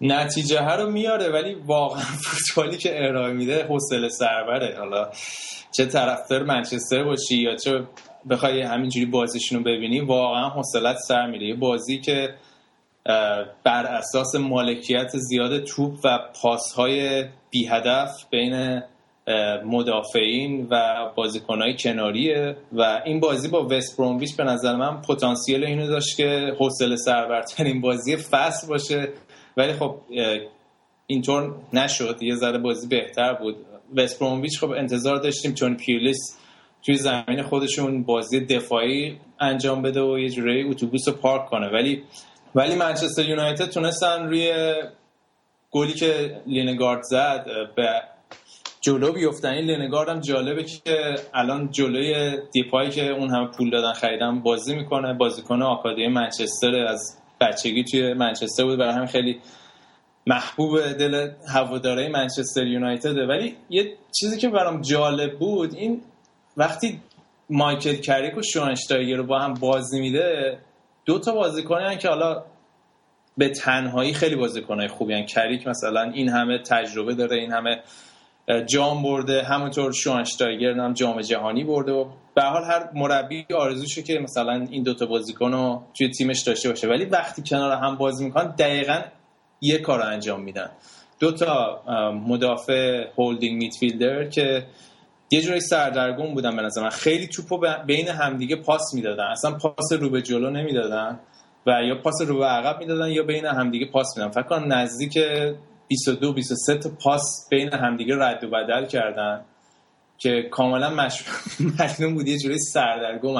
نتیجه 0.00 0.76
رو 0.76 0.90
میاره 0.90 1.28
ولی 1.28 1.54
واقعا 1.54 2.02
فوتبالی 2.24 2.76
که 2.76 3.06
ارائه 3.06 3.32
میده 3.32 3.64
حوصله 3.64 4.08
سربره. 4.08 4.78
حالا 4.78 5.10
چه 5.76 5.86
طرفدار 5.86 6.42
منچستر 6.42 7.04
باشی 7.04 7.36
یا 7.36 7.56
چه 7.56 7.84
بخوای 8.30 8.62
همینجوری 8.62 9.06
بازیشون 9.06 9.58
رو 9.58 9.64
ببینی 9.64 10.00
واقعا 10.00 10.48
حوصلت 10.48 10.96
سر 10.96 11.26
میره. 11.26 11.46
یه 11.46 11.54
بازی 11.54 11.98
که 11.98 12.34
بر 13.64 13.86
اساس 13.86 14.34
مالکیت 14.34 15.10
زیاد 15.16 15.64
توپ 15.64 15.94
و 16.04 16.18
پاسهای 16.42 17.24
بی 17.50 17.66
هدف 17.66 18.10
بین 18.30 18.82
مدافعین 19.64 20.66
و 20.70 20.94
بازیکنهای 21.14 21.76
کناریه 21.78 22.56
و 22.72 23.02
این 23.04 23.20
بازی 23.20 23.48
با 23.48 23.66
وست 23.70 23.96
برومویچ 23.98 24.36
به 24.36 24.44
نظر 24.44 24.76
من 24.76 25.00
پتانسیل 25.00 25.64
اینو 25.64 25.86
داشت 25.86 26.16
که 26.16 26.56
حوصله 26.58 26.96
سربرترین 26.96 27.80
بازی 27.80 28.16
فصل 28.16 28.68
باشه. 28.68 29.08
ولی 29.56 29.72
خب 29.72 29.96
اینطور 31.06 31.54
نشد. 31.72 32.22
یه 32.22 32.34
ذره 32.34 32.58
بازی 32.58 32.86
بهتر 32.86 33.34
بود. 33.34 33.56
وست 33.96 34.24
خب 34.60 34.70
انتظار 34.70 35.16
داشتیم 35.16 35.54
چون 35.54 35.76
پیرلیس 35.76 36.38
توی 36.82 36.94
زمین 36.94 37.42
خودشون 37.42 38.02
بازی 38.02 38.40
دفاعی 38.40 39.20
انجام 39.40 39.82
بده 39.82 40.02
و 40.02 40.18
یه 40.18 40.30
جوری 40.30 40.62
اتوبوس 40.70 41.08
رو 41.08 41.14
پارک 41.14 41.46
کنه. 41.46 41.68
ولی 41.68 42.02
ولی 42.54 42.74
منچستر 42.74 43.28
یونایتد 43.28 43.68
تونستن 43.68 44.28
روی 44.28 44.74
گلی 45.70 45.92
که 45.92 46.40
لینگارد 46.46 47.02
زد 47.02 47.46
به 47.76 48.02
جلو 48.80 49.12
بیفتن. 49.12 49.48
این 49.48 49.64
لینگارد 49.64 50.08
هم 50.08 50.20
جالبه 50.20 50.64
که 50.64 51.14
الان 51.34 51.70
جلوی 51.70 52.38
دیپایی 52.52 52.90
که 52.90 53.08
اون 53.08 53.30
همه 53.30 53.46
پول 53.46 53.70
دادن 53.70 53.92
خریدن 53.92 54.40
بازی 54.40 54.74
می‌کنه. 54.74 55.14
بازیکن 55.14 55.62
آکادمی 55.62 56.08
منچستر 56.08 56.74
از 56.74 57.18
بچگی 57.40 57.84
توی 57.84 58.12
منچستر 58.12 58.64
بود 58.64 58.78
برای 58.78 58.94
همین 58.94 59.06
خیلی 59.06 59.40
محبوب 60.26 60.92
دل 60.92 61.30
هواداره 61.48 62.08
منچستر 62.08 62.66
یونایتد 62.66 63.16
ولی 63.16 63.56
یه 63.70 63.96
چیزی 64.20 64.38
که 64.38 64.48
برام 64.48 64.80
جالب 64.80 65.38
بود 65.38 65.74
این 65.74 66.00
وقتی 66.56 67.00
مایکل 67.50 67.94
کریک 67.94 68.36
و 68.36 68.42
شوانشتایگر 68.42 69.16
رو 69.16 69.24
با 69.24 69.38
هم 69.38 69.54
بازی 69.54 70.00
میده 70.00 70.58
دو 71.04 71.18
تا 71.18 71.32
بازیکنی 71.32 71.96
که 71.96 72.08
حالا 72.08 72.44
به 73.38 73.48
تنهایی 73.48 74.14
خیلی 74.14 74.36
بازیکنای 74.36 74.88
خوبی 74.88 75.14
هن. 75.14 75.26
کریک 75.26 75.66
مثلا 75.66 76.02
این 76.02 76.28
همه 76.28 76.58
تجربه 76.58 77.14
داره 77.14 77.36
این 77.36 77.52
همه 77.52 77.82
جام 78.66 79.02
برده 79.02 79.42
همونطور 79.42 79.92
شوانشتایگر 79.92 80.72
هم 80.72 80.92
جام 80.92 81.20
جهانی 81.20 81.64
برده 81.64 81.92
و 81.92 82.04
به 82.34 82.42
حال 82.42 82.64
هر 82.64 82.88
مربی 82.94 83.46
آرزوشه 83.56 84.02
که 84.02 84.18
مثلا 84.18 84.66
این 84.70 84.82
دوتا 84.82 85.06
بازیکن 85.06 85.52
رو 85.52 85.82
توی 85.98 86.10
تیمش 86.10 86.40
داشته 86.40 86.68
باشه 86.68 86.88
ولی 86.88 87.04
وقتی 87.04 87.42
کنار 87.46 87.72
هم 87.72 87.96
بازی 87.96 88.24
می‌کنن 88.24 88.54
دقیقا 88.58 89.00
یه 89.60 89.78
کار 89.78 90.02
انجام 90.02 90.42
میدن 90.42 90.70
دو 91.20 91.32
تا 91.32 91.82
مدافع 92.26 93.06
هولدینگ 93.18 93.58
میدفیلدر 93.58 94.24
که 94.24 94.66
یه 95.32 95.40
جوری 95.40 95.60
سردرگم 95.60 96.34
بودن 96.34 96.56
به 96.56 96.62
من. 96.76 96.88
خیلی 96.88 97.26
توپو 97.26 97.58
بین 97.86 98.08
همدیگه 98.08 98.56
پاس 98.56 98.94
می‌دادن. 98.94 99.24
اصلا 99.24 99.50
پاس 99.50 99.92
رو 99.92 100.10
به 100.10 100.22
جلو 100.22 100.50
نمی‌دادن 100.50 101.20
و 101.66 101.82
یا 101.82 101.94
پاس 101.94 102.14
رو 102.26 102.38
به 102.38 102.44
عقب 102.44 102.78
می‌دادن 102.80 103.10
یا 103.10 103.22
بین 103.22 103.44
همدیگه 103.44 103.86
پاس 103.86 104.06
می‌دادن. 104.16 104.32
فکر 104.32 104.48
کنم 104.48 104.72
نزدیک 104.72 105.18
22 105.88 106.32
23 106.32 106.78
تا 106.78 106.90
پاس 107.04 107.48
بین 107.50 107.72
همدیگه 107.72 108.16
رد 108.18 108.44
و 108.44 108.50
بدل 108.50 108.86
کردن 108.86 109.44
که 110.18 110.48
کاملا 110.50 110.90
مش... 110.90 111.24
بود. 112.14 112.28
یه 112.28 112.38
جوری 112.38 112.58
سردرگم 112.58 113.34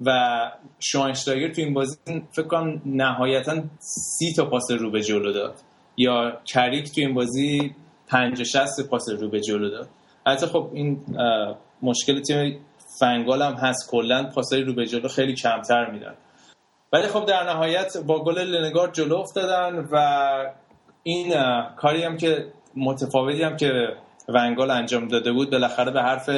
و 0.00 0.40
شوانشتاگر 0.78 1.52
تو 1.52 1.60
این 1.60 1.74
بازی 1.74 1.96
فکر 2.32 2.46
کنم 2.46 2.82
نهایتا 2.86 3.62
سی 3.78 4.32
تا 4.32 4.44
پاس 4.44 4.70
رو 4.70 4.90
به 4.90 5.02
جلو 5.02 5.32
داد. 5.32 5.54
یا 5.96 6.40
کریک 6.44 6.84
تو 6.94 7.00
این 7.00 7.14
بازی 7.14 7.74
50 8.08 8.44
60 8.44 8.88
پاس 8.90 9.08
رو 9.08 9.28
به 9.28 9.40
جلو 9.40 9.70
داد. 9.70 9.88
حتی 10.26 10.46
خب 10.46 10.70
این 10.72 11.00
مشکل 11.82 12.22
تیم 12.22 12.60
فنگال 13.00 13.42
هم 13.42 13.54
هست. 13.54 13.90
کلا 13.90 14.30
پاسای 14.34 14.62
رو 14.62 14.74
به 14.74 14.86
جلو 14.86 15.08
خیلی 15.08 15.34
کمتر 15.34 15.90
میدن 15.90 16.14
ولی 16.92 17.06
خب 17.06 17.26
در 17.26 17.44
نهایت 17.44 17.96
با 18.06 18.24
گل 18.24 18.38
لنگارد 18.38 18.94
جلو 18.94 19.16
افتادن 19.16 19.88
و 19.92 19.96
این 21.02 21.34
کاری 21.76 22.02
هم 22.02 22.16
که 22.16 22.46
متفاوتی 22.76 23.42
هم 23.42 23.56
که 23.56 23.72
ونگال 24.28 24.70
انجام 24.70 25.08
داده 25.08 25.32
بود 25.32 25.50
بالاخره 25.50 25.90
به 25.90 26.02
حرف 26.02 26.30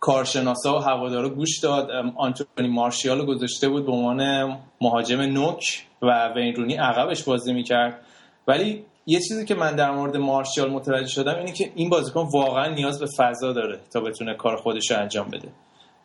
کارشناسا 0.00 0.78
و 0.78 0.78
هوادارا 0.78 1.28
گوش 1.28 1.58
داد. 1.58 1.90
آنتونی 2.16 2.68
مارشیال 2.68 3.26
گذاشته 3.26 3.68
بود 3.68 3.86
به 3.86 3.92
عنوان 3.92 4.52
مهاجم 4.80 5.20
نوک 5.20 5.86
و 6.02 6.32
وینرونی 6.34 6.74
عقبش 6.74 7.24
بازی 7.24 7.52
می‌کرد. 7.52 8.00
ولی 8.46 8.84
یه 9.06 9.20
چیزی 9.20 9.44
که 9.44 9.54
من 9.54 9.76
در 9.76 9.90
مورد 9.90 10.16
مارشال 10.16 10.70
متوجه 10.70 11.06
شدم 11.06 11.36
اینه 11.36 11.52
که 11.52 11.72
این 11.74 11.90
بازیکن 11.90 12.28
واقعا 12.34 12.74
نیاز 12.74 13.00
به 13.00 13.06
فضا 13.18 13.52
داره 13.52 13.80
تا 13.92 14.00
بتونه 14.00 14.34
کار 14.34 14.56
خودش 14.56 14.90
رو 14.90 14.98
انجام 14.98 15.28
بده. 15.30 15.48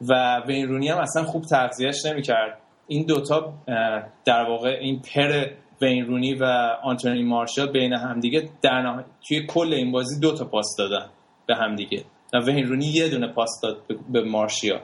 و 0.09 0.41
وینرونی 0.47 0.89
هم 0.89 0.97
اصلا 0.97 1.23
خوب 1.23 1.45
تغذیهش 1.45 2.05
نمی‌کرد. 2.05 2.57
این 2.87 3.05
دوتا 3.05 3.53
در 4.25 4.43
واقع 4.49 4.77
این 4.81 5.01
پر 5.01 5.45
وینرونی 5.81 6.33
و 6.33 6.43
آنتونی 6.83 7.23
مارشال 7.23 7.71
بین 7.71 7.93
همدیگه 7.93 8.49
در 8.61 9.03
توی 9.27 9.45
کل 9.47 9.73
این 9.73 9.91
بازی 9.91 10.19
دو 10.19 10.31
تا 10.31 10.45
پاس 10.45 10.75
دادن 10.77 11.05
به 11.47 11.55
همدیگه. 11.55 12.03
و 12.33 12.39
وینرونی 12.45 12.85
یه 12.85 13.09
دونه 13.09 13.27
پاس 13.27 13.49
داد 13.63 13.77
به 14.09 14.23
مارشال. 14.23 14.79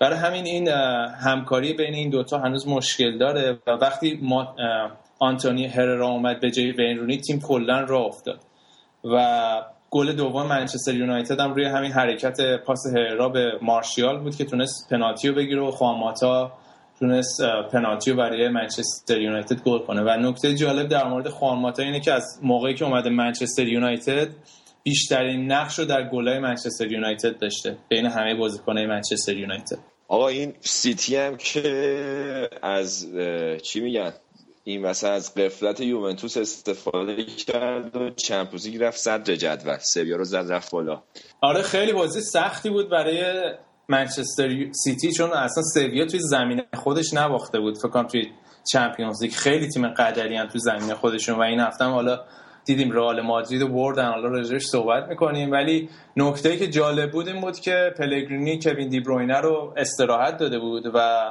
برای 0.00 0.18
همین 0.18 0.46
این 0.46 0.68
همکاری 1.24 1.72
بین 1.72 1.94
این 1.94 2.10
دوتا 2.10 2.38
هنوز 2.38 2.68
مشکل 2.68 3.18
داره 3.18 3.58
و 3.66 3.70
وقتی 3.70 4.18
ما 4.22 4.54
آنتونی 5.20 5.66
هررا 5.66 6.08
اومد 6.08 6.40
به 6.40 6.50
جای 6.50 6.70
وینرونی 6.70 7.16
تیم 7.16 7.40
کلا 7.40 7.80
راه 7.80 8.06
افتاد. 8.06 8.40
و 9.04 9.62
گل 9.90 10.12
دوم 10.12 10.46
منچستر 10.46 10.94
یونایتد 10.94 11.40
هم 11.40 11.54
روی 11.54 11.64
همین 11.64 11.92
حرکت 11.92 12.56
پاس 12.66 12.86
هررا 12.96 13.28
به 13.28 13.52
مارشیال 13.62 14.18
بود 14.18 14.36
که 14.36 14.44
تونست 14.44 14.88
پنالتی 14.90 15.28
رو 15.28 15.34
بگیره 15.34 15.60
و 15.60 15.70
خواماتا 15.70 16.52
تونست 17.00 17.42
پنالتی 17.72 18.10
رو 18.10 18.16
برای 18.16 18.48
منچستر 18.48 19.20
یونایتد 19.20 19.62
گل 19.62 19.78
کنه. 19.78 20.02
و 20.02 20.08
نکته 20.08 20.54
جالب 20.54 20.88
در 20.88 21.08
مورد 21.08 21.28
خواماتا 21.28 21.82
اینه 21.82 22.00
که 22.00 22.12
از 22.12 22.38
موقعی 22.42 22.74
که 22.74 22.84
اومده 22.84 23.10
منچستر 23.10 23.66
یونایتد 23.66 24.28
بیشترین 24.82 25.52
نقش 25.52 25.78
رو 25.78 25.84
در 25.84 26.08
گلای 26.08 26.38
منچستر 26.38 26.92
یونایتد 26.92 27.38
داشته 27.38 27.76
بین 27.88 28.06
همه 28.06 28.34
بازیکنهای 28.34 28.86
منچستر 28.86 29.36
یونایتد. 29.36 29.78
آقا 30.08 30.28
این 30.28 30.54
سیتی 30.60 31.16
هم 31.16 31.36
که 31.36 32.50
از 32.62 33.06
چی 33.62 33.80
میگن؟ 33.80 34.12
این 34.70 34.82
واسه 34.82 35.08
از 35.08 35.34
غفلت 35.34 35.80
یوونتوس 35.80 36.36
استفاده 36.36 37.24
کرد 37.24 37.96
و 37.96 38.10
Champions 38.10 38.82
رفت 38.82 38.98
صدر 38.98 39.34
جدول. 39.34 39.78
سویا 39.78 40.16
رو 40.16 40.24
زد 40.24 40.52
رفت 40.52 40.70
بالا. 40.70 41.02
آره 41.40 41.62
خیلی 41.62 41.92
بازی 41.92 42.20
سختی 42.20 42.70
بود 42.70 42.90
برای 42.90 43.42
منچستر 43.88 44.72
سیتی 44.72 45.12
چون 45.12 45.30
اصلا 45.30 45.62
سویا 45.74 46.06
توی 46.06 46.20
زمین 46.22 46.62
خودش 46.74 47.14
نباخته 47.14 47.60
بود. 47.60 47.78
فکر 47.78 47.88
کنم 47.88 48.06
توی 48.06 48.26
Champions 48.72 49.22
League 49.22 49.32
خیلی 49.32 49.68
تیم 49.68 49.88
قدری 49.88 50.36
هم 50.36 50.46
توی 50.46 50.60
زمین 50.60 50.94
خودشون. 50.94 51.38
و 51.38 51.42
این 51.42 51.60
هفته 51.60 51.84
حالا 51.84 52.20
دیدیم 52.64 52.90
رئال 52.92 53.20
مادرید 53.20 53.62
رو 53.62 53.68
بردن 53.68 54.10
حالا 54.10 54.28
راجعش 54.28 54.62
صحبت 54.62 55.08
می‌کنیم. 55.08 55.52
ولی 55.52 55.88
نکته 56.16 56.56
که 56.56 56.68
جالب 56.68 57.10
بود 57.10 57.28
این 57.28 57.40
بود 57.40 57.58
که 57.58 57.94
پلگرینی 57.98 58.58
کوین 58.58 58.88
دی 58.88 59.00
بروینه 59.00 59.40
رو 59.40 59.74
استراحت 59.76 60.36
داده 60.36 60.58
بود 60.58 60.90
و 60.94 61.30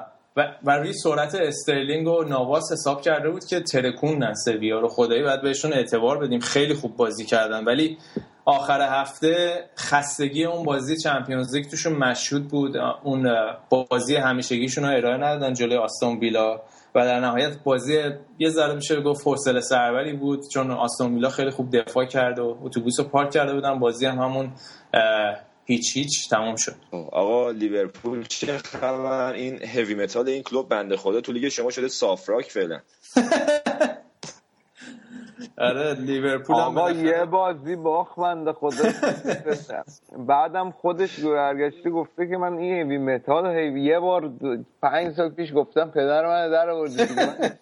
و, 0.64 0.72
روی 0.72 0.94
سرعت 0.94 1.36
استرلینگ 1.36 2.08
و 2.08 2.24
ناواس 2.24 2.72
حساب 2.72 3.02
کرده 3.02 3.30
بود 3.30 3.46
که 3.46 3.60
ترکون 3.60 4.34
سویا 4.34 4.80
رو 4.80 4.88
خدایی 4.88 5.24
باید 5.24 5.42
بهشون 5.42 5.74
اعتبار 5.74 6.18
بدیم. 6.18 6.40
خیلی 6.40 6.74
خوب 6.74 6.96
بازی 6.96 7.26
کردن. 7.26 7.66
ولی 7.66 7.98
آخر 8.46 8.82
هفته 8.82 9.64
خستگی 9.78 10.46
اون 10.46 10.66
بازی 10.66 10.98
Champions 10.98 11.56
League 11.56 11.70
توشون 11.70 11.94
مشهود 11.94 12.48
بود. 12.48 12.78
اون 13.04 13.30
بازی 13.70 14.16
همیشگیشون 14.16 14.84
رو 14.84 14.98
ارائه 14.98 15.18
ندادن 15.18 15.54
جلوی 15.54 15.78
آستون 15.78 16.20
ویلا. 16.20 16.62
و 16.96 17.06
در 17.06 17.20
نهایت 17.20 17.64
بازی 17.64 18.02
یه 18.40 18.50
ذره 18.50 18.74
میشه 18.74 19.02
گفت 19.02 19.28
حوصله 19.28 19.62
سربری 19.62 20.14
بود 20.14 20.48
چون 20.54 20.72
آستون 20.72 21.14
ویلا 21.16 21.30
خیلی 21.30 21.50
خوب 21.50 21.78
دفاع 21.78 22.06
کرد 22.06 22.40
و 22.40 22.58
اتوبوس 22.64 23.00
رو 23.00 23.06
پارک 23.06 23.32
کرده 23.32 23.54
بودن. 23.54 23.80
بازی 23.80 24.06
هم 24.06 24.20
همون 24.20 24.52
هیچ 25.70 25.98
هیچ 25.98 26.30
تمام 26.30 26.56
شد. 26.56 26.76
آقا 26.92 27.52
لیورپول 27.52 28.24
چه 28.24 28.58
خبر؟ 28.58 29.34
این 29.34 29.64
heavy 29.64 29.96
metal 29.96 30.30
این 30.30 30.44
کلوب 30.44 30.70
بنده 30.70 30.98
خدا 30.98 31.22
تو 31.22 31.32
لیگ 31.32 31.50
شما 31.50 31.70
شده 31.72 31.88
soft 31.88 32.20
rock 32.20 32.52
فعلا. 32.52 32.80
آره 35.60 35.94
لیورپول 35.94 36.56
هم 36.56 36.62
آقا 36.62 36.92
یه 36.92 37.26
بازی 37.26 37.76
باخت 37.76 38.16
بنده 38.16 38.54
خدا 38.54 38.84
بعدم 40.18 40.72
خودش 40.72 41.20
برگشته 41.20 41.90
گفته 41.90 42.28
که 42.28 42.38
من 42.38 42.54
این 42.58 42.74
heavy 42.74 42.98
metal 42.98 43.46
heavy 43.46 43.82
یه 43.82 44.00
بار 44.00 44.32
پنج 44.82 45.16
سال 45.16 45.30
پیش 45.30 45.54
گفتم 45.56 45.90
پدر 45.92 46.28
من 46.28 46.52
در 46.52 46.74
من 46.74 46.82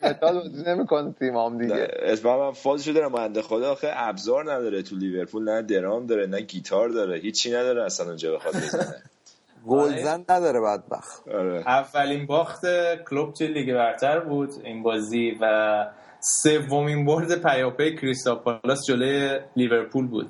متال 0.04 0.34
بازی 0.34 0.64
نمی‌کنه 0.68 1.12
تیمام 1.20 1.58
دیگه. 1.58 1.88
اسمم 2.00 2.40
هم 2.46 2.52
فازشو 2.52 2.92
دارم 2.92 3.12
بنده 3.12 3.42
خدا 3.42 3.72
آخه 3.72 3.92
ابزار 3.96 4.54
نداره 4.54 4.82
تو 4.82 4.96
لیورپول 4.96 5.44
نه 5.44 5.62
درام 5.62 6.06
داره 6.06 6.26
نه 6.28 6.42
گیتار 6.42 6.90
داره 6.90 7.18
هیچی 7.20 7.52
نداره 7.52 7.84
اصلا 7.84 8.06
اونجا 8.08 8.36
بخواد 8.36 8.56
بزنه. 8.56 8.96
گلزن 9.68 10.26
نداره 10.30 10.62
بدبخت. 10.62 11.28
آره. 11.28 11.64
اولین 11.68 12.26
باخت 12.26 12.62
کلوب 13.10 13.34
توی 13.34 13.48
لیگ 13.48 13.74
برتر 13.74 14.20
بود؟ 14.20 14.50
این 14.64 14.84
بازی 14.84 15.38
و 15.42 15.86
سومین 16.20 17.06
برد 17.06 17.42
پیاپی 17.42 17.96
کریستال 17.96 18.36
پالاس 18.36 18.80
جلوی 18.88 19.40
لیورپول 19.56 20.08
بود. 20.08 20.28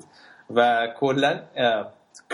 و 0.54 0.88
کلا 1.00 1.40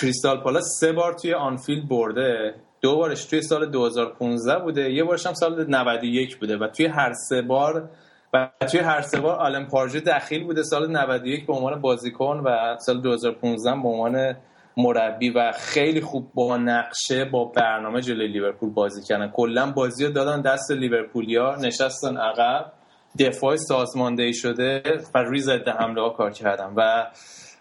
کریستال 0.00 0.40
پالاس 0.40 0.64
سه 0.80 0.92
بار 0.92 1.12
توی 1.12 1.34
آنفیلد 1.34 1.88
برده. 1.88 2.54
دو 2.80 2.96
بارش 2.96 3.24
توی 3.24 3.42
سال 3.42 3.70
2015 3.70 4.58
بوده 4.58 4.92
یه 4.92 5.04
بارش 5.04 5.26
هم 5.26 5.34
سال 5.34 5.70
91 5.70 6.36
بوده. 6.36 6.56
و 6.56 6.68
توی 6.68 6.86
هر 6.86 7.12
سه 7.28 7.42
بار 7.42 7.88
و 8.32 8.50
توی 8.70 8.80
هر 8.80 9.00
سه 9.00 9.20
بار 9.20 9.36
آلن 9.36 9.66
پارژه 9.66 10.00
دخیل 10.00 10.44
بوده. 10.44 10.62
سال 10.62 10.90
91 10.90 11.46
به 11.46 11.52
عنوان 11.52 11.80
بازیکن 11.80 12.42
و 12.44 12.76
سال 12.78 13.00
2015 13.00 13.70
به 13.82 13.88
عنوان 13.88 14.36
مربی. 14.76 15.30
و 15.30 15.52
خیلی 15.52 16.00
خوب 16.00 16.30
با 16.34 16.56
نقشه 16.56 17.24
با 17.24 17.44
برنامه 17.44 18.00
جلوی 18.00 18.28
لیورپول 18.28 18.70
بازی 18.70 19.02
کردن. 19.02 19.28
کلا 19.28 19.72
بازی 19.72 20.04
رو 20.04 20.12
دادن 20.12 20.40
دست 20.40 20.70
لیورپولیا 20.70 21.56
نشستن 21.56 22.16
عقب. 22.16 22.72
دفاع 23.18 23.56
سازماندهی 23.56 24.34
شده 24.34 24.82
و 25.14 25.18
روی 25.18 25.40
ضد 25.40 25.68
حمله 25.68 26.00
ها 26.00 26.10
کار 26.10 26.30
کردن 26.30 26.72
و 26.76 27.06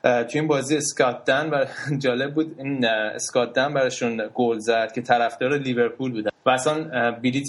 توی 0.03 0.39
این 0.39 0.47
بازی 0.47 0.77
اسکات 0.77 1.25
دن 1.25 1.49
بر... 1.49 1.67
جالب 2.03 2.33
بود 2.33 2.55
این 2.57 2.85
اسکات 2.85 3.53
دن 3.53 3.73
براشون 3.73 4.29
گل 4.33 4.57
زد 4.59 4.91
که 4.91 5.01
طرفدار 5.01 5.57
لیورپول 5.57 6.11
بودن. 6.11 6.31
و 6.45 6.49
اصلا 6.49 7.11
بلیت 7.11 7.47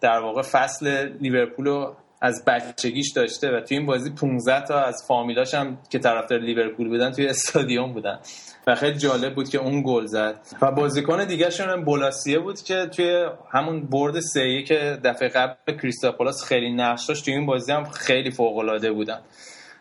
در 0.00 0.18
واقع 0.18 0.42
فصل 0.42 1.08
لیورپول 1.20 1.66
رو 1.66 1.96
از 2.20 2.44
بچگیش 2.44 3.12
داشته 3.12 3.56
و 3.56 3.60
توی 3.60 3.76
این 3.76 3.86
بازی 3.86 4.10
15 4.10 4.64
تا 4.66 4.80
از 4.80 5.04
فامیلاش 5.08 5.54
هم 5.54 5.78
که 5.90 5.98
طرفدار 5.98 6.38
لیورپول 6.38 6.88
بودن 6.88 7.10
توی 7.12 7.26
استادیوم 7.26 7.92
بودن. 7.92 8.18
و 8.66 8.74
خیلی 8.74 8.98
جالب 8.98 9.34
بود 9.34 9.48
که 9.48 9.58
اون 9.58 9.82
گل 9.86 10.06
زد. 10.06 10.40
و 10.62 10.72
بازیکن 10.72 11.24
دیگه 11.24 11.50
شون 11.50 11.84
بولاسیه 11.84 12.38
بود 12.38 12.62
که 12.62 12.86
توی 12.86 13.26
همون 13.50 13.86
برد 13.86 14.20
سه 14.20 14.62
که 14.62 14.98
دفعه 15.04 15.28
قبل 15.28 15.76
کریستاپولاس 15.82 16.44
خیلی 16.44 16.72
نقش 16.72 17.06
داشت. 17.06 17.24
توی 17.24 17.34
این 17.34 17.46
بازی 17.46 17.72
هم 17.72 17.84
خیلی 17.84 18.30
فوق 18.30 18.58
العاده 18.58 18.92
بودن. 18.92 19.20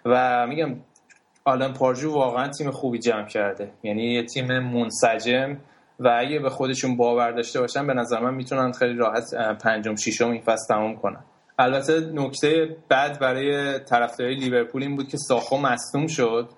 و 0.06 0.47
میگم 0.47 0.75
آلن 1.45 1.73
پارجو 1.73 2.13
واقعا 2.13 2.47
تیم 2.47 2.71
خوبی 2.71 2.99
جمع 2.99 3.28
کرده. 3.28 3.71
یعنی 3.84 4.13
یه 4.13 4.23
تیم 4.23 4.60
منسجم 4.60 5.58
و 5.99 6.17
اگه 6.19 6.39
به 6.39 6.49
خودشون 6.49 6.97
باور 6.97 7.32
داشته 7.32 7.60
باشن 7.60 7.88
به 7.88 7.93
نظر 7.93 8.19
من 8.19 8.34
می‌تونن 8.34 8.71
خیلی 8.71 8.93
راحت 8.93 9.23
پنجم 9.63 9.95
ششم 9.95 10.30
این 10.30 10.41
فصل 10.41 10.73
تمام 10.73 10.95
کنن. 10.95 11.23
البته 11.62 12.00
نکته 12.00 12.78
بعد 12.89 13.19
برای 13.19 13.80
طرفدارای 13.80 14.36
لیورپول 14.36 14.84
این 14.84 14.95
بود 14.95 15.08
که 15.08 15.17
ساخو 15.17 15.58
مصدوم 15.58 16.08
شد 16.08 16.50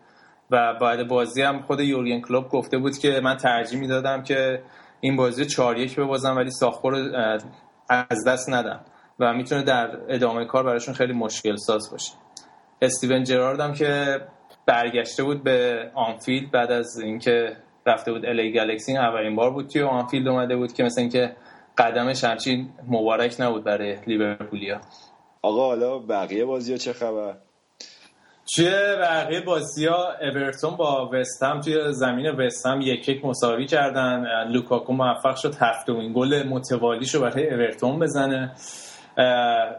و 0.51 0.73
بعد 0.81 1.07
بازی 1.07 1.41
هم 1.41 1.61
خود 1.61 1.79
یورگن 1.79 2.21
کلوب 2.21 2.49
گفته 2.49 2.77
بود 2.77 2.97
که 2.97 3.19
من 3.23 3.37
ترجیح 3.37 3.79
می‌دادم 3.79 4.23
که 4.23 4.61
این 4.99 5.15
بازی 5.15 5.45
4 5.45 5.77
1 5.77 5.99
ببازم 5.99 6.35
ولی 6.35 6.51
ساخو 6.51 6.89
رو 6.89 6.97
از 7.89 8.27
دست 8.27 8.49
ندم 8.49 8.79
و 9.19 9.33
می‌تونه 9.33 9.63
در 9.63 9.97
ادامه 10.09 10.45
کار 10.45 10.63
براشون 10.63 10.93
خیلی 10.93 11.13
مشکل 11.13 11.55
ساز 11.55 11.91
باشه. 11.91 12.11
استیون 12.81 13.23
جرارد 13.23 13.59
هم 13.59 13.73
که 13.73 14.21
برگشته 14.65 15.23
بود 15.23 15.43
به 15.43 15.89
آنفیلد 15.95 16.51
بعد 16.51 16.71
از 16.71 16.99
اینکه 16.99 17.57
رفته 17.85 18.11
بود 18.11 18.25
LA 18.25 18.51
Galaxy 18.51 18.97
اولین 18.97 19.35
بار 19.35 19.51
بود 19.51 19.67
توی 19.67 19.81
آنفیلد 19.81 20.27
اومده 20.27 20.55
بود 20.55 20.73
که 20.73 20.83
مثل 20.83 21.01
اینکه 21.01 21.35
قدمش 21.77 22.23
همچین 22.23 22.69
مبارک 22.87 23.35
نبود 23.39 23.63
برای 23.63 23.97
لیورپولیا. 24.07 24.81
آقا 25.41 25.65
حالا 25.65 25.99
بقیه 25.99 26.45
بازی 26.45 26.71
ها 26.71 26.77
چه 26.77 26.93
خبر؟ 26.93 27.33
توی 28.55 28.69
بقیه 29.01 29.41
بازی 29.41 29.85
ها 29.85 30.13
اورتون 30.21 30.75
با 30.75 31.09
وستهم 31.13 31.61
توی 31.61 31.93
زمین 31.93 32.29
وستهم 32.29 32.81
یک 32.81 33.09
یک 33.09 33.25
مساوی 33.25 33.65
کردن. 33.65 34.25
لوکاکو 34.47 34.93
موفق 34.93 35.35
شد 35.35 35.55
هفتمین 35.59 36.13
گل 36.13 36.43
متوالیشو 36.43 37.21
برای 37.21 37.49
اورتون 37.49 37.99
بزنه. 37.99 38.51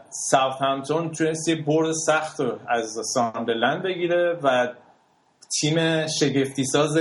ساوتهمپتون 0.09 1.11
تونست 1.11 1.47
یه 1.47 1.55
برد 1.55 1.91
سخت 1.91 2.39
رو 2.39 2.59
از 2.67 2.97
ساندرلند 3.13 3.83
بگیره 3.83 4.39
و 4.43 4.67
تیم 5.61 6.07
شگفتی 6.07 6.65
ساز 6.65 6.97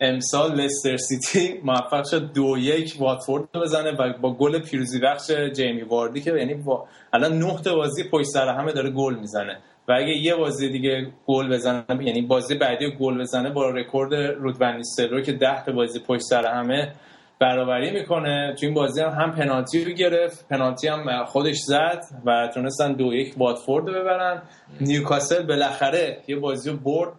امسال 0.00 0.60
لستر 0.60 0.96
سیتی 0.96 1.60
موفق 1.64 2.04
شد 2.10 2.32
دو 2.32 2.58
یک 2.58 2.96
واتفورد 2.98 3.44
رو 3.54 3.60
بزنه 3.60 3.90
و 3.90 4.12
با 4.20 4.34
گل 4.34 4.58
پیروزی 4.58 5.00
بخش 5.00 5.30
جیمی 5.30 5.82
واردی 5.82 6.20
که 6.20 6.32
یعنی 6.32 6.54
تا 6.54 6.86
الان 7.12 7.38
نه 7.38 7.74
بازی 7.74 8.04
پشت 8.12 8.26
سر 8.26 8.48
همه 8.48 8.72
داره 8.72 8.90
گل 8.90 9.14
می‌زنه. 9.14 9.58
و 9.88 9.92
اگه 9.92 10.16
یه 10.16 10.34
بازی 10.34 10.68
دیگه 10.68 11.06
گل 11.26 11.48
بزنه 11.48 11.84
یعنی 12.00 12.22
بازی 12.22 12.54
بعدی 12.54 12.84
رو 12.84 12.90
گل 12.90 13.20
بزنه 13.20 13.50
با 13.50 13.70
رکورد 13.70 14.14
رود 14.14 14.56
ون 14.60 14.76
نیستلروی 14.76 15.22
که 15.22 15.32
10 15.32 15.64
تا 15.64 15.72
بازی 15.72 16.00
پشت 16.00 16.22
سر 16.22 16.46
همه 16.46 16.92
برابری 17.40 17.90
می‌کنه. 17.90 18.54
تو 18.60 18.66
این 18.66 18.74
بازی 18.74 19.00
هم 19.00 19.10
هم 19.10 19.32
پنالتی 19.32 19.84
رو 19.84 19.92
گرفت 19.92 20.48
پنالتی 20.48 20.88
هم 20.88 21.24
خودش 21.24 21.56
زد 21.58 22.00
و 22.26 22.50
تونستن 22.54 22.92
دو 22.92 23.14
یک 23.14 23.34
واتفورد 23.36 23.88
رو 23.88 23.94
ببرن. 23.94 24.42
نیوکاسل 24.80 25.46
بالاخره 25.46 26.18
یه 26.28 26.36
بازی 26.36 26.70
رو 26.70 26.76
برد 26.76 27.12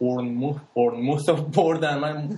برنموث 0.00 1.28
رو 1.28 1.36
بردن. 1.36 1.98
من 1.98 2.28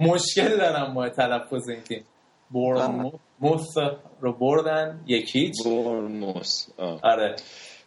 مشکل 0.00 0.56
دارم 0.56 0.94
با 0.94 1.08
تلفظ 1.08 1.68
این 1.68 1.80
تیم. 1.80 2.04
برنموث 2.50 3.76
رو 4.20 4.32
بردن 4.32 5.00
یکیچ 5.06 5.54
برنموس. 5.64 6.66
آه. 6.78 7.00
آره. 7.02 7.36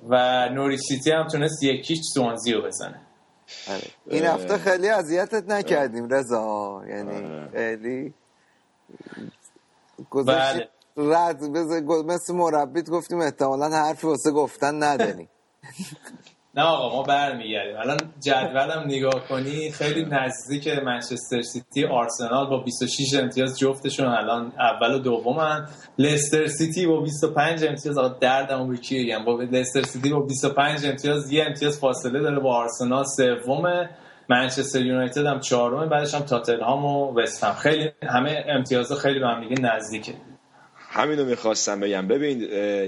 و 0.10 0.50
نوری 0.50 0.78
سیتی 0.78 1.12
هم 1.12 1.28
تونست 1.28 1.64
یکیچ 1.64 2.02
سوانزی 2.14 2.54
رو 2.54 2.62
بزنه. 2.62 3.02
آره. 3.70 3.82
این 4.10 4.26
هفته 4.26 4.58
خیلی 4.58 4.90
اذیتت 4.90 5.50
نکردیم 5.50 6.10
رضا. 6.10 6.82
یعنی 6.88 7.16
آره. 7.16 7.50
خیلی 7.54 8.14
بله. 10.26 10.70
رد 10.98 11.40
بز- 11.54 11.84
مثل 12.06 12.34
مربیت 12.34 12.90
گفتیم 12.90 13.20
احتمالا 13.22 13.70
حرفی 13.70 14.08
واسه 14.08 14.32
گفتن 14.32 14.84
نداری 14.84 15.28
نه 16.56 16.64
آقا 16.64 16.96
ما 16.96 17.04
برمیگردیم. 17.04 17.78
الان 17.78 17.98
جدولم 18.20 18.84
نگاه 18.86 19.28
کنی 19.30 19.72
خیلی 19.72 20.06
نزدیک 20.06 20.68
منچستر 20.68 21.42
سیتی 21.42 21.86
آرسنال 21.86 22.50
با 22.50 22.58
26 22.58 23.14
امتیاز 23.14 23.60
جفتشون 23.60 24.08
الان 24.08 24.54
اول 24.60 24.96
و 24.96 25.00
دومن. 25.00 25.68
لستر 25.98 26.48
سیتی 26.48 26.88
با 26.88 27.02
25 27.02 27.64
امتیاز 27.64 27.98
آقا 27.98 28.18
دردمو 28.20 28.68
به 28.68 28.78
کی 28.78 29.18
با 29.26 29.42
لستر 29.42 29.82
سیتی 29.82 30.10
با 30.14 30.20
25 30.20 30.86
امتیاز 30.86 31.32
یه 31.32 31.46
امتیاز 31.46 31.80
فاصله 31.80 32.20
داره 32.20 32.40
با 32.40 32.56
آرسنال 32.56 33.04
سومه. 33.04 33.90
منچستر 34.30 34.82
یونایتد 34.86 35.26
هم 35.26 35.40
چهارمه 35.40 35.86
بعدش 35.86 36.16
هم 36.16 36.22
تاتنهام 36.22 36.86
و 36.86 37.20
وست 37.22 37.44
هم 37.44 37.54
خیلی 37.54 37.92
همه 38.04 38.46
امتیازها 38.48 38.98
خیلی 38.98 39.20
به 39.20 39.28
هم 39.28 39.66
نزدیکه. 39.66 40.14
همینو 40.94 41.26
می‌خواستم 41.26 41.80
بگم. 41.80 42.08
ببین 42.08 42.42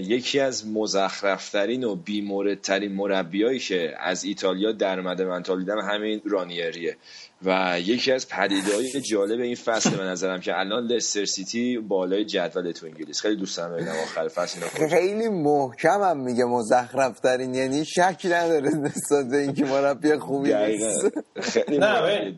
یکی 0.03 0.39
از 0.39 0.67
مزخرفترین 0.67 1.83
و 1.83 1.95
بیموردترین 1.95 2.91
مربیایی 2.91 3.59
که 3.59 3.93
از 3.99 4.23
ایتالیا 4.23 4.71
در 4.71 4.99
اومده 4.99 5.25
من 5.25 5.43
تا 5.43 5.55
دیدم 5.55 5.79
همین 5.79 6.21
رانیریه. 6.25 6.97
و 7.45 7.79
یکی 7.79 8.11
از 8.11 8.29
پدیده‌های 8.29 9.01
جالب 9.01 9.39
این 9.39 9.55
فصل 9.55 9.89
به 9.89 10.03
نظرم 10.03 10.39
که 10.39 10.59
الان 10.59 10.87
لستر 10.87 11.25
سیتی 11.25 11.77
بالای 11.77 12.25
جدول 12.25 12.71
تو 12.71 12.85
انگلیس. 12.85 13.21
خیلی 13.21 13.35
دوست 13.35 13.57
دارم 13.57 13.73
ببینم 13.73 13.95
آخر 14.03 14.27
فصل 14.27 14.59
اینا 14.63 14.89
خیلی 14.89 15.29
محکم 15.29 16.01
هم 16.01 16.17
میگه 16.17 16.45
مزخرف 16.45 17.19
ترین 17.19 17.55
یعنی 17.55 17.85
شک 17.85 18.21
نداره 18.25 18.69
نسبت 18.69 19.29
به 19.31 19.37
اینکه 19.37 19.65
مربی 19.65 20.17
خوبی 20.17 20.53
نیست. 20.53 21.11
خیلی 21.41 21.77
نه، 21.77 22.35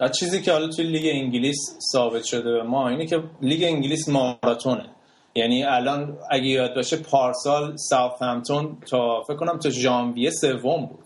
و 0.00 0.08
چیزی 0.08 0.42
که 0.42 0.52
حالا 0.52 0.68
توی 0.68 0.84
لیگ 0.84 1.06
انگلیس 1.06 1.56
ثابت 1.92 2.24
شده 2.24 2.52
به 2.52 2.62
ما 2.62 2.88
اینه 2.88 3.06
که 3.06 3.22
لیگ 3.42 3.62
انگلیس 3.62 4.08
ماراتونه. 4.08 4.84
یعنی 5.34 5.64
الان 5.64 6.18
اگه 6.30 6.46
یاد 6.46 6.74
باشه 6.74 6.96
پارسال 6.96 7.76
ساوثهمپتون 7.76 8.78
تا 8.90 9.22
فکر 9.22 9.36
کنم 9.36 9.58
تا 9.58 9.70
ژانویه 9.70 10.30
سوم 10.30 10.86
بود. 10.86 11.04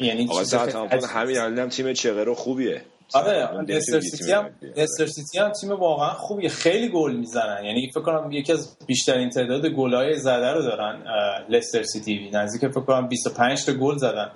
یعنی 0.00 0.28
عجیب. 0.40 1.04
همین 1.04 1.38
الان 1.38 1.68
تیم 1.68 1.92
چغرو 1.92 2.34
خوبیه. 2.34 2.82
آره 3.14 3.48
لستر 3.68 4.00
سیتی 4.00 4.32
هم. 4.32 4.50
لستر 4.76 5.06
سیتی 5.06 5.38
هم 5.38 5.52
تیم 5.52 5.70
واقعا 5.70 6.10
خوبیه. 6.10 6.48
خیلی 6.48 6.88
گل 6.88 7.16
می‌زنن. 7.16 7.64
یعنی 7.64 7.90
فکر 7.94 8.00
کنم 8.00 8.32
یکی 8.32 8.52
از 8.52 8.76
بیشترین 8.86 9.30
تعداد 9.30 9.66
گل‌های 9.66 10.18
زده 10.18 10.52
رو 10.52 10.62
دارن 10.62 11.02
لستر 11.48 11.82
سیتی. 11.82 12.30
نزدیک 12.32 12.70
فکر 12.70 12.80
کنم 12.80 13.08
25 13.08 13.64
تا 13.64 13.72
گل 13.72 13.96
زدن. 13.96 14.30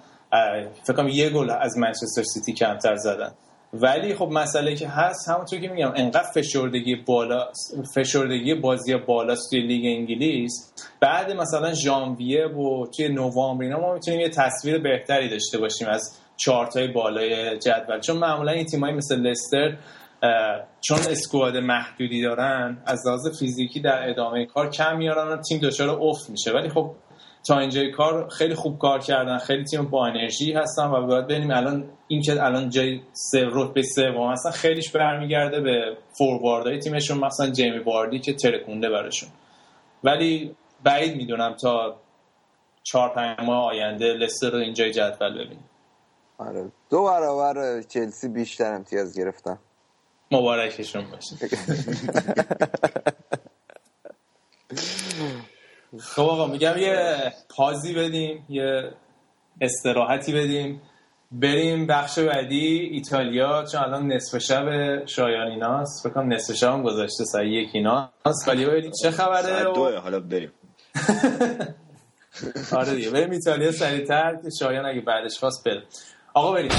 فکر 0.85 0.97
کنم 0.97 1.09
یه 1.09 1.31
گل 1.31 1.51
از 1.51 1.79
منچستر 1.79 2.23
سیتی 2.23 2.53
کمتر 2.53 2.97
زدن. 2.97 3.33
ولی 3.73 4.15
خب 4.15 4.29
مسئله 4.33 4.75
که 4.75 4.89
هست 4.89 5.29
همونطور 5.29 5.59
که 5.59 5.69
میگم 5.69 5.93
انقدر 5.97 6.31
فشردگی 6.35 6.97
بالا 6.97 7.49
فشردگی 7.95 8.55
بازی 8.55 8.97
بالاست 8.97 9.51
توی 9.51 9.61
لیگ 9.61 9.99
انگلیس. 9.99 10.73
بعد 11.01 11.33
مثلا 11.33 11.73
ژانویه 11.73 12.47
و 12.47 12.87
توی 12.87 13.09
نوامبر 13.09 13.65
اینا 13.65 13.81
ما 13.81 13.95
می‌تونیم 13.95 14.21
یه 14.21 14.29
تصویر 14.29 14.79
بهتری 14.79 15.29
داشته 15.29 15.59
باشیم 15.59 15.89
از 15.89 16.19
چارتای 16.37 16.89
بالای 16.89 17.59
جدول. 17.59 18.01
چون 18.01 18.17
معمولا 18.17 18.53
این 18.53 18.65
تیمایی 18.65 18.95
مثل 18.95 19.17
لستر 19.17 19.77
چون 20.81 20.99
squad 21.11 21.57
محدودی 21.57 22.23
دارن 22.23 22.79
از 22.87 23.07
لحاظ 23.07 23.39
فیزیکی 23.39 23.81
در 23.81 24.11
ادامه 24.11 24.47
کار 24.47 24.71
کم 24.71 24.97
میارن 24.97 25.29
و 25.29 25.37
تیم 25.37 25.59
دچار 25.59 25.89
افت 25.89 26.31
میشه. 26.31 26.53
ولی 26.53 26.69
خب 26.69 26.91
تا 27.45 27.59
اینجای 27.59 27.91
کار 27.91 28.29
خیلی 28.29 28.55
خوب 28.55 28.79
کار 28.79 28.99
کردن 28.99 29.39
خیلی 29.39 29.65
تیم 29.65 29.85
با 29.85 30.07
انرژی 30.07 30.53
هستن 30.53 30.87
و 30.87 31.07
باید 31.07 31.25
ببینیم 31.25 31.51
الان 31.51 31.91
این 32.09 32.23
که 32.23 32.45
الان 32.45 32.71
جای 32.71 33.01
سه 33.13 33.47
رتبه 33.53 33.83
سوم 33.83 34.33
هستن 34.33 34.51
خیلیش 34.51 34.91
برمیگرده 34.91 35.61
به 35.61 35.97
فورواردهای 36.19 36.79
تیمشون 36.79 37.19
مثلا 37.19 37.51
جیمی 37.51 37.79
واردی 37.79 38.19
که 38.19 38.33
ترکونده 38.33 38.91
براشون. 38.91 39.29
ولی 40.05 40.57
بعید 40.85 41.17
می‌دونم 41.17 41.55
تا 41.55 41.97
چهار 42.83 43.09
پنج 43.15 43.41
ماه 43.47 43.65
آینده 43.65 44.05
لستر 44.07 44.51
رو 44.51 44.59
اینجای 44.59 44.93
جدول 44.93 45.35
ببینیم. 45.35 45.71
آره. 46.39 46.73
دو 46.91 47.05
برابر 47.05 47.83
چلسی 47.83 48.29
بیشتر 48.29 48.75
امتیاز 48.75 49.19
گرفتن. 49.19 49.59
مبارکشون 50.31 51.05
باشه. 51.11 51.37
خب 56.01 56.23
آقا 56.23 56.47
میگم 56.47 56.79
یه 56.79 57.17
پازی 57.57 57.95
بدیم 57.95 58.45
یه 58.49 58.91
استراحتی 59.61 60.33
بدیم. 60.33 60.83
بریم 61.33 61.87
بخش 61.87 62.19
بعدی 62.19 62.79
ایتالیا 62.93 63.65
چون 63.73 63.81
الان 63.81 64.13
نصف 64.13 64.39
شب 64.39 64.67
شایان 65.07 65.47
ایناست. 65.47 66.07
بکنم 66.07 66.33
نصف 66.33 66.55
شب 66.55 66.73
هم 66.73 66.83
گذاشته 66.83 67.25
سعی 67.25 67.49
یک 67.49 67.69
ایناست. 67.73 68.49
ولی 68.49 68.67
ببینید 68.67 68.93
چه 69.03 69.11
خبره 69.11 69.65
دوه 69.65 69.97
حالا 69.97 70.21
بریم. 70.21 70.53
آره 72.79 72.95
دیگه 72.95 73.11
بریم 73.11 73.31
ایتالیا 73.31 73.73
سریعتر 73.73 74.37
که 74.43 74.49
شایان 74.61 74.87
اگه 74.87 75.01
بعدش 75.01 75.39
خواست 75.39 75.65
بره. 75.65 75.83
آقا 76.35 76.53
بریم. 76.53 76.71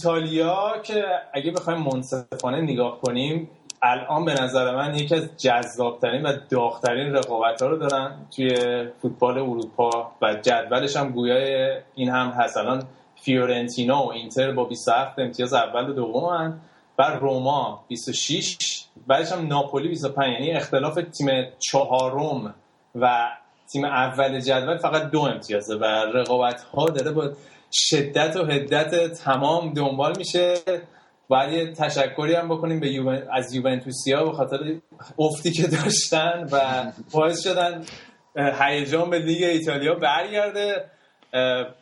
ایتالیا 0.00 0.74
که 0.82 1.04
اگه 1.32 1.50
بخوایم 1.50 1.82
منصفانه 1.82 2.60
نگاه 2.60 3.00
کنیم 3.00 3.50
الان 3.82 4.24
به 4.24 4.34
نظر 4.34 4.76
من 4.76 4.94
یکی 4.94 5.14
از 5.14 5.36
جذابترین 5.36 6.22
و 6.22 6.32
داغترین 6.50 7.12
رقابت 7.12 7.62
ها 7.62 7.68
رو 7.68 7.76
دارن 7.76 8.14
توی 8.36 8.50
فوتبال 9.02 9.38
اروپا 9.38 10.12
و 10.22 10.34
جدولش 10.34 10.96
هم 10.96 11.10
گویای 11.10 11.76
این 11.94 12.08
هم 12.08 12.28
هست. 12.28 12.56
الان 12.56 12.82
فیورنتینا 13.22 14.06
و 14.06 14.12
اینتر 14.12 14.52
با 14.52 14.64
27 14.64 15.18
امتیاز 15.18 15.52
اول 15.52 15.90
و 15.90 15.92
دوم 15.92 16.60
و 16.98 17.02
روما 17.02 17.84
26 17.88 18.58
بعدش 19.06 19.32
هم 19.32 19.46
ناپولی 19.46 19.88
25 19.88 20.32
یعنی 20.32 20.50
اختلاف 20.50 20.98
تیم 21.12 21.28
چهارم 21.58 22.54
و 22.94 23.28
تیم 23.72 23.84
اول 23.84 24.40
جدول 24.40 24.76
فقط 24.76 25.10
دو 25.10 25.20
امتیازه 25.20 25.76
و 25.76 25.84
رقابت 25.84 26.62
ها 26.62 26.86
داره 26.86 27.10
با 27.10 27.30
شدت 27.72 28.36
و 28.36 28.44
هدت 28.44 29.12
تمام 29.12 29.72
دنبال 29.72 30.18
میشه. 30.18 30.54
باید 31.28 31.52
یه 31.52 31.72
تشکری 31.72 32.34
هم 32.34 32.48
بکنیم 32.48 32.80
به 32.80 32.88
یوون... 32.92 33.22
از 33.32 33.54
یوونتوسیا 33.54 34.24
به 34.24 34.32
خاطر 34.32 34.58
افتی 35.18 35.52
که 35.52 35.66
داشتن 35.66 36.48
و 36.52 36.84
باعث 37.12 37.42
شدن 37.42 37.84
هیجان 38.36 39.10
به 39.10 39.18
لیگ 39.18 39.42
ایتالیا 39.42 39.94
برگرده. 39.94 40.84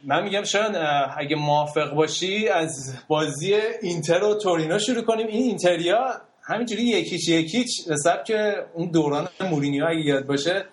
من 0.05 0.23
میگم 0.23 0.43
شاید 0.43 0.77
اگه 1.17 1.37
موافق 1.37 1.95
باشی 1.95 2.49
از 2.49 2.95
بازی 3.09 3.55
اینتر 3.83 4.25
و 4.25 4.35
تورینو 4.35 4.79
شروع 4.79 5.03
کنیم. 5.03 5.27
این 5.27 5.43
اینتریا 5.43 6.21
همینجوری 6.43 6.83
یکیچ 6.83 7.29
یکیچ 7.29 7.69
حساب 7.91 8.25
که 8.25 8.55
اون 8.75 8.91
دوران 8.91 9.29
مورینیو 9.41 9.87
اگه 9.87 10.01
یاد 10.01 10.27
باشه 10.27 10.65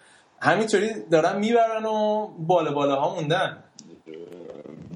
همینطوری 0.41 0.89
دارن 1.12 1.39
می‌برن 1.39 1.86
و 1.86 2.28
بالا 2.39 2.71
بالا 2.71 2.95
ها 2.95 3.15
موندن. 3.15 3.63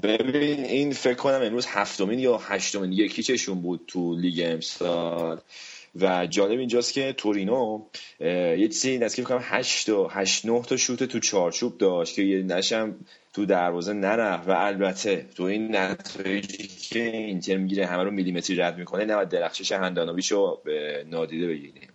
ببین 0.02 0.64
این 0.64 0.92
فکر 0.92 1.14
کنم 1.14 1.40
امروز 1.42 1.66
هفتمین 1.66 2.18
یا 2.18 2.38
هشتمین 2.38 2.92
یکیچشون 2.92 3.62
بود 3.62 3.80
تو 3.86 4.16
لیگ 4.16 4.42
امسال. 4.46 5.40
و 6.00 6.26
جالب 6.26 6.58
اینجاست 6.58 6.92
که 6.92 7.14
تورینو 7.16 7.82
یه 8.20 8.68
چیزی 8.68 8.98
نزدیک 8.98 9.24
کنم 9.24 9.40
8 9.42 9.86
تا 9.86 10.08
8 10.08 10.46
9 10.46 10.62
تا 10.62 10.76
شوت 10.76 11.04
تو 11.04 11.18
چارچوب 11.20 11.78
داشت 11.78 12.14
که 12.14 12.22
یه 12.22 12.42
نشم 12.42 12.94
تو 13.32 13.46
دروازه 13.46 13.92
نرفت. 13.92 14.48
و 14.48 14.50
البته 14.50 15.26
تو 15.34 15.42
این 15.42 15.76
نتایجی 15.76 16.66
که 16.66 17.02
اینتر 17.16 17.56
می‌گیره 17.56 17.86
همه 17.86 18.02
رو 18.02 18.10
میلیمتری 18.10 18.56
رد 18.56 18.78
می‌کنه 18.78 19.04
نباید 19.04 19.28
درخشش 19.28 19.72
هندانویچو 19.72 20.58
به 20.64 21.04
نادیده 21.08 21.46
بگیریم. 21.46 21.89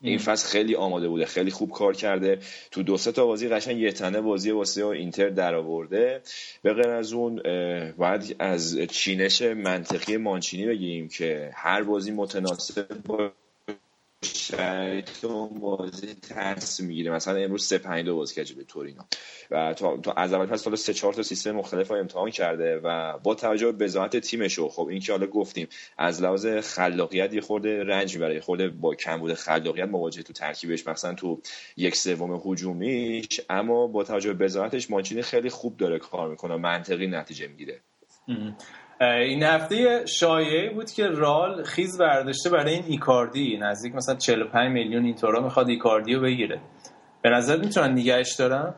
این 0.00 0.18
فصل 0.18 0.48
خیلی 0.48 0.74
آماده 0.74 1.08
بوده 1.08 1.26
خیلی 1.26 1.50
خوب 1.50 1.70
کار 1.70 1.94
کرده. 1.94 2.38
تو 2.70 2.82
دو 2.82 2.96
سه 2.96 3.12
تا 3.12 3.26
بازی 3.26 3.48
قشنگ 3.48 3.78
یه 3.78 3.92
تنه 3.92 4.20
بازی 4.20 4.50
واسه 4.50 4.86
اینتر 4.86 5.28
در 5.28 5.54
آورده 5.54 6.22
به 6.62 6.74
غیر 6.74 6.88
از 6.88 7.12
اون 7.12 7.42
باید 7.96 8.36
از 8.38 8.78
چینش 8.78 9.42
منطقی 9.42 10.16
مانچینی 10.16 10.66
بگیم 10.66 11.08
که 11.08 11.50
هر 11.54 11.82
بازی 11.82 12.10
متناسب 12.10 12.86
با 13.04 13.32
شرایط 14.34 15.24
اون 15.24 15.60
بازی 15.60 16.14
ترس 16.14 16.80
می‌گیره. 16.80 17.10
مثلا 17.10 17.36
امروز 17.36 17.66
سه 17.66 17.78
پنج 17.78 18.04
دو 18.04 18.16
بازی 18.16 18.34
کرده 18.34 18.54
به 18.54 18.64
تورینو. 18.64 19.02
و 19.50 19.74
تا, 19.74 19.96
تا 19.96 20.12
از 20.12 20.32
اول 20.32 20.46
فصل 20.46 20.74
سه 20.74 20.94
چهار 20.94 21.14
تا 21.14 21.22
سیستم 21.22 21.52
مختلف 21.52 21.90
امتحان 21.90 22.30
کرده 22.30 22.80
و 22.84 23.18
با 23.18 23.34
توجه 23.34 23.72
به 23.72 23.84
بزاعت 23.84 24.16
تیمشو 24.16 24.68
خب 24.68 24.86
این 24.86 25.00
که 25.00 25.12
حالا 25.12 25.26
گفتیم 25.26 25.68
از 25.98 26.22
لحاظ 26.22 26.46
خلاقیت 26.46 27.34
یه 27.34 27.40
خورده 27.40 27.84
رنج 27.84 28.14
می‌بره 28.14 28.40
خورده 28.40 28.68
با 28.68 28.94
کم 28.94 29.16
بوده 29.16 29.34
خلاقیت 29.34 29.88
مواجه 29.88 30.22
تو 30.22 30.32
ترکیبش 30.32 30.86
مثلا 30.86 31.14
تو 31.14 31.40
یک 31.76 31.96
سوم 31.96 32.42
هجومیش. 32.44 33.40
اما 33.50 33.86
با 33.86 34.04
توجه 34.04 34.32
به 34.32 34.44
بزاعتش 34.44 34.90
مانچینی 34.90 35.22
خیلی 35.22 35.50
خوب 35.50 35.76
داره 35.76 35.98
کار 35.98 36.28
می‌کنه 36.28 36.56
منطقی 36.56 37.06
نتیجه 37.06 37.48
می‌گیره. 37.48 37.80
این 39.00 39.42
هفته 39.42 40.06
شایعه 40.06 40.70
بود 40.70 40.90
که 40.90 41.06
رال 41.06 41.62
خیز 41.62 41.98
برداشته 41.98 42.50
برای 42.50 42.74
این 42.74 42.84
ایکاردی 42.86 43.58
نزدیک 43.62 43.94
مثلا 43.94 44.14
45 44.14 44.72
میلیون 44.72 45.04
اینطورا 45.04 45.40
می‌خواد 45.40 45.68
ایکاردی 45.68 46.14
رو 46.14 46.22
بگیره. 46.22 46.60
به 47.22 47.30
نظر 47.30 47.56
می‌تونن 47.56 47.92
نگهش 47.92 48.32
دارن؟ 48.32 48.74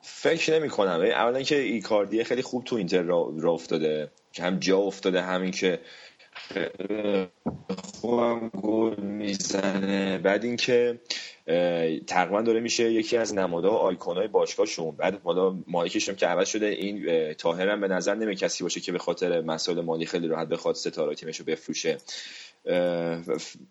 فکر 0.00 0.58
نمی 0.58 0.68
کنم 0.68 1.00
اولا 1.00 1.42
که 1.42 1.56
ایکاردی 1.56 2.24
خیلی 2.24 2.42
خوب 2.42 2.64
تو 2.64 2.76
اینتر 2.76 3.02
را, 3.02 3.52
افتاده. 3.52 4.10
که 4.32 4.42
هم 4.42 4.58
جا 4.58 4.78
افتاده 4.78 5.22
همین 5.22 5.50
که 5.50 5.80
خوبم 8.00 8.48
گل 8.48 9.00
می‌زنه. 9.00 10.18
بعد 10.18 10.44
اینکه 10.44 11.00
تقریبا 12.06 12.42
داره 12.42 12.60
میشه 12.60 12.92
یکی 12.92 13.16
از 13.16 13.34
نمادها 13.34 13.76
آیکونای 13.76 14.28
باشگاهشون 14.28 14.96
بعد 14.96 15.20
حالا 15.24 15.58
مالکش 15.66 16.10
که 16.10 16.26
عوض 16.26 16.48
شده 16.48 16.66
این 16.66 17.34
طاهر 17.34 17.68
هم 17.68 17.80
به 17.80 17.88
نظر 17.88 18.14
نمی 18.14 18.36
کسی 18.36 18.64
باشه 18.64 18.80
که 18.80 18.92
به 18.92 18.98
خاطر 18.98 19.40
مسائل 19.40 19.80
مالی 19.80 20.06
خیلی 20.06 20.28
راحت 20.28 20.48
بخواد 20.48 20.74
ستاره 20.74 21.14
تیمش 21.14 21.40
رو 21.40 21.44
بفروشه. 21.44 21.98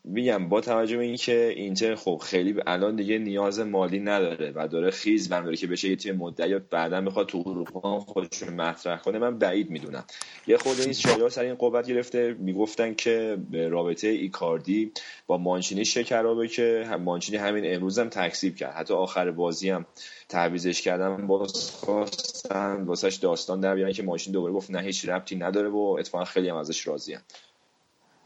میگم 0.03 0.49
با 0.49 0.61
توجه 0.61 0.97
به 0.97 1.03
اینکه 1.03 1.53
اینتر 1.55 1.95
خب 1.95 2.21
خیلی 2.25 2.55
الان 2.67 2.95
دیگه 2.95 3.17
نیاز 3.17 3.59
مالی 3.59 3.99
نداره 3.99 4.51
و 4.55 4.67
داره 4.67 4.91
خیز 4.91 5.29
داره 5.29 5.55
که 5.55 5.67
بشه 5.67 5.89
یه 5.89 5.95
تیم 5.95 6.15
مدعی 6.15 6.59
بعدا 6.59 7.01
بخواد 7.01 7.27
تو 7.27 7.43
اروپا 7.45 7.99
خودش 7.99 8.43
مطرح 8.43 9.01
کنه 9.01 9.19
من 9.19 9.37
بعید 9.37 9.69
می‌دونم. 9.69 10.03
یه 10.47 10.57
خورده 10.57 10.83
این 10.83 10.93
شایعه 10.93 11.29
سر 11.29 11.41
این 11.41 11.55
قوت 11.55 11.87
گرفته 11.87 12.35
می‌گفتن 12.39 12.93
که 12.93 13.37
رابطه 13.69 14.07
ایکاردی 14.07 14.91
با 15.27 15.37
مانچینی 15.37 15.85
شکرابه 15.85 16.47
که 16.47 16.85
مانچینی 16.99 17.37
همین 17.37 17.75
امروز 17.75 17.99
هم 17.99 18.09
تکسیب 18.09 18.55
کرد. 18.55 18.73
حتی 18.73 18.93
آخر 18.93 19.31
بازی 19.31 19.69
هم 19.69 19.85
تعویزش 20.29 20.81
کردن 20.81 21.27
باز 21.27 21.71
خواستن 21.71 22.83
واسش 22.83 23.15
داستان 23.15 23.59
در 23.59 23.75
بیارن 23.75 23.93
که 23.93 24.03
ماشین 24.03 24.33
دوباره 24.33 24.53
گفت 24.53 24.71
نه 24.71 24.81
هیچ 24.81 25.09
ربطی 25.09 25.35
نداره 25.35 25.69
و 25.69 25.95
اتفاقا 25.99 26.25
خیلی 26.25 26.49
هم 26.49 26.55
ازش 26.55 26.87
راضیم 26.87 27.19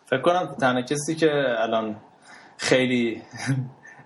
فکر 0.10 0.22
کنم 0.22 0.55
تنها 0.60 0.82
کسی 0.82 1.16
که 1.16 1.32
الان 1.58 1.95
خیلی 2.58 3.22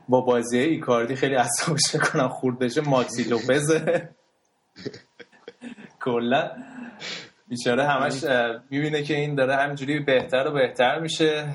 با 0.10 0.22
بازی 0.22 0.60
ایکاردی 0.60 1.16
خیلی 1.16 1.36
اصابش 1.36 1.96
کنم 1.96 2.28
خورد 2.28 2.60
بشه 2.60 2.82
ماکسی 2.82 3.24
لوپزه 3.24 4.10
کلا. 6.00 6.52
بیچاره 7.48 7.88
همش 7.88 8.24
می‌بینه 8.70 9.04
که 9.04 9.16
این 9.16 9.36
داره 9.36 9.56
همینجوری 9.56 10.00
بهتر 10.00 10.48
و 10.48 10.52
بهتر 10.52 11.00
میشه. 11.00 11.48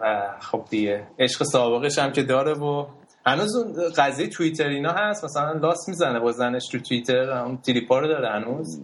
و 0.00 0.34
خب 0.40 0.64
دیگه 0.70 1.06
عشق 1.18 1.42
سابقش 1.42 1.98
هم 1.98 2.12
که 2.12 2.22
داره 2.22 2.52
و 2.52 2.86
هنوز 3.28 3.56
اون 3.56 3.88
قضیه 3.96 4.26
توییتر 4.26 4.68
اینا 4.68 4.92
هست؟ 4.92 5.24
مثلا 5.24 5.52
لاست 5.52 5.88
می‌زنه 5.88 6.20
با 6.20 6.32
زنش 6.32 6.68
تو 6.72 6.78
توییتر 6.78 7.30
اون 7.30 7.58
تریپا 7.58 7.98
رو 7.98 8.08
داره 8.08 8.28
هنوز؟ 8.28 8.80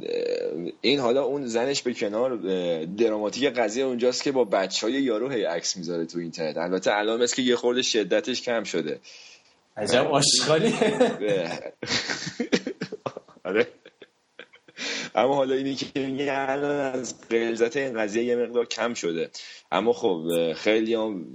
این 0.81 1.01
حالا 1.01 1.23
اون 1.23 1.47
زنش 1.47 1.83
به 1.83 1.95
کنار 1.95 2.37
دراماتیک 2.85 3.45
قضیه 3.45 3.85
اونجاست 3.85 4.23
که 4.23 4.33
با 4.33 4.45
بچه 4.45 4.87
های 4.87 5.03
یارو 5.03 5.29
هی 5.29 5.45
عکس 5.45 5.77
می‌ذاره 5.77 6.07
تو 6.07 6.19
اینترنت. 6.19 6.57
البته 6.57 6.97
الان 6.97 7.23
مثل 7.23 7.37
که 7.37 7.43
یه 7.43 7.57
خورده 7.57 7.83
شدتش 7.83 8.43
کم 8.43 8.65
شده. 8.65 9.01
عجب 9.77 10.07
آشغالیه 10.07 10.75
اه. 11.21 11.59
آره. 13.51 13.67
اما 15.15 15.35
حالا 15.35 15.55
اینی 15.55 15.75
که 15.75 16.07
میگه 16.07 16.35
الان 16.51 16.95
از 16.95 17.15
غلظت 17.31 17.77
این 17.77 17.99
قضیه 17.99 18.25
یه 18.25 18.37
مقدار 18.37 18.67
کم 18.67 18.95
شده. 18.95 19.31
اما 19.73 19.93
خب 19.93 20.53
خیلی 20.57 20.95
هم 20.95 21.35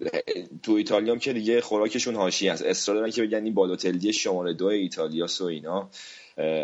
تو 0.63 0.71
ایتالیا 0.71 1.13
هم 1.13 1.19
که 1.19 1.33
دیگه 1.33 1.61
خوراکشون 1.61 2.15
هاشی 2.15 2.47
هست 2.47 2.65
اصرار 2.65 2.97
دارن 2.97 3.11
که 3.11 3.21
بگن 3.23 3.43
این 3.43 3.53
بالوتلی 3.53 4.13
شماره 4.13 4.53
دو 4.53 4.65
ایتالیا 4.65 5.27
و 5.39 5.43
اینا. 5.43 5.89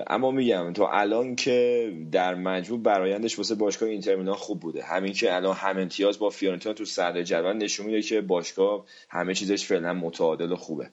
اما 0.07 0.31
میگم 0.31 0.73
تو 0.73 0.87
الان 0.91 1.35
که 1.35 1.91
در 2.11 2.35
مجموع 2.35 2.79
برایندش 2.79 3.37
واسه 3.37 3.55
باشگاه 3.55 3.89
اینتر 3.89 4.15
میلان 4.15 4.35
خوب 4.35 4.59
بوده. 4.59 4.83
همین 4.83 5.13
که 5.13 5.35
الان 5.35 5.55
هم 5.55 5.77
امتیاز 5.77 6.19
با 6.19 6.29
فیورنتینا 6.29 6.73
تو 6.73 6.85
صدر 6.85 7.23
جدول 7.23 7.53
نشون 7.53 7.85
میده 7.85 8.01
که 8.01 8.21
باشگاه 8.21 8.85
همه 9.09 9.33
چیزش 9.33 9.65
فعلا 9.65 9.93
متعادل 9.93 10.51
و 10.51 10.55
خوبه. 10.55 10.89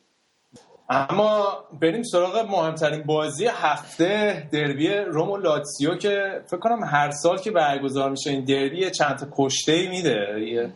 اما 0.88 1.64
بریم 1.80 2.02
سراغ 2.02 2.50
مهمترین 2.50 3.02
بازی 3.02 3.46
هفته 3.46 4.42
دربی 4.52 4.88
روم 4.88 5.30
و 5.30 5.36
لاتسیو 5.36 5.96
که 5.96 6.42
فکر 6.46 6.56
کنم 6.56 6.84
هر 6.84 7.10
سال 7.10 7.38
که 7.38 7.50
برگزار 7.50 8.10
میشه 8.10 8.30
این 8.30 8.44
دربی 8.44 8.90
چند 8.90 9.18
تا 9.18 9.26
کشته 9.32 9.88
میده 9.88 10.72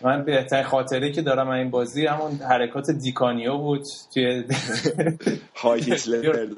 من 0.00 0.24
بهترین 0.24 0.64
خاطره 0.64 1.12
که 1.12 1.22
دارم 1.22 1.48
این 1.48 1.70
بازی 1.70 2.06
همون 2.06 2.32
حرکات 2.32 2.90
دیکانیو 2.90 3.58
بود 3.58 3.82
توی 4.14 4.44
های. 5.56 5.96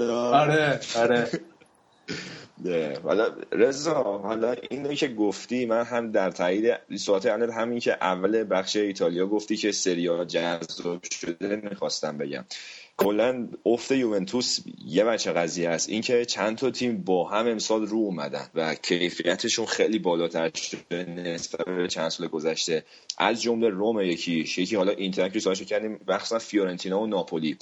آره 0.32 0.80
آره 0.96 1.28
ده. 2.64 3.00
حالا 3.02 3.26
رضا 3.52 4.02
حالا 4.02 4.54
اینو 4.70 4.94
که 4.94 5.08
گفتی 5.08 5.66
من 5.66 5.84
هم 5.84 6.12
در 6.12 6.30
تایید 6.30 6.74
صحبت 6.98 7.26
اول 7.26 7.50
همین 7.50 7.80
که 7.80 7.96
اول 8.00 8.46
بخش 8.50 8.76
ایتالیا 8.76 9.26
گفتی 9.26 9.56
که 9.56 9.72
سریا 9.72 10.24
جذاب 10.24 11.02
شده 11.02 11.56
می‌خواستم 11.56 12.18
بگم 12.18 12.44
کلا 12.98 13.48
افت 13.66 13.90
یوونتوس 13.90 14.58
یه 14.86 15.04
بچه 15.04 15.32
قضیه 15.32 15.68
است. 15.68 15.88
اینکه 15.88 16.24
چند 16.24 16.58
تا 16.58 16.70
تیم 16.70 17.04
با 17.04 17.28
هم 17.28 17.46
امسال 17.46 17.86
رو 17.86 17.98
اومدن 17.98 18.48
و 18.54 18.74
کیفیتشون 18.74 19.66
خیلی 19.66 19.98
بالاتر 19.98 20.50
شده 20.54 21.04
نسبت 21.04 21.66
به 21.66 21.88
چند 21.88 22.08
سال 22.08 22.26
گذشته. 22.26 22.84
از 23.18 23.42
جمله 23.42 23.68
روم 23.68 24.00
یکیش. 24.00 24.58
یکی 24.58 24.76
حالا 24.76 24.92
اینتر 24.92 25.28
که 25.28 25.40
کردیم 25.40 26.00
مخصوصا 26.08 26.38
فیورنتینا 26.38 27.00
و 27.00 27.06
ناپولی. 27.06 27.56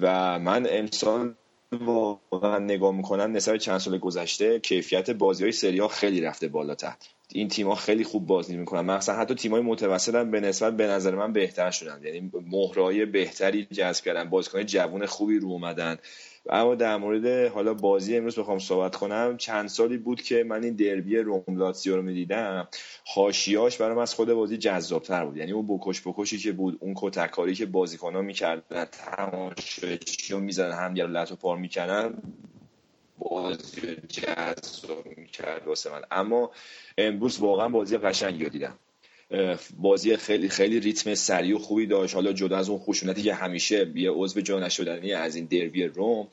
و 0.00 0.38
من 0.38 0.66
امسال 0.70 1.34
واقعا 1.80 2.58
نگاه 2.58 2.94
می‌کنم 2.94 3.32
نسبت 3.32 3.60
چند 3.60 3.78
سال 3.78 3.98
گذشته 3.98 4.60
کیفیت 4.60 5.10
بازی 5.10 5.42
های 5.42 5.52
سری 5.52 5.78
ها 5.78 5.88
خیلی 5.88 6.20
رفته 6.20 6.48
بالاتر. 6.48 6.94
این 7.32 7.48
تیم‌ها 7.48 7.74
خیلی 7.74 8.04
خوب 8.04 8.26
بازی 8.26 8.56
می‌کنن. 8.56 8.80
مثلا 8.80 9.16
حتی 9.16 9.34
تیم‌های 9.34 9.62
متوسط 9.62 10.14
هم 10.14 10.30
به 10.30 10.40
نسبت 10.40 10.76
به 10.76 10.86
نظر 10.86 11.14
من 11.14 11.32
بهتر 11.32 11.70
شدن. 11.70 12.00
یعنی 12.04 12.30
مهرهای 12.50 13.06
بهتری 13.06 13.64
جذب 13.64 14.04
کردن. 14.04 14.30
بازیکن 14.30 14.66
جوون 14.66 15.06
خوبی 15.06 15.38
رو 15.38 15.48
اومدن. 15.48 15.96
اما 16.50 16.74
در 16.74 16.96
مورد 16.96 17.52
حالا 17.52 17.74
بازی 17.74 18.16
امروز 18.16 18.38
بخوام 18.38 18.58
صحبت 18.58 18.96
کنم 18.96 19.36
چند 19.36 19.68
سالی 19.68 19.96
بود 19.96 20.22
که 20.22 20.44
من 20.44 20.64
این 20.64 20.74
دربی 20.74 21.16
روم 21.16 21.44
لاتزیو 21.48 21.96
رو 21.96 22.02
می‌دیدم. 22.02 22.68
حاشیاش 23.06 23.76
برام 23.76 23.98
از 23.98 24.14
خود 24.14 24.32
بازی 24.32 24.56
جذابتر 24.56 25.24
بود. 25.24 25.36
یعنی 25.36 25.52
اون 25.52 25.66
بکش 25.66 26.02
بکشی 26.06 26.38
که 26.38 26.52
بود 26.52 26.78
اون 26.80 26.94
کتککاری 26.96 27.54
که 27.54 27.66
بازیکن‌ها 27.66 28.22
می‌کردن 28.22 28.84
تماشاگرها 28.84 30.40
می‌زدن 30.40 30.72
همدیگه 30.72 31.06
رو 31.06 31.12
لط 31.12 31.32
و 31.32 31.36
پار 31.36 31.56
می‌کردن 31.56 32.22
بازی 33.18 33.80
رو 33.80 33.94
جذاب 34.08 35.06
می‌کرد 35.16 35.66
واسه 35.66 35.90
من. 35.90 36.02
اما 36.10 36.50
امروز 36.98 37.38
واقعا 37.38 37.68
بازی 37.68 37.98
قشنگی 37.98 38.44
رو 38.44 38.50
دیدم. 38.50 38.78
بازی 39.76 40.16
خیلی 40.16 40.48
خیلی 40.48 40.80
ریتم 40.80 41.14
سریع 41.14 41.56
و 41.56 41.58
خوبی 41.58 41.86
داشت. 41.86 42.14
حالا 42.14 42.32
جدا 42.32 42.56
از 42.56 42.68
اون 42.68 42.78
خشونتی 42.78 43.22
که 43.22 43.34
همیشه 43.34 43.92
یه 43.94 44.10
عضو 44.10 44.40
جا 44.40 44.58
نشدنی 44.58 45.12
از 45.12 45.36
این 45.36 45.44
دربی 45.44 45.84
روم 45.84 46.28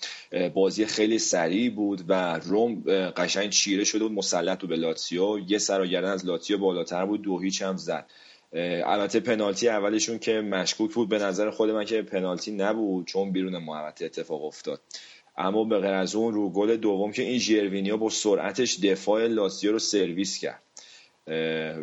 بازی 0.54 0.86
خیلی 0.86 1.20
سریع 1.20 1.70
بود 1.70 2.02
و 2.08 2.40
رم 2.40 2.84
قشنگ 3.18 3.50
چیره 3.50 3.84
شده 3.84 4.06
و 4.06 4.10
مسلط 4.10 4.60
بود 4.60 4.70
به 4.70 4.76
لاتسیو. 4.76 5.40
یه 5.48 5.58
سر 5.58 5.82
و 5.82 5.88
گردن 5.88 6.10
از 6.12 6.26
لاتسیو 6.26 6.58
بالاتر 6.58 7.06
بود 7.06 7.22
دو 7.22 7.40
هیچ 7.40 7.62
هم 7.62 7.78
زد. 7.78 8.06
البته 8.86 9.20
پنالتی 9.20 9.70
اولشون 9.70 10.20
که 10.20 10.32
مشکوک 10.32 10.94
بود 10.94 11.10
به 11.10 11.20
نظر 11.20 11.50
خود 11.50 11.70
من 11.70 11.86
که 11.86 12.02
پنالتی 12.02 12.52
نبود 12.52 13.08
چون 13.08 13.32
بیرون 13.32 13.58
محوطه 13.58 14.06
اتفاق 14.06 14.46
افتاد. 14.46 14.82
اما 15.38 15.64
به 15.64 15.80
غیر 15.80 15.94
از 15.94 16.16
اون 16.16 16.34
رو 16.34 16.50
گل 16.50 16.78
دوم 16.78 17.12
که 17.12 17.22
این 17.22 17.40
ژروینیو 17.40 17.98
با 17.98 18.10
سرعتش 18.10 18.80
دفاع 18.80 19.28
لاتزیو 19.28 19.72
رو 19.72 19.80
سرویس 19.80 20.38
کرد. 20.38 20.64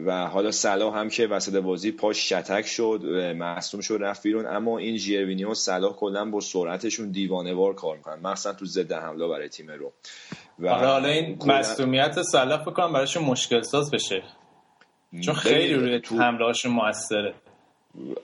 و 0.06 0.26
حالا 0.26 0.50
صلاح 0.50 0.98
هم 0.98 1.08
که 1.08 1.26
وسط 1.26 1.54
بازی 1.56 1.92
پاش 1.92 2.32
شتک 2.32 2.66
شد 2.66 3.00
اه، 3.04 3.32
مصدوم 3.32 3.80
شد 3.80 3.98
رفت 4.00 4.22
بیرون. 4.22 4.46
اما 4.46 4.78
این 4.78 4.96
ژروینیو 4.96 5.50
و 5.50 5.54
صلاح 5.54 5.92
کلا 5.96 6.24
با 6.30 6.40
سرعتشون 6.40 7.10
دیوانه‌وار 7.10 7.74
کار 7.74 7.96
می‌کنن. 7.96 8.20
مخصوصا 8.22 8.52
تو 8.52 8.64
ضد 8.66 8.92
حمله 8.92 9.28
برای 9.28 9.48
تیم 9.48 9.70
رم. 9.70 9.92
و 10.58 10.68
آره 10.68 10.86
حالا 10.86 11.08
این 11.08 11.38
کلاً- 11.38 11.46
مصدومیت 11.46 12.22
سلاح 12.22 12.62
بکنم 12.62 12.92
براشون 12.92 13.24
مشکل 13.24 13.62
ساز 13.62 13.90
بشه. 13.90 14.22
چون 15.20 15.34
خیلی 15.34 15.74
روی 15.74 16.00
تو- 16.00 16.18
حمله 16.18 16.44
هاشون 16.44 16.72
موثره. 16.72 17.34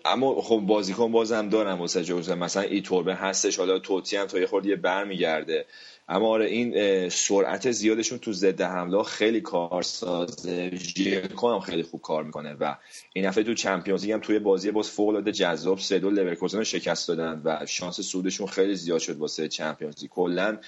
اما 0.04 0.40
خب 0.42 0.56
بازیکن 0.56 1.12
بازم 1.12 1.48
دارم 1.48 1.78
واسه 1.80 2.04
جوزه 2.04 2.34
مثلا 2.34 2.62
ای 2.62 2.80
توربه 2.80 3.14
هستش 3.14 3.58
حالا 3.58 3.78
توتی 3.78 4.16
هم 4.16 4.26
تا 4.26 4.38
یه 4.38 4.46
خورده 4.46 4.76
برمیگرده. 4.76 5.66
اما 6.08 6.28
آره 6.28 6.46
این 6.46 7.08
سرعت 7.08 7.70
زیادشون 7.70 8.18
تو 8.18 8.32
ضد 8.32 8.60
حمله 8.60 9.02
خیلی 9.02 9.40
کارسازه. 9.40 10.76
ژیرکو 10.76 11.52
هم 11.52 11.60
خیلی 11.60 11.82
خوب 11.82 12.00
کار 12.00 12.24
می‌کنه 12.24 12.54
و 12.60 12.76
این 13.12 13.24
هفته 13.24 13.42
تو 13.42 13.54
چمپیونز 13.54 14.04
هم 14.04 14.20
توی 14.20 14.38
بازی 14.38 14.70
باز 14.70 14.90
فوق 14.90 15.08
العاده 15.08 15.32
جذاب 15.32 15.78
سه 15.78 15.98
دو 15.98 16.10
لورکوزن 16.10 16.58
رو 16.58 16.64
شکست 16.64 17.08
دادن 17.08 17.42
و 17.44 17.66
شانس 17.66 18.00
سودشون 18.00 18.46
خیلی 18.46 18.76
زیاد 18.76 18.98
شد 18.98 19.16
واسه 19.16 19.48
چمپیونز 19.48 20.04
کلا 20.10 20.58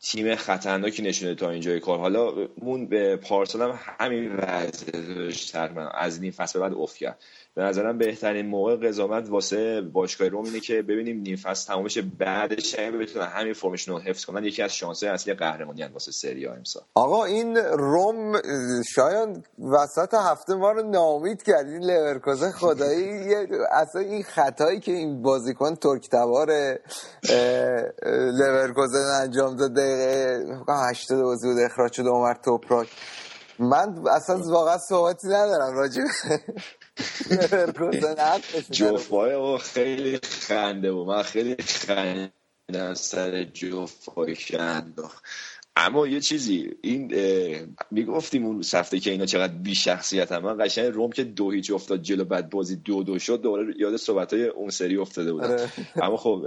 تیم 0.00 0.34
خطرناکی 0.34 1.02
نشونه 1.02 1.34
تا 1.34 1.50
اینجای 1.50 1.80
کار. 1.80 1.98
حالا 1.98 2.48
اون 2.60 2.86
به 2.86 3.16
پارسال 3.16 3.62
هم 3.62 3.78
همین 3.98 4.36
وضع 4.36 4.90
داشت 4.90 5.56
از 5.94 6.22
این 6.22 6.32
فصل 6.32 6.60
بعد 6.60 6.74
افت 6.74 6.96
کرد. 6.96 7.18
به 7.54 7.62
نظرم 7.62 7.98
بهترین 7.98 8.46
موقع 8.46 8.76
قضاوت 8.76 9.30
واسه 9.30 9.80
باشگاه 9.80 10.28
روم 10.28 10.44
اینه 10.44 10.60
که 10.60 10.82
ببینیم 10.82 11.20
نیم 11.20 11.36
فصل 11.36 11.68
تمام 11.68 11.84
بشه 11.84 12.02
بعدش 12.02 12.78
اگه 12.78 12.90
بتونن 12.90 13.26
همین 13.26 13.52
فرمشون 13.52 13.94
رو 13.94 14.00
حفظ 14.00 14.24
کنن. 14.24 14.44
یکی 14.44 14.62
از 14.62 14.74
شانس‌های 14.74 15.12
اصلی 15.12 15.34
قهرمانی 15.34 15.84
واسه 15.84 16.12
سری 16.12 16.46
آ 16.46 16.52
امسال. 16.52 16.82
آقا 16.94 17.24
این 17.24 17.56
روم 17.56 18.32
شاید 18.94 19.48
وسط 19.58 20.14
هفته 20.14 20.54
ما 20.54 20.72
رو 20.72 20.90
نامید 20.90 21.42
کرد 21.42 21.66
این 21.66 21.84
لورکوزن 21.84 22.50
خدایی 22.50 23.34
اصلا 23.82 24.00
این 24.00 24.22
خطایی 24.22 24.80
که 24.80 24.92
این 24.92 25.22
بازیکن 25.22 25.74
ترک 25.74 26.08
تبار 26.08 26.78
لورکوزن 28.38 29.22
انجام 29.22 29.56
داد 29.56 29.74
دقیقه 29.74 30.44
فکر 30.46 30.64
کنم 30.64 30.90
80 30.90 31.22
بازی 31.22 31.48
بود 31.48 31.58
اخراج 31.58 31.92
شد 31.92 32.06
عمر 32.06 32.34
توپراک. 32.34 32.88
من 33.58 34.04
اصلا 34.10 34.38
واقعا 34.38 34.78
صحبتی 34.78 35.28
ندارم 35.28 35.76
راجع 35.76 36.02
جوفای 38.70 39.34
آقا 39.34 39.58
خیلی 39.58 40.18
خنده 40.22 40.92
بود. 40.92 41.06
من 41.06 41.22
خیلی 41.22 41.56
خندم 41.56 42.94
سر 42.94 43.44
جوفای 43.44 44.34
که 44.34 44.60
انداخت 44.60 45.24
اما 45.76 46.06
یه 46.06 46.20
چیزی 46.20 46.70
این 46.82 47.12
می‌گفتیم 47.90 48.46
اون 48.46 48.62
هفته 48.72 49.00
که 49.00 49.10
اینا 49.10 49.26
چقدر 49.26 49.52
بی 49.52 49.74
شخصیت 49.74 50.32
هم 50.32 50.42
من 50.42 50.64
قشنگ 50.64 50.92
روم 50.92 51.10
که 51.10 51.24
دو 51.24 51.50
هیچ 51.50 51.70
افتاد 51.70 52.02
جلو 52.02 52.24
بعد 52.24 52.50
بازی 52.50 52.76
دو 52.76 53.02
دو 53.02 53.18
شد 53.18 53.40
دوباره 53.40 53.74
یاد 53.78 53.96
صحبت 53.96 54.32
های 54.32 54.44
اون 54.44 54.70
سری 54.70 54.96
افتاده 54.96 55.32
بودم. 55.32 55.50
آره. 55.50 55.68
اما 56.02 56.16
خب 56.16 56.46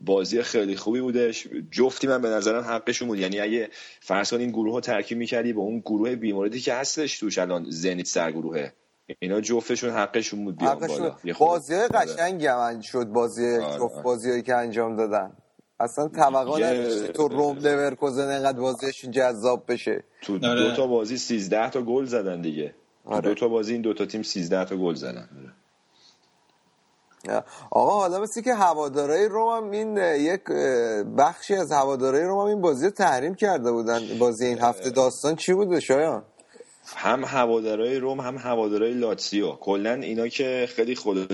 بازی 0.00 0.42
خیلی 0.42 0.76
خوبی 0.76 1.00
بودش. 1.00 1.46
جفتی 1.70 2.06
من 2.06 2.22
به 2.22 2.28
نظرم 2.28 2.64
حقشون 2.64 3.08
بود. 3.08 3.18
یعنی 3.18 3.40
اگه 3.40 3.70
فرض 4.00 4.30
کن 4.30 4.40
این 4.40 4.50
گروه 4.50 4.74
رو 4.74 4.80
ترکیب 4.80 5.18
می‌کردی 5.18 5.52
با 5.52 5.62
اون 5.62 5.80
گروه 5.80 6.16
بیموردی 6.16 6.60
که 6.60 6.74
هستش 6.74 7.18
توش 7.18 7.38
الان 7.38 7.66
زنیت 7.68 8.06
سرگروهه. 8.06 8.72
اینا 9.18 9.40
جفتشون 9.40 9.90
حقشون 9.90 10.44
بود 10.44 10.58
بیان 10.58 10.76
حقشون 10.82 10.98
بالا. 10.98 11.34
بازی 11.38 11.74
های 11.74 11.82
آره. 11.82 11.92
قشنگی 11.98 12.46
هم 12.46 12.80
شد 12.80 13.04
بازی 13.04 13.56
آره. 13.56 13.78
جفت 13.78 14.02
بازی 14.02 14.42
که 14.42 14.54
انجام 14.54 14.96
دادن 14.96 15.32
اصلا 15.80 16.08
توقع 16.08 16.60
یه- 16.60 16.66
نداشتی 16.66 17.08
تو 17.08 17.28
روم 17.28 17.58
لورکوزن 17.58 18.30
انقدر 18.30 18.60
بازیشون 18.60 19.10
جذاب 19.10 19.64
بشه 19.68 20.04
تو 20.22 20.32
آره. 20.32 20.62
دو 20.62 20.76
تا 20.76 20.86
بازی 20.86 21.18
13 21.18 21.70
تا 21.70 21.82
گل 21.82 22.04
زدن 22.04 22.40
دیگه 22.40 22.74
آره. 23.04 23.28
دو 23.28 23.34
تا 23.34 23.48
بازی 23.48 23.72
این 23.72 23.82
دو 23.82 23.94
تا 23.94 24.06
تیم 24.06 24.22
13 24.22 24.64
تا 24.64 24.76
گل 24.76 24.94
زدن 24.94 25.28
آقا 27.70 28.00
حالا 28.00 28.20
مثل 28.20 28.42
که 28.42 28.54
هوادارای 28.54 29.28
روم 29.28 29.56
هم 29.56 29.70
این 29.70 29.96
یک 29.96 30.44
بخشی 31.18 31.54
از 31.54 31.72
هوادارای 31.72 32.22
روم 32.22 32.38
هم 32.38 32.46
این 32.46 32.60
بازی 32.60 32.84
رو 32.84 32.90
تحریم 32.90 33.34
کرده 33.34 33.72
بودن 33.72 34.00
بازی 34.18 34.46
این 34.46 34.58
هفته 34.58 34.90
داستان 34.90 35.36
چی 35.36 35.54
بوده 35.54 35.80
شایان 35.80 36.22
هم 36.96 37.24
هوادارای 37.24 37.98
روم 37.98 38.20
هم 38.20 38.36
هوادارای 38.38 38.94
لاتسیو 38.94 39.52
کلا 39.52 39.94
اینا 39.94 40.28
که 40.28 40.68
خیلی 40.76 40.94
خدا 40.94 41.26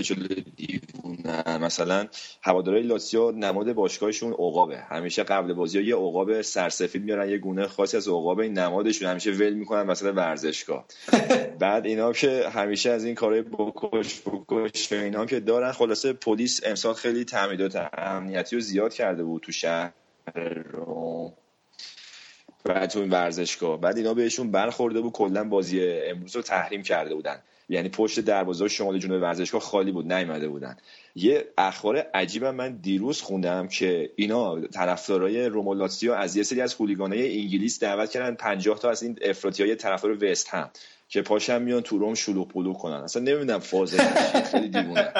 دیوونه. 0.56 1.58
مثلا 1.58 2.06
هوادارای 2.42 2.82
لاتسیو 2.82 3.30
نماد 3.30 3.72
باشگاهشون 3.72 4.32
عقابه. 4.32 4.78
همیشه 4.78 5.22
قبل 5.22 5.52
بازی 5.52 5.78
ها 5.78 5.84
یه 5.84 5.94
عقاب 5.96 6.42
سرسفید 6.42 7.02
میارن 7.04 7.28
یه 7.28 7.38
گونه 7.38 7.66
خاصی 7.66 7.96
از 7.96 8.08
عقاب 8.08 8.38
این 8.38 8.58
نمادشون. 8.58 9.08
همیشه 9.08 9.30
ول 9.30 9.52
می‌کنن 9.52 9.82
مثلا 9.82 10.12
ورزشگاه. 10.12 10.84
بعد 11.58 11.86
اینا 11.86 12.12
که 12.12 12.48
همیشه 12.48 12.90
از 12.90 13.04
این 13.04 13.14
کارهای 13.14 13.42
بکش 13.42 14.20
بکش 14.20 14.92
اینا 14.92 15.26
که 15.26 15.40
دارن 15.40 15.72
خلاصه 15.72 16.12
پلیس 16.12 16.60
امسال 16.66 16.94
خیلی 16.94 17.24
تعمیدات 17.24 17.88
امنیتی 17.98 18.56
رو 18.56 18.62
زیاد 18.62 18.94
کرده 18.94 19.24
بود 19.24 19.42
تو 19.42 19.52
شهر 19.52 19.92
روم. 20.72 21.32
و 22.64 22.86
تو 22.86 22.98
این 22.98 23.10
ورزشگاه. 23.10 23.80
بعد 23.80 23.96
اینا 23.96 24.14
بهشون 24.14 24.50
برخورده 24.50 25.00
بود 25.00 25.12
کلا 25.12 25.44
بازی 25.44 25.88
امروز 25.88 26.36
رو 26.36 26.42
تحریم 26.42 26.82
کرده 26.82 27.14
بودن. 27.14 27.38
یعنی 27.68 27.88
پشت 27.88 28.20
دروازه 28.20 28.68
شمال 28.68 28.98
جنوب 28.98 29.22
ورزشگاه 29.22 29.60
خالی 29.60 29.92
بود 29.92 30.12
نیومده 30.12 30.48
بودن. 30.48 30.76
یه 31.14 31.44
اخبار 31.58 31.96
عجیبم 31.96 32.54
من 32.54 32.76
دیروز 32.76 33.20
خوندم 33.20 33.68
که 33.68 34.10
اینا 34.16 34.60
طرفدارای 34.60 35.46
رومولاتسیو 35.46 36.12
از 36.12 36.36
یه 36.36 36.42
سری 36.42 36.60
از 36.60 36.74
هولیگانای 36.74 37.40
انگلیس 37.40 37.80
دعوت 37.80 38.10
کردن 38.10 38.34
50 38.34 38.78
تا 38.78 38.90
از 38.90 39.02
این 39.02 39.18
افراطیای 39.22 39.76
طرفدار 39.76 40.24
وست 40.24 40.48
هم 40.48 40.70
که 41.08 41.22
پاشم 41.22 41.62
میان 41.62 41.82
تو 41.82 41.98
روم 41.98 42.14
شلوغ 42.14 42.48
پلوغ 42.48 42.78
کنن. 42.78 42.94
اصلا 42.94 43.22
نمی‌دونم 43.22 43.58
فاز 43.58 43.94
خیلی 44.50 44.68
دیوونه. 44.68 45.12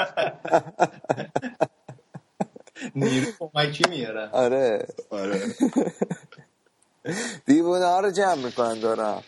نیرو 2.95 3.31
کمکی 3.39 3.83
میارن 3.89 4.29
آره. 4.31 4.87
آره. 5.09 5.39
دیوونه 7.45 7.85
ها 7.85 7.99
رو 7.99 8.11
جمع 8.11 8.35
می‌کنن 8.45 8.79
دارم. 8.79 9.23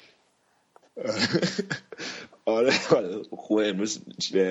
آره 2.46 2.74
آره 2.96 3.22
خوبه 3.38 3.68
امروز 3.70 4.02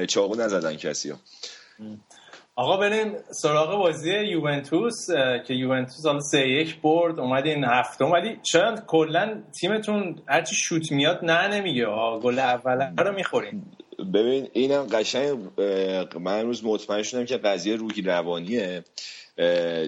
چاقو 0.09 0.35
نزدن 0.35 0.77
کسی 0.77 1.11
ها. 1.11 1.16
آقا 2.57 2.77
بریم 2.77 3.14
سراغ 3.31 3.79
بازی 3.79 4.11
یوونتوس 4.12 5.07
که 5.47 5.55
یوونتوس 5.55 6.07
حالا 6.07 6.20
سه 6.20 6.49
یک 6.49 6.81
برد 6.81 7.20
اومد 7.20 7.47
این 7.47 7.64
هفته. 7.64 8.05
ولی 8.05 8.39
شاید 8.53 8.83
کلا 8.87 9.43
تیمتون 9.61 10.22
هرچی 10.29 10.55
شوت 10.55 10.93
میاد 10.93 11.25
نه 11.25 11.49
نمیگه. 11.49 11.87
گل 12.22 12.39
اول 12.39 12.93
رو 12.99 13.12
می‌خورین. 13.14 13.62
ببین 14.15 14.49
اینم 14.53 14.83
قشنگ 14.83 15.39
من 16.21 16.41
امروز 16.41 16.65
مطمئن 16.65 17.03
شدم 17.03 17.25
که 17.25 17.37
قضیه 17.37 17.77
روحی 17.77 18.03
روانیه. 18.03 18.85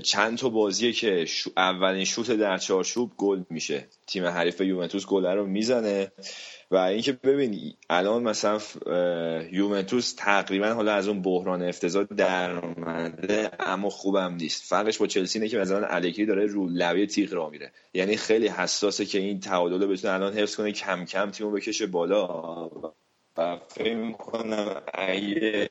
چند 0.03 0.39
تا 0.39 0.49
بازیه 0.49 0.93
که 0.93 1.27
اولین 1.57 2.05
شوت 2.05 2.31
در 2.31 2.59
چارچوب 2.59 3.13
گل 3.17 3.43
میشه. 3.51 3.89
تیم 4.07 4.25
حریف 4.25 4.61
یوونتوس 4.61 5.07
گل 5.07 5.27
رو 5.27 5.47
می‌زنه. 5.47 6.13
و 6.71 6.77
اینکه 6.77 7.13
ببین 7.13 7.75
الان 7.91 8.23
مثلا 8.23 8.61
یوونتوس 9.53 10.15
تقریبا 10.19 10.69
حالا 10.69 10.93
از 10.93 11.09
اون 11.09 11.23
بحران 11.23 11.63
افتضاح 11.63 12.05
در 12.05 12.51
اومده 12.51 13.51
اما 13.61 13.91
خوبم 13.91 14.35
نیست. 14.35 14.63
فرقش 14.63 14.99
با 14.99 15.07
چلسی 15.07 15.39
اینه 15.39 15.51
که 15.51 15.59
مثلا 15.59 15.87
الگری 15.87 16.27
داره 16.27 16.47
رو 16.47 16.69
لبه 16.69 17.07
تیغ 17.07 17.35
را 17.35 17.51
میره. 17.51 17.73
یعنی 17.95 18.17
خیلی 18.17 18.49
حساسه 18.49 19.05
که 19.05 19.19
این 19.19 19.41
تعادل 19.41 19.83
رو 19.83 19.89
بتونه 19.89 20.15
الان 20.15 20.35
حفظ 20.35 20.57
کنه 20.57 20.73
کم 20.73 21.05
کم 21.05 21.31
تیمو 21.31 21.51
بکشه 21.51 21.87
بالا. 21.87 22.27
و 23.39 23.57
فکر 23.68 23.95
می‌کنم 23.95 24.82
اگه 24.95 25.68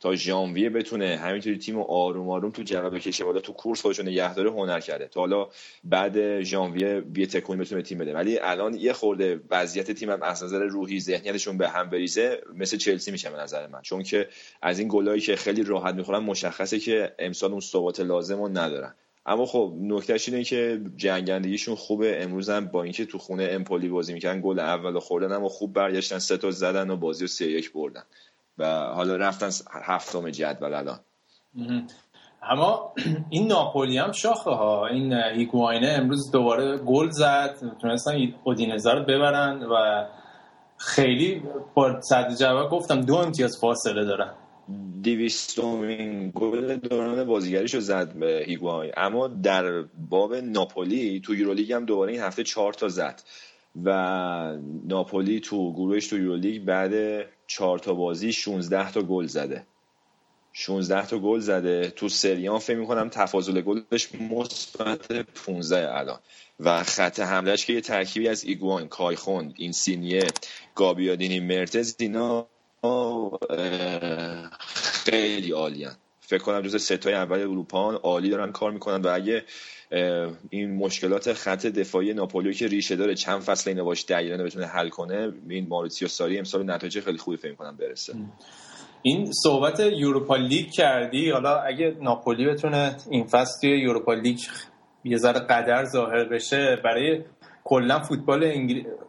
تا 0.00 0.14
ژانویه 0.14 0.70
بتونه 0.70 1.16
همینطوری 1.16 1.58
تیم 1.58 1.76
رو 1.76 1.82
آروم 1.82 2.30
آروم 2.30 2.50
تو 2.50 2.62
جواب 2.62 2.94
بکشه 2.94 3.24
بالا 3.24 3.40
تو 3.40 3.52
کورس 3.52 3.82
خودشو 3.82 4.02
نگه 4.02 4.34
داره 4.34 4.50
هنر 4.50 4.80
کرده. 4.80 5.08
تا 5.08 5.20
حالا 5.20 5.48
بعد 5.84 6.42
ژانویه 6.42 7.02
یه 7.16 7.26
تکون 7.26 7.58
بتونه 7.58 7.82
تیم 7.82 7.98
بده. 7.98 8.14
ولی 8.14 8.38
الان 8.38 8.74
یه 8.74 8.92
خورده 8.92 9.40
وضعیت 9.50 9.90
تیم 9.90 10.10
هم 10.10 10.22
از 10.22 10.44
نظر 10.44 10.58
روحی 10.58 11.00
ذهنیتشون 11.00 11.58
به 11.58 11.68
هم 11.68 11.90
بریزه 11.90 12.40
مثل 12.54 12.76
چلسی 12.76 13.10
میشه 13.10 13.30
به 13.30 13.38
نظر 13.38 13.66
من. 13.66 13.82
چون 13.82 14.02
که 14.02 14.28
از 14.62 14.78
این 14.78 14.88
گلایی 14.92 15.20
که 15.20 15.36
خیلی 15.36 15.62
راحت 15.62 15.94
می‌خورن 15.94 16.18
مشخصه 16.18 16.78
که 16.78 17.14
امسال 17.18 17.50
اون 17.50 17.60
ثبات 17.60 18.00
لازم 18.00 18.36
رو 18.36 18.48
ندارن. 18.48 18.94
اما 19.26 19.46
خب 19.46 19.72
نکتهش 19.80 20.28
اینه 20.28 20.44
که 20.44 20.80
جنگندگیشون 20.96 21.74
خوبه. 21.74 22.22
امروز 22.22 22.50
هم 22.50 22.66
با 22.66 22.82
اینکه 22.82 23.06
تو 23.06 23.18
خونه 23.18 23.48
امپولی 23.50 23.88
بازی 23.88 24.14
می‌کنن 24.14 24.40
گل 24.40 24.58
اول 24.58 24.98
خوردن 24.98 25.32
اما 25.32 25.48
خوب 25.48 25.72
برگشتن 25.72 26.18
سه 26.18 26.36
تا 26.36 26.50
زدن 26.50 26.90
و 26.90 26.96
بازی 26.96 27.24
رو 27.24 27.28
سه 27.28 27.50
یک 27.50 27.72
بردن. 27.72 28.02
و 28.58 28.80
حالا 28.80 29.16
رفتن 29.16 29.50
هفتم 29.82 30.30
جدول 30.30 30.74
الان. 30.74 31.00
اما 32.42 32.92
این 33.30 33.46
ناپولی 33.46 33.98
هم 33.98 34.12
شاخه 34.12 34.50
ها. 34.50 34.86
این 34.86 35.12
هیگواینه 35.12 35.88
امروز 35.88 36.30
دوباره 36.30 36.78
گل 36.78 37.10
زد. 37.10 37.56
تونستن 37.80 38.34
اودینزه 38.44 38.92
رو 38.92 39.04
ببرن 39.04 39.62
و 39.62 40.06
خیلی 40.76 41.42
با 41.74 42.00
صد 42.00 42.34
جواب 42.34 42.70
گفتم 42.70 43.00
دو 43.00 43.14
امتیاز 43.14 43.58
فاصله 43.60 44.04
دارن. 44.04 44.34
دیویستومین 45.02 46.32
گل 46.34 46.76
دوران 46.76 47.24
بازیگریشو 47.24 47.80
زد 47.80 48.12
به 48.12 48.44
هیگواین 48.46 48.92
اما 48.96 49.28
در 49.28 49.82
باب 49.82 50.34
ناپولی 50.34 51.20
تو 51.20 51.34
یورولیگ 51.34 51.72
هم 51.72 51.84
دوباره 51.84 52.12
این 52.12 52.20
هفته 52.20 52.44
چهار 52.44 52.72
تا 52.72 52.88
زد. 52.88 53.22
و 53.84 53.90
ناپولی 54.84 55.40
تو 55.40 55.72
گروهش 55.72 56.06
تو 56.06 56.18
یورولیگ 56.18 56.64
بعد 56.64 57.24
چهار 57.46 57.78
تا 57.78 57.94
بازی 57.94 58.32
16 58.32 58.92
تا 58.92 59.02
گل 59.02 59.26
زده. 59.26 59.66
16 60.52 61.06
تا 61.06 61.18
گل 61.18 61.38
زده. 61.38 61.90
تو 61.90 62.08
سریان 62.08 62.58
فکر 62.58 62.76
می‌کنم 62.76 63.08
تفاضل 63.08 63.60
گلش 63.60 64.14
مثبت 64.14 65.12
15 65.12 65.98
الان. 65.98 66.18
و 66.60 66.82
خط 66.82 67.20
حملهش 67.20 67.66
که 67.66 67.72
یه 67.72 67.80
ترکیبی 67.80 68.28
از 68.28 68.44
ایگوان 68.44 68.88
کایخون 68.88 69.52
این 69.56 69.72
سینیه 69.72 70.24
گابیادینی 70.74 71.40
مرتز 71.40 71.96
اینا 71.98 72.46
خیلی 75.04 75.52
عالیان 75.52 75.92
فکر 76.20 76.42
کنم 76.42 76.62
جز 76.62 76.82
ستای 76.82 77.14
اول 77.14 77.40
اروپا 77.40 77.92
عالی 77.92 78.30
دارن 78.30 78.52
کار 78.52 78.70
می‌کنن 78.70 79.02
و 79.02 79.08
اگه 79.08 79.44
این 80.50 80.76
مشکلات 80.76 81.32
خط 81.32 81.66
دفاعی 81.66 82.14
ناپولیو 82.14 82.52
که 82.52 82.66
ریشه 82.66 82.96
داره 82.96 83.14
چند 83.14 83.40
فصل 83.40 83.70
اینو 83.70 83.84
باشه 83.84 84.04
دقیقا 84.04 84.44
بتونه 84.44 84.66
حل 84.66 84.88
کنه 84.88 85.32
این 85.48 85.66
مائوریتسیو 85.68 86.08
ساری 86.08 86.38
امسال 86.38 86.70
نتایج 86.70 87.00
خیلی 87.00 87.18
خوبی 87.18 87.36
فکر 87.36 87.54
کنم 87.54 87.76
برسه. 87.76 88.14
این 89.02 89.32
صحبت 89.32 89.80
Europa 89.80 90.36
League 90.36 90.70
کردی؟ 90.70 91.30
حالا 91.30 91.60
اگه 91.60 91.96
ناپولی 92.00 92.46
بتونه 92.46 92.96
این 93.10 93.26
فصل 93.26 93.60
توی 93.60 93.80
Europa 93.80 94.14
League 94.14 94.38
یه 95.04 95.16
ذره 95.16 95.40
قدر 95.40 95.84
ظاهر 95.84 96.24
بشه 96.24 96.76
برای 96.84 97.24
کلا 97.64 98.00
فوتبال. 98.00 98.44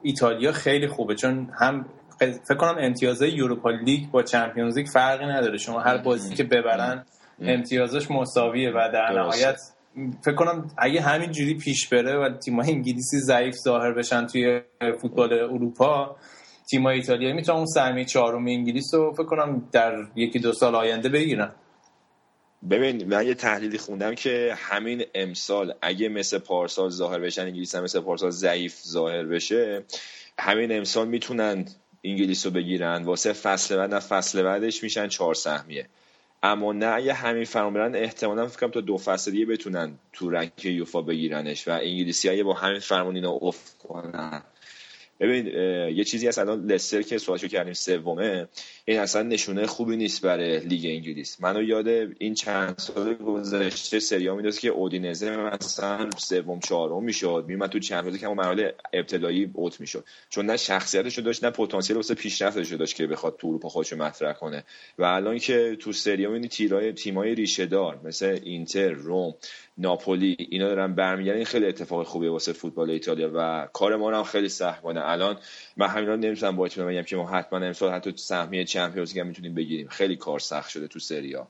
ایتالیا 0.03 0.51
خیلی 0.51 0.87
خوبه 0.87 1.15
چون 1.15 1.49
هم 1.59 1.85
فکر 2.19 2.57
کنم 2.57 2.75
امتیازهای 2.79 3.31
Europa 3.31 3.69
League 3.69 4.09
با 4.11 4.23
Champions 4.23 4.77
League 4.77 4.87
فرقی 4.87 5.25
نداره. 5.25 5.57
شما 5.57 5.79
هر 5.79 5.97
بازی 5.97 6.35
که 6.35 6.43
ببرن 6.43 7.05
امتیازش 7.41 8.11
مساویه 8.11 8.69
و 8.69 8.89
در. 8.93 9.13
نهایت 9.13 9.57
فکر 10.25 10.35
کنم 10.35 10.71
اگه 10.77 11.01
همین 11.01 11.31
جوری 11.31 11.53
پیش 11.53 11.87
بره 11.87 12.17
و 12.17 12.37
تیم‌های 12.37 12.71
انگلیسی 12.71 13.19
ضعیف 13.19 13.55
ظاهر 13.55 13.91
بشن 13.91 14.27
توی 14.27 14.61
فوتبال 15.01 15.33
اروپا 15.33 16.15
تیم‌های 16.69 16.95
ایتالیایی 16.95 17.33
می‌تونن 17.33 17.57
اون 17.57 17.65
سهمیه 17.65 18.05
چهارم 18.05 18.47
انگلیس 18.47 18.93
رو 18.93 19.13
فکر 19.13 19.25
کنم 19.25 19.69
در 19.71 19.93
یکی 20.15 20.39
دو 20.39 20.53
سال 20.53 20.75
آینده 20.75 21.09
بگیرن. 21.09 21.51
ببین 22.69 23.07
من 23.07 23.27
یه 23.27 23.33
تحلیلی 23.33 23.77
خوندم 23.77 24.15
که 24.15 24.53
همین 24.57 25.03
امسال 25.15 25.73
اگه 25.81 26.09
مثل 26.09 26.37
پارسال 26.37 26.89
ظاهر 26.89 27.19
بشن 27.19 27.41
انگلیس 27.41 27.75
هم 27.75 27.83
مثل 27.83 27.99
پارسال 27.99 28.29
ضعیف 28.29 28.75
ظاهر 28.87 29.23
بشه 29.23 29.83
همین 30.39 30.71
امسال 30.71 31.07
می‌تونن 31.07 31.65
انگلیس 32.11 32.45
رو 32.45 32.51
بگیرن. 32.51 33.03
واسه 33.03 33.33
فصل 33.33 33.77
بعد 33.77 33.93
نه 33.93 33.99
فصل 33.99 34.43
بعدش 34.43 34.83
میشن 34.83 35.07
چهار 35.07 35.33
سهمیه 35.35 35.89
اما 36.43 36.73
نه 36.73 36.85
اگه 36.85 37.13
همین 37.13 37.45
فرام 37.45 37.73
برن 37.73 37.95
احتمالا 37.95 38.47
فکر 38.47 38.59
کنم 38.59 38.71
تا 38.71 38.81
دو 38.81 38.97
فصل 38.97 39.31
دیگه 39.31 39.45
بتونن 39.45 39.99
تو 40.13 40.29
رنگ 40.29 40.51
یوفا 40.65 41.01
بگیرنش 41.01 41.67
و 41.67 41.71
انگلیسی 41.71 42.43
با 42.43 42.53
همین 42.53 42.79
فرمون 42.79 43.15
اینا 43.15 43.31
افت 43.41 43.77
کنن. 43.77 44.43
ببین 45.19 45.47
یه 45.97 46.03
چیزی 46.03 46.27
هست 46.27 46.39
الان 46.39 46.65
لستر 46.65 47.01
که 47.01 47.17
سوالشو 47.17 47.47
کردیم 47.47 47.73
سومه. 47.73 48.47
این 48.85 48.99
اصلا 48.99 49.23
نشونه 49.23 49.65
خوبی 49.65 49.97
نیست 49.97 50.21
برای 50.21 50.59
لیگ 50.59 50.85
انگلیس. 50.85 51.41
منو 51.41 51.63
یاد 51.63 51.87
این 52.19 52.33
چند 52.33 52.77
سال 52.77 53.13
گذشته 53.13 53.99
سریا 53.99 54.35
میدازه 54.35 54.61
که 54.61 54.69
اودینزه 54.69 55.37
مثلا 55.37 56.09
سوم 56.17 56.59
چهارم 56.59 57.03
می‌شد. 57.03 57.45
میومد 57.47 57.69
تو 57.69 57.79
چند 57.79 58.19
که 58.19 58.27
مرحله 58.27 58.75
ابتدایی 58.93 59.51
اوت 59.53 59.79
می‌شد. 59.79 60.03
چون 60.29 60.45
نه 60.45 60.57
شخصیتشو 60.57 61.21
داشت 61.21 61.43
نه 61.43 61.49
پتانسیل 61.49 61.95
واسه 61.95 62.15
پیشرفتشو 62.15 62.75
داشت 62.75 62.95
که 62.95 63.07
بخواد 63.07 63.37
تو 63.37 63.47
اروپا 63.47 63.69
خودشو 63.69 63.95
مطرح 63.95 64.33
کنه. 64.33 64.63
و 64.97 65.03
الان 65.03 65.37
که 65.37 65.77
تو 65.79 65.93
سریا 65.93 66.29
می‌بینی 66.29 66.47
تیرای 66.47 66.93
تیمای 66.93 67.35
ریشه 67.35 67.65
دار 67.65 67.99
مثل 68.03 68.39
اینتر 68.43 68.89
روم 68.89 69.35
ناپولی 69.77 70.35
اینا 70.39 70.67
دارن 70.67 70.95
برمیگردن. 70.95 71.37
این 71.37 71.45
خیلی 71.45 71.65
اتفاق 71.65 72.05
خوبیه 72.07 72.29
واسه 72.29 72.53
فوتبال 72.53 72.89
ایتالیا 72.89 73.31
و 73.35 73.67
کار 73.73 73.95
ما 73.95 74.17
هم 74.17 74.23
خیلی 74.23 74.49
سخت 74.49 74.81
کنه 74.81 75.01
الان 75.03 75.37
من 75.77 75.87
همینا 75.87 76.15
نمی‌تونم 76.15 76.55
با 76.55 76.67
بگم 76.67 77.01
که 77.01 77.15
ما 77.15 77.27
حتما 77.27 77.59
امسال 77.59 77.91
حتی 77.91 78.13
سهمیه 78.15 78.65
چمپیونز 78.65 79.13
لیگ 79.13 79.25
می‌تونیم 79.25 79.55
بگیریم. 79.55 79.87
خیلی 79.87 80.15
کار 80.15 80.39
سخت 80.39 80.69
شده 80.69 80.87
تو 80.87 80.99
سریا 80.99 81.47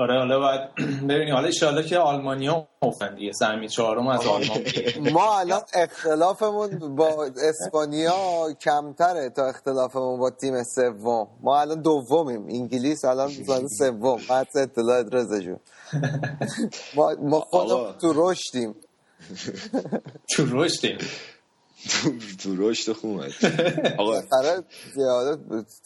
آره 0.00 0.18
حالا 0.18 0.38
باید 0.38 0.60
ببینیم. 1.08 1.34
حالا 1.34 1.50
ان 1.62 1.82
که 1.82 1.98
آلمانیا 1.98 2.68
افتن 2.82 3.14
دیگه 3.14 3.32
سهمی 3.32 3.68
چهارم 3.68 4.06
از 4.08 4.26
آلمان 4.26 4.58
ما 5.14 5.38
الان 5.38 5.60
اختلافمون 5.74 6.96
با 6.96 7.30
اسپانیا 7.50 8.46
کمتره 8.60 9.30
تا 9.30 9.46
اختلافمون 9.46 10.18
با 10.20 10.30
تیم 10.30 10.62
سوم. 10.62 11.28
ما 11.42 11.60
الان 11.60 11.82
دومیم. 11.82 12.44
انگلیس 12.48 13.04
الان 13.04 13.30
سوم. 13.78 14.20
حدس 14.28 14.56
اطلاعات 14.56 15.06
رضا 15.14 15.40
جون. 15.40 15.60
ما 16.96 17.14
ما 17.22 17.40
خودمون 17.40 17.92
تو 18.00 18.30
رشدیم. 18.30 18.74
تو 20.36 20.46
رشدیم. 20.50 20.98
تو 22.42 22.54
رشد 22.58 22.92
خوب 22.92 23.20
آقا 23.98 24.22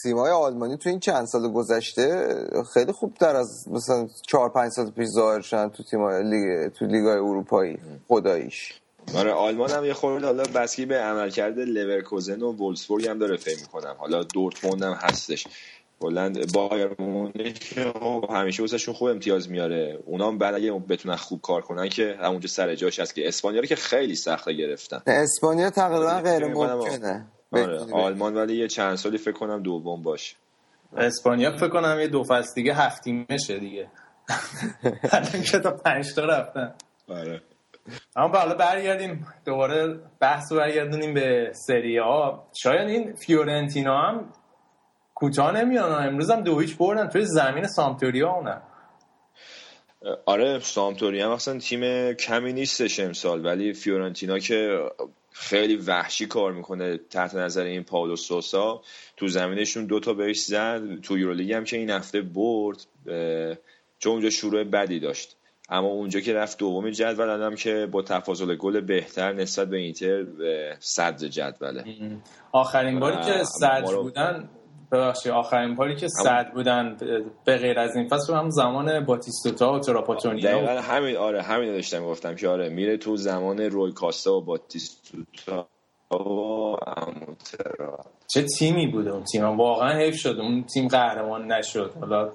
تیم 0.02 0.18
های 0.18 0.30
آلمانی 0.30 0.76
تو 0.76 0.88
این 0.88 1.00
چند 1.00 1.26
سال 1.26 1.52
گذشته 1.52 2.36
خیلی 2.74 2.92
خوب 2.92 3.14
تر 3.14 3.36
از 3.36 3.68
مثلا 3.70 4.08
چهار 4.26 4.48
پنج 4.48 4.72
سال 4.72 4.90
پیش 4.90 5.08
ظاهر 5.08 5.40
شدن 5.40 5.68
تو 5.68 5.82
تیم 5.82 6.00
های 6.00 6.22
لیگ 6.22 6.72
تو 6.72 6.86
لیگ 6.86 7.04
های 7.04 7.18
اروپایی 7.18 7.78
خداییش. 8.08 8.80
آره 9.16 9.32
آلمان 9.32 9.70
هم 9.70 9.84
یه 9.84 9.94
خورده 9.94 10.26
حالا 10.26 10.42
بستگی 10.54 10.86
به 10.86 10.96
عملکرد 10.96 11.58
لورکوزن 11.58 12.42
و 12.42 12.52
وولسبورگ 12.52 13.06
هم 13.06 13.18
داره 13.18 13.36
فکر 13.36 13.60
می‌کنم. 13.60 13.94
حالا 13.98 14.22
دورتموند 14.22 14.82
هم 14.82 14.92
هستش. 14.92 15.46
بلند 16.00 16.52
بایر 16.52 16.90
مونیخ 16.98 17.78
همیشه 18.30 18.62
واسهشون 18.62 18.94
خوب 18.94 19.08
امتیاز 19.08 19.50
میاره. 19.50 19.98
اونا 20.06 20.28
هم 20.28 20.38
بعد 20.38 20.54
اگه 20.54 20.72
بتونن 20.72 21.16
خوب 21.16 21.40
کار 21.40 21.62
کنن 21.62 21.88
که 21.88 22.16
همونجا 22.20 22.48
سر 22.48 22.74
جاش 22.74 23.00
هست 23.00 23.14
که 23.14 23.28
اسپانیا 23.28 23.60
رو 23.60 23.66
که 23.66 23.76
خیلی 23.76 24.14
سخته 24.14 24.52
گرفتن. 24.52 25.02
اسپانیا 25.06 25.70
تقریبا 25.70 26.20
غیر 26.20 26.46
ممکنه. 26.46 27.26
آره 27.52 27.92
آلمان 27.92 28.34
ولی 28.34 28.56
یه 28.56 28.68
چند 28.68 28.94
سالی 28.94 29.18
فکر 29.18 29.32
کنم 29.32 29.62
دوم 29.62 30.02
باشه. 30.02 30.36
اسپانیا 30.96 31.56
فکر 31.56 31.68
کنم 31.68 32.00
یه 32.00 32.08
دو 32.08 32.24
فصل 32.24 32.54
دیگه 32.54 32.74
هفتی 32.74 33.26
میشه 33.28 33.58
دیگه. 33.58 33.88
الان 35.12 35.42
که 35.42 35.58
تا 35.58 35.70
پنج 35.70 36.14
تا 36.14 36.24
رفتن. 36.24 36.74
آره. 37.08 37.42
اما 38.16 38.38
حالا 38.38 38.54
برگردیم. 38.54 39.26
دوباره 39.44 40.00
بحث 40.20 40.52
رو 40.52 40.58
برگردونیم 40.58 41.14
به 41.14 41.52
سری 41.66 41.98
ها 41.98 42.46
شاید 42.62 42.88
این 42.88 43.14
فیورنتینا 43.14 43.98
هم 43.98 44.32
کوتاه 45.24 45.52
نمیان 45.60 46.06
امروز 46.08 46.30
هم 46.30 46.40
دو 46.40 46.60
هیچ 46.60 46.76
بردن 46.76 47.08
توی 47.08 47.24
زمین 47.24 47.66
سامتوریا 47.66 48.30
اونم 48.30 48.62
آره 50.26 50.58
سامتوریا 50.58 51.26
هم 51.26 51.32
اصلا 51.32 51.58
تیم 51.58 52.12
کمی 52.12 52.52
نیستش 52.52 53.00
امسال 53.00 53.44
ولی 53.44 53.72
فیورنتینا 53.72 54.38
که 54.38 54.78
خیلی 55.32 55.76
وحشی 55.76 56.26
کار 56.26 56.52
می‌کنه 56.52 56.96
تحت 57.10 57.34
نظر 57.34 57.62
این 57.62 57.82
پاولو 57.82 58.16
سوسا. 58.16 58.82
تو 59.16 59.28
زمینشون 59.28 59.86
دوتا 59.86 60.14
بهش 60.14 60.40
زد. 60.40 61.00
تو 61.02 61.18
یورولیگ 61.18 61.52
هم 61.52 61.64
که 61.64 61.76
این 61.76 61.90
هفته 61.90 62.20
برد 62.20 62.86
چون 63.98 64.12
اونجا 64.12 64.30
شروع 64.30 64.64
بدی 64.64 65.00
داشت. 65.00 65.36
اما 65.68 65.88
اونجا 65.88 66.20
که 66.20 66.34
رفت 66.34 66.58
دومی 66.58 66.92
جدول 66.92 67.42
هم 67.42 67.54
که 67.54 67.88
با 67.92 68.02
تفاضل 68.02 68.56
گل 68.56 68.80
بهتر 68.80 69.32
نسبت 69.32 69.68
به 69.68 69.76
اینتر 69.76 70.24
صدر 70.80 71.28
جدوله. 71.28 71.84
آخرین 72.52 73.00
باری 73.00 73.16
که 73.16 73.44
صدر 73.44 73.96
بودن 73.96 74.48
ببخشید 74.92 75.32
آخرین 75.32 75.74
باری 75.74 75.96
که 75.96 76.08
صد 76.08 76.52
بودن 76.54 76.96
به 77.44 77.56
غیر 77.56 77.78
از 77.78 77.96
این. 77.96 78.08
فصل 78.08 78.34
هم 78.34 78.50
زمان 78.50 79.04
باتیستوتا 79.04 79.72
و 79.72 79.78
تراپاتونی 79.78 80.42
دقیقا 80.42 80.80
همین 80.80 81.16
آره 81.16 81.42
همین 81.42 81.72
داشتم 81.72 82.04
گفتم 82.04 82.34
که 82.34 82.48
آره 82.48 82.68
میره 82.68 82.96
تو 82.96 83.16
زمان 83.16 83.60
روی 83.60 83.92
کاستا 83.92 84.34
و 84.34 84.40
باتیستوتا 84.40 85.66
و 86.10 86.76
چه 88.34 88.42
تیمی 88.58 88.86
بود 88.86 89.08
اون 89.08 89.24
تیم؟ 89.24 89.44
واقعا 89.44 89.98
حیف 89.98 90.16
شد. 90.16 90.38
اون 90.40 90.64
تیم 90.64 90.88
قهرمان 90.88 91.52
نشد. 91.52 91.92
حالا 92.00 92.30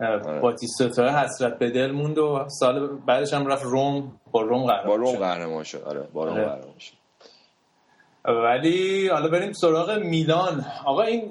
آره. 0.00 0.40
باتیستوتا 0.40 1.08
حسرت 1.08 1.58
به 1.58 1.70
دل 1.70 1.90
موند 1.90 2.18
و 2.18 2.44
سال 2.48 2.96
بعدش 3.06 3.34
هم 3.34 3.46
رفت 3.46 3.64
روم 3.64 4.12
با 4.32 4.42
روم 4.42 4.66
قهرمان 4.66 4.86
با 4.86 4.94
روم 4.94 5.16
قهرمان 5.16 5.64
شد. 5.64 5.82
آره 5.82 6.08
با 6.12 6.24
روم 6.24 6.34
آره. 6.34 6.44
قهرمان 6.44 6.78
شد. 6.78 6.94
ولی 8.24 9.08
حالا 9.08 9.28
بریم 9.28 9.52
سراغ 9.52 9.90
میلان. 9.90 10.64
آقا 10.84 11.02
این 11.02 11.30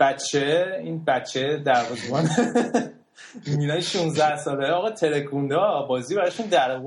بچه 0.00 0.76
این 0.84 1.04
بچه 1.04 1.56
دروازه‌بان 1.56 2.28
میلان 3.46 3.80
16 3.80 4.36
ساله 4.36 4.70
آقا 4.70 4.90
ترکونده 4.90 5.56
بازی 5.88 6.14
براشون 6.14 6.46
در 6.46 6.80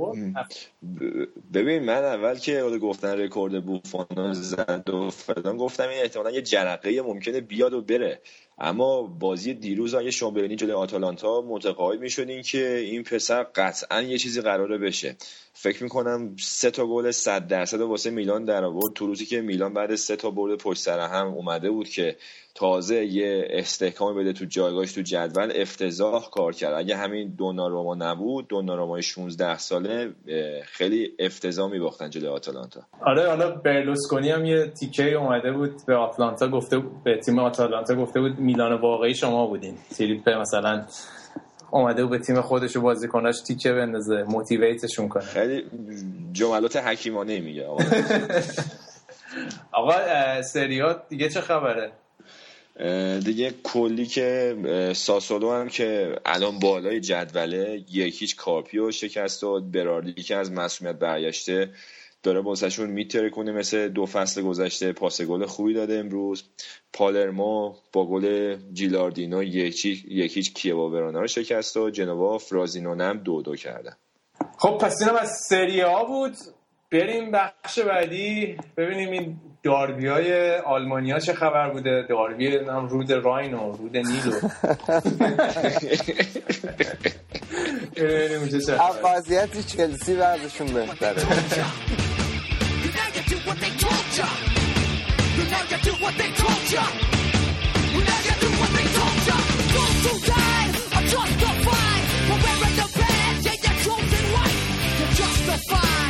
ببین 1.54 1.84
من 1.84 2.04
اول 2.04 2.36
که 2.36 2.62
گفتن 2.82 3.20
رکورد 3.20 3.66
بوفون 3.66 4.34
زد 4.34 4.90
و 4.90 5.10
فلان 5.10 5.58
گفتم 5.58 5.90
این 5.90 6.02
احتمالا 6.02 6.32
یه 6.32 6.42
جرقه 6.42 7.02
ممکنه 7.02 7.42
بیاد 7.42 7.74
و 7.74 7.82
بره. 7.82 8.22
اما 8.58 9.02
بازی 9.02 9.54
دیروز 9.54 9.94
اگه 9.96 10.12
شما 10.12 10.32
ببینید 10.32 10.60
جلوی 10.60 10.74
آتالانتا 10.74 11.42
متقاعد 11.42 12.00
می‌شدین 12.00 12.42
که 12.42 12.76
این 12.76 13.04
پسر 13.04 13.44
قطعا 13.44 14.02
یه 14.02 14.18
چیزی 14.18 14.42
قراره 14.42 14.78
بشه. 14.78 15.16
فکر 15.62 15.84
می‌کنم 15.84 16.36
سه 16.40 16.72
تا 16.72 16.86
گل 16.86 17.12
100 17.12 17.48
درصد 17.48 17.82
واسه 17.82 18.10
میلان 18.10 18.46
در 18.46 18.64
آورد. 18.64 18.94
تو 18.94 19.08
روزی 19.08 19.26
که 19.26 19.42
میلان 19.42 19.74
بعد 19.74 19.96
سه 19.96 20.16
تا 20.16 20.32
برد 20.32 20.58
پشت 20.58 20.82
سر 20.82 21.00
هم 21.00 21.28
اومده 21.28 21.70
بود 21.70 21.90
که 21.90 22.16
تازه 22.56 23.06
یه 23.06 23.48
استحکام 23.50 24.16
بده 24.16 24.34
تو 24.34 24.46
جایگاهش 24.46 24.94
تو 24.94 25.02
جدول 25.02 25.52
افتضاح 25.56 26.30
کار 26.30 26.54
کرد. 26.54 26.74
اگه 26.74 26.98
همین 26.98 27.36
دوناروما 27.38 27.96
نبود 27.96 28.48
دوناروما 28.48 29.02
16 29.02 29.58
ساله 29.58 30.14
خیلی 30.66 31.12
افتضاح 31.20 31.72
میباختن 31.72 32.10
جلوی 32.10 32.28
آتالانتا. 32.28 32.82
آره 33.02 33.28
حالا 33.28 33.52
برلوسکونی 33.52 34.30
هم 34.30 34.46
یه 34.46 34.68
تیکه 34.80 35.14
اومده 35.14 35.52
بود 35.52 35.72
به 35.88 35.96
آتلانتا 35.96 36.48
گفته 36.48 36.84
به 37.04 37.18
تیم 37.18 37.40
آتالانتا 37.40 37.96
گفته 37.96 38.20
بود 38.20 38.40
میلان 38.40 38.82
واقعی 38.82 39.16
شما 39.16 39.48
بودین. 39.48 39.76
تریپ 39.98 40.30
مثلا 40.30 40.86
اومده 41.72 42.06
به 42.06 42.18
تیم 42.18 42.42
خودش 42.42 42.76
و 42.76 42.82
بازیکناش 42.82 43.42
تیکه 43.42 43.74
بندازه 43.74 44.24
موتیویتشون 44.24 45.08
کنه. 45.08 45.24
خیلی 45.24 45.66
جملات 46.34 46.76
حکیمانه 46.76 47.40
میگه. 47.40 47.68
آقا. 47.68 47.84
آقا 49.72 49.94
سریات 50.42 51.02
دیگه 51.10 51.30
چه 51.30 51.42
خبره؟ 51.42 51.92
دیگه 53.26 53.54
کلی 53.64 54.06
که 54.06 54.56
ساسولو 54.96 55.52
هم 55.52 55.70
که 55.70 56.16
الان 56.26 56.60
بالای 56.60 57.00
جدوله 57.00 57.84
یکیچ 57.92 58.36
کارپیو 58.36 58.92
شکست 58.92 59.44
و 59.44 59.62
براردی 59.62 60.24
که 60.24 60.36
از 60.36 60.52
مسئولیت 60.52 60.96
برگشته. 60.96 61.70
داره 62.24 62.42
بازشون 62.42 62.90
میتره 62.90 63.30
کنه 63.30 63.52
مثل 63.52 63.88
دو 63.88 64.06
فصل 64.06 64.42
گذشته 64.42 64.94
پاس 64.94 65.22
گل 65.22 65.46
خوبی 65.46 65.74
داده 65.74 66.00
امروز. 66.00 66.44
پالرمو 66.94 67.76
با 67.94 68.06
گل 68.06 68.58
جیلاردینو 68.74 69.44
یکی 69.44 70.04
یکیچ 70.08 70.54
کیوا 70.54 70.90
ورانا 70.90 71.20
رو 71.20 71.28
شکست 71.28 71.78
و 71.78 71.90
جنوا 71.90 72.38
فرازینون 72.38 73.02
هم 73.02 73.18
دو 73.18 73.42
دو 73.42 73.56
کردن. 73.56 73.96
خب 74.58 74.78
پس 74.82 75.02
اینم 75.02 75.16
از 75.16 75.30
سری 75.50 75.82
ها 75.82 76.04
بود. 76.04 76.36
بریم 76.92 77.32
بخش 77.32 77.80
بعدی. 77.80 78.58
ببینیم 78.78 79.12
این 79.12 79.38
داربی 79.64 80.08
های 80.08 80.56
آلمانیا 80.58 81.20
چه 81.20 81.34
خبر 81.34 81.70
بوده. 81.70 82.06
داربی 82.10 82.48
رود 82.90 83.12
راین 83.12 83.54
و 83.54 83.72
رود 83.72 83.98
نیل 83.98 84.34
وضعیت 89.04 89.68
چلسی 89.68 90.16
بعدشون 90.16 90.74
بهتره. 90.74 91.24
do 93.30 93.38
what 93.46 93.60
they 93.60 93.70
told 93.70 94.18
ya. 94.18 94.28
You 95.38 95.44
now 95.54 95.64
you 95.70 95.78
do 95.84 95.94
what 96.04 96.18
they 96.18 96.32
told 96.32 96.72
ya. 96.72 96.84
You 97.94 98.02
now 98.10 98.20
you 98.28 98.36
do 98.44 98.50
what 98.60 98.72
they 98.78 98.88
told 98.98 99.20
ya. 99.30 99.38
Justified. 99.76 100.72
We're 102.28 102.42
wearing 102.46 102.76
the 102.82 102.88
badge, 102.98 103.48
chosen. 103.86 104.26
You're 105.00 105.14
justified. 105.22 106.10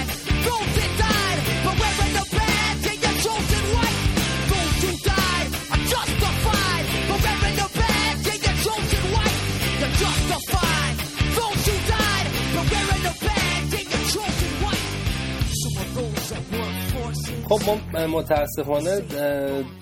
خب 17.49 17.59
ما 17.65 17.77
متاسفانه 18.07 19.01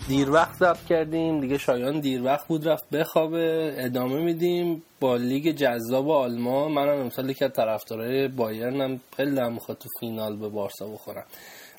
دیر 0.07 0.31
وقت 0.31 0.53
ضبط 0.53 0.85
کردیم. 0.89 1.41
دیگه 1.41 1.57
شایان 1.57 1.99
دیر 1.99 2.23
وقت 2.23 2.47
بود 2.47 2.67
رفت 2.67 2.89
بخوابه. 2.89 3.75
ادامه 3.77 4.19
میدیم 4.19 4.83
با 4.99 5.15
لیگ 5.15 5.55
جذاب 5.55 6.09
آلمان. 6.09 6.71
منم 6.71 6.99
امسال 6.99 7.33
که 7.33 7.47
طرفدارای 7.47 8.27
بایرنم. 8.27 9.01
خیلی 9.17 9.31
دلم 9.31 9.53
می‌خواد 9.53 9.77
تو 9.77 9.89
فینال 9.99 10.35
به 10.35 10.49
بارسا 10.49 10.87
بخورم. 10.87 11.25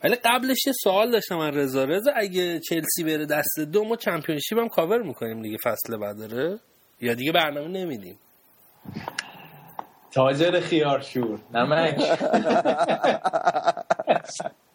ولی 0.05 0.15
قبلش 0.15 0.67
یه 0.67 0.73
سوال 0.83 1.11
داشتم 1.11 1.37
من 1.37 1.55
رضا. 1.55 1.85
رضا 1.85 2.13
اگه 2.17 2.61
چلسی 2.61 3.05
بره 3.05 3.27
دست 3.27 3.61
دو 3.73 3.85
ما 3.85 3.97
چمپیونشیپ 3.97 4.59
هم 4.59 4.69
کاور 4.69 5.03
می‌کنیم 5.03 5.43
دیگه 5.43 5.57
فصل 5.65 5.97
بعد 5.97 6.19
داره 6.19 6.59
یا 7.01 7.15
دیگه 7.15 7.33
برنامه 7.33 7.69
نمیدیم؟ 7.69 8.19
تاجر 10.13 10.61
خیارشور 10.61 11.39
نمک. 11.55 12.01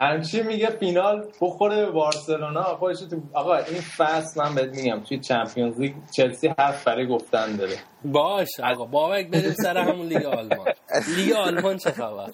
همچی 0.00 0.42
میگه 0.42 0.70
فینال 0.70 1.28
بخوره 1.40 1.86
به 1.86 1.90
بارسلونا. 1.90 2.62
خودش 2.62 3.00
تو 3.00 3.16
آقا 3.32 3.56
این 3.56 3.80
فصل 3.96 4.40
من 4.40 4.54
بهت 4.54 4.76
میگم 4.76 5.00
توی 5.00 5.20
Champions 5.20 5.80
League 5.80 5.94
چلسی 6.16 6.54
حرف 6.58 6.86
برای 6.86 7.06
گفتن 7.06 7.56
داره. 7.56 7.76
باشه 8.04 8.48
آقا 8.64 8.84
بابک 8.84 9.30
بریم 9.30 9.52
سر 9.52 9.76
همون 9.76 10.06
لیگ 10.06 10.24
آلمان. 10.24 10.72
لیگ 11.16 11.32
آلمان 11.32 11.76
چه 11.76 11.90
خبر؟ 11.90 12.30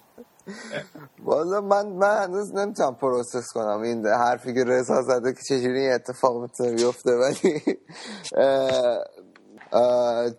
والا 1.25 1.61
من 1.61 1.87
من 1.87 2.23
هنوز 2.23 2.55
نمی‌تونم 2.55 2.95
process 2.95 3.47
کنم 3.55 3.83
این 3.83 4.07
حرفی 4.07 4.55
که 4.55 4.65
رضا 4.67 5.03
زده 5.03 5.33
که 5.33 5.41
چجوری 5.49 5.81
این 5.81 5.93
اتفاق 5.93 6.43
می‌تونه 6.43 6.73
بیفته 6.75 7.11
ولی 7.11 7.63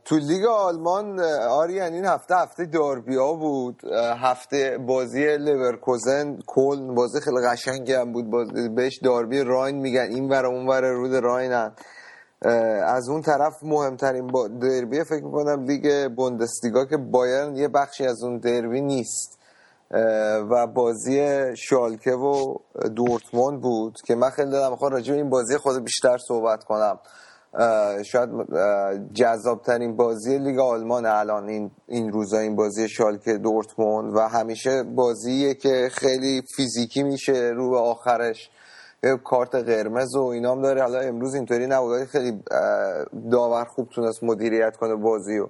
تو 0.05 0.17
لیگ 0.17 0.45
آلمان 0.45 1.19
آریان 1.49 1.93
این 1.93 2.05
هفته 2.05 2.35
هفته 2.35 2.65
داربیا 2.65 3.33
بود. 3.33 3.81
هفته 4.21 4.77
بازی 4.87 5.37
لورکوزن 5.37 6.39
کلن 6.47 6.95
بازی 6.95 7.19
خیلی 7.19 7.47
قشنگی 7.47 7.93
هم 7.93 8.11
بود. 8.11 8.29
بازی 8.29 8.69
بهش 8.69 8.99
داربی 9.03 9.43
راین 9.43 9.75
میگن. 9.75 10.07
این 10.11 10.29
ور 10.29 10.45
اون 10.45 10.67
ور 10.67 10.81
رود 10.81 11.15
راینن 11.15 11.71
اه، 12.41 12.53
از 12.95 13.09
اون 13.09 13.21
طرف 13.21 13.63
مهمترین 13.63 14.27
با 14.27 14.47
دربی 14.47 15.03
فکر 15.03 15.23
می‌کنم 15.23 15.63
لیگ 15.63 16.07
بوندسلیگا 16.15 16.85
که 16.85 16.97
بایرن 16.97 17.55
یه 17.55 17.67
بخشی 17.67 18.05
از 18.05 18.23
اون 18.23 18.37
دربی 18.37 18.81
نیست. 18.81 19.39
و 20.51 20.67
بازی 20.67 21.41
شالکه 21.57 22.11
و 22.11 22.55
دورتموند 22.95 23.61
بود 23.61 23.95
که 24.05 24.15
من 24.15 24.29
خیلی 24.29 24.51
دلم 24.51 24.71
می‌خواد 24.71 24.91
راجع 24.91 25.13
این 25.13 25.29
بازی 25.29 25.57
خورده 25.57 25.83
بیشتر 25.83 26.17
صحبت 26.27 26.63
کنم. 26.63 26.99
شاید 28.05 28.29
جذاب 29.13 29.61
ترین 29.61 29.95
بازی 29.95 30.37
لیگ 30.37 30.59
آلمان 30.59 31.05
الان 31.05 31.49
این 31.49 31.71
این 31.87 32.11
روزا 32.11 32.37
این 32.37 32.55
بازی 32.55 32.89
شالکه 32.89 33.37
دورتموند 33.37 34.15
و 34.15 34.19
همیشه 34.19 34.83
بازیه 34.83 35.53
که 35.53 35.89
خیلی 35.91 36.41
فیزیکی 36.55 37.03
میشه 37.03 37.51
رو 37.55 37.69
به 37.69 37.77
آخرش 37.77 38.49
کارت 39.23 39.55
قرمز 39.55 40.15
و 40.15 40.23
اینام 40.23 40.61
داره. 40.61 40.81
حالا 40.81 40.99
امروز 40.99 41.35
اینطوری 41.35 41.67
نبود 41.67 42.03
خیلی 42.03 42.43
داور 43.31 43.65
خوب 43.65 43.89
تونست 43.89 44.23
مدیریت 44.23 44.77
کنه 44.77 44.95
بازی 44.95 45.37
رو 45.37 45.49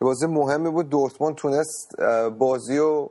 بازی 0.00 0.26
مهمی 0.26 0.70
بود. 0.70 0.88
دورتموند 0.88 1.34
تونست 1.34 1.96
بازی 2.38 2.78
رو 2.78 3.10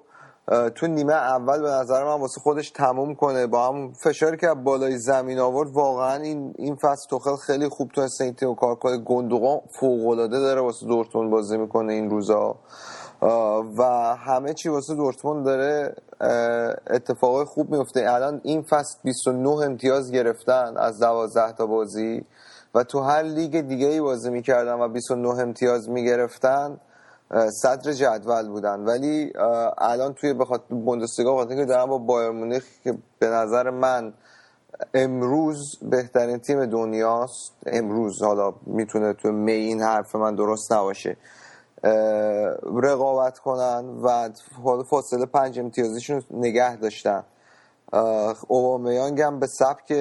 تو 0.76 0.88
نیمه 0.88 1.14
اول 1.14 1.62
به 1.62 1.70
نظر 1.70 2.04
من 2.04 2.20
واسه 2.20 2.42
خودش 2.42 2.72
تموم 2.72 3.16
کنه. 3.16 3.48
با 3.48 3.68
هم 3.68 3.94
فشاری 3.94 4.38
که 4.38 4.48
بالای 4.48 4.98
زمین 4.98 5.40
آورد 5.40 5.70
واقعا 5.72 6.16
این 6.16 6.54
این 6.58 6.76
فصل 6.76 7.10
توخل 7.10 7.36
خیلی 7.36 7.70
خوب 7.70 7.90
تونسته 7.90 8.24
این 8.24 8.36
رو 8.42 8.56
کار 8.56 8.76
کنه. 8.76 8.98
گندوقان 8.98 9.62
فوق 9.80 10.08
العاده 10.08 10.40
داره 10.40 10.62
واسه 10.62 10.86
دورتموند 10.86 11.32
بازی 11.32 11.58
می‌کنه 11.58 11.94
این 11.94 12.10
روزا. 12.10 12.56
و 13.78 13.84
همه 14.16 14.54
چی 14.54 14.70
واسه 14.70 14.96
دورتموند 14.96 15.46
داره 15.46 15.96
اتفاقای 16.90 17.46
خوب 17.46 17.72
میفته 17.72 18.06
الان 18.08 18.42
این 18.44 18.62
فصل 18.62 18.98
29 19.04 19.50
امتیاز 19.50 20.12
گرفتن 20.12 20.78
از 20.78 21.00
12 21.00 21.52
تا 21.52 21.66
بازی 21.66 22.26
و 22.76 22.84
تو 22.84 23.00
هر 23.00 23.22
لیگ 23.22 23.62
دیگه 23.62 23.88
ای 23.88 24.02
بازی 24.02 24.30
می‌کردن 24.30 24.74
و 24.74 24.88
29 24.88 25.30
امتیاز 25.30 25.90
می‌گرفتن. 25.90 26.80
صدر 27.52 27.94
جدول 27.94 28.48
بودن. 28.50 28.80
ولی 28.80 29.34
الان 29.78 30.14
توی 30.14 30.34
بخاطر 30.34 30.76
بوندسلیگا 30.76 31.34
بخاطر 31.34 31.56
که 31.56 31.66
دارن 31.66 31.86
با 31.86 31.98
بایر 31.98 32.30
مونیخ 32.30 32.66
که 32.84 32.98
به 33.20 33.28
نظر 33.28 33.70
من 33.70 34.14
امروز 34.94 35.78
بهترین 35.82 36.38
تیم 36.38 36.66
دنیاست. 36.66 37.54
امروز 37.66 38.24
حالا 38.24 38.54
می‌تونه 38.66 39.14
تو 39.14 39.32
می 39.32 39.52
این 39.52 39.82
حرف 39.82 40.16
من 40.16 40.36
درست 40.36 40.72
نباشه. 40.74 41.18
رقابت 42.84 43.40
کنن 43.40 43.86
و 44.04 44.30
فاصله 44.90 45.26
پنج 45.26 45.60
امتیازیشون 45.60 46.24
نگه 46.32 46.76
داشتن. 46.76 47.24
اوبامیانگ 48.48 49.22
هم 49.22 49.40
به 49.40 49.48
سبک 49.48 49.92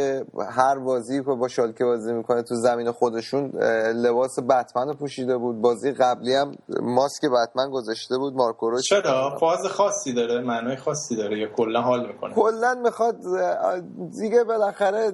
هر 0.51 0.79
بازی 0.79 1.19
که 1.19 1.23
با 1.23 1.49
شالکه 1.49 1.85
بازی 1.85 2.13
می‌کنه 2.13 2.43
تو 2.43 2.55
زمین 2.55 2.93
خودشون 2.93 3.51
لباس 3.95 4.39
بتمن 4.39 4.89
رو 4.89 4.95
پوشیده 4.95 5.37
بود. 5.37 5.61
بازی 5.61 5.93
قبلی 5.93 6.35
هم 6.35 6.53
ماسک 6.83 7.25
بتمن 7.25 7.71
گذاشته 7.71 8.19
بود. 8.19 8.35
مارکو 8.35 8.71
روش 8.71 8.89
چرا؟ 8.89 9.37
فاز 9.41 9.67
خاصی 9.67 10.13
داره 10.13 10.41
معنای 10.41 10.77
خاصی 10.77 11.17
داره 11.17 11.39
یا 11.39 11.47
کلا 11.57 11.81
حال 11.81 12.07
می‌کنه؟ 12.07 12.35
کلا 12.35 12.75
می‌خواد 12.75 13.17
دیگه 14.21 14.45
بالاخره 14.45 15.13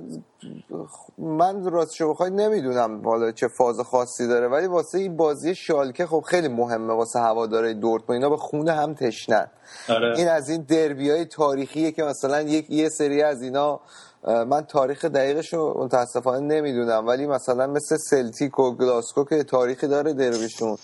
من 1.18 1.70
راستشو 1.70 2.10
بخوای 2.10 2.30
نمی‌دونم 2.30 3.04
حالا 3.04 3.32
چه 3.32 3.48
فاز 3.48 3.80
خاصی 3.80 4.28
داره 4.28 4.48
ولی 4.48 4.66
واسه 4.66 4.98
این 4.98 5.16
بازی 5.16 5.54
شالکه 5.54 6.06
خب 6.06 6.24
خیلی 6.26 6.48
مهمه 6.48 6.92
واسه 6.92 7.18
هواداره 7.18 7.74
دورتموند. 7.74 8.22
اینا 8.22 8.30
به 8.30 8.36
خونه 8.36 8.72
هم 8.72 8.94
تشنن. 8.94 9.46
آره. 9.88 10.18
این 10.18 10.28
از 10.28 10.48
این 10.48 10.62
دربی 10.62 11.10
های 11.10 11.24
تاریخیه 11.24 11.92
که 11.92 12.02
مثلا 12.02 12.40
یک 12.40 12.70
یه 12.70 12.88
سری 12.88 13.22
از 13.22 13.42
اینا 13.42 13.80
من 14.26 14.62
تاریخ 14.62 15.04
دقیقش 15.04 15.54
رو 15.54 15.74
متاسفانه 15.84 16.40
نمی‌دونم 16.40 17.06
ولی 17.06 17.26
مثلا 17.26 17.66
مثل 17.66 17.96
سلتیک 17.96 18.58
و 18.58 18.70
گلاسکو 18.76 19.24
که 19.24 19.44
تاریخی 19.44 19.86
داره 19.86 20.12
دربیشون. 20.12 20.76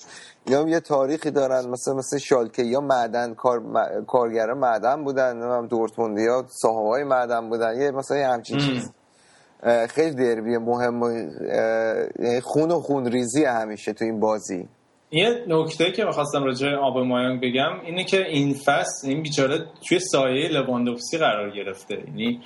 یا 0.46 0.68
یه 0.68 0.80
تاریخی 0.80 1.30
دارن 1.30 1.68
مثل 1.68 1.92
مثل 1.92 2.18
شالکه. 2.18 2.62
یا 2.62 2.80
معدن 2.80 3.34
کار 3.34 3.58
م- 3.58 4.04
کارگر 4.04 4.52
معدن 4.52 5.04
بودن 5.04 5.66
دورتموندی 5.66 6.26
ها 6.26 6.44
صاحب 6.48 6.86
های 6.86 7.04
معدن 7.04 7.48
بودن 7.48 7.80
یه 7.80 7.90
مثلا 7.90 8.16
یه 8.16 8.26
همچین 8.28 8.58
چیز 8.58 8.90
خیلی 9.90 10.14
دربی 10.14 10.58
مهم 10.58 11.00
یعنی 12.18 12.40
خون 12.40 12.70
و 12.70 12.80
خون 12.80 13.06
ریزی 13.06 13.44
همیشه 13.44 13.92
تو 13.92 14.04
این 14.04 14.20
بازی. 14.20 14.68
یه 15.12 15.44
نکته 15.48 15.92
که 15.92 16.04
می‌خواستم 16.04 16.44
راجع 16.44 16.70
به 16.70 16.76
آبامایانگ 16.76 17.40
بگم 17.40 17.80
اینه 17.86 18.04
که 18.04 18.26
این 18.26 18.54
فصل 18.54 19.08
این 19.08 19.22
بیچاره 19.22 19.58
توی 19.88 19.98
سایه 19.98 20.48
لواندوفسکی 20.48 21.18
قرار 21.18 21.50
گرفته. 21.50 21.94
یعنی 21.94 22.40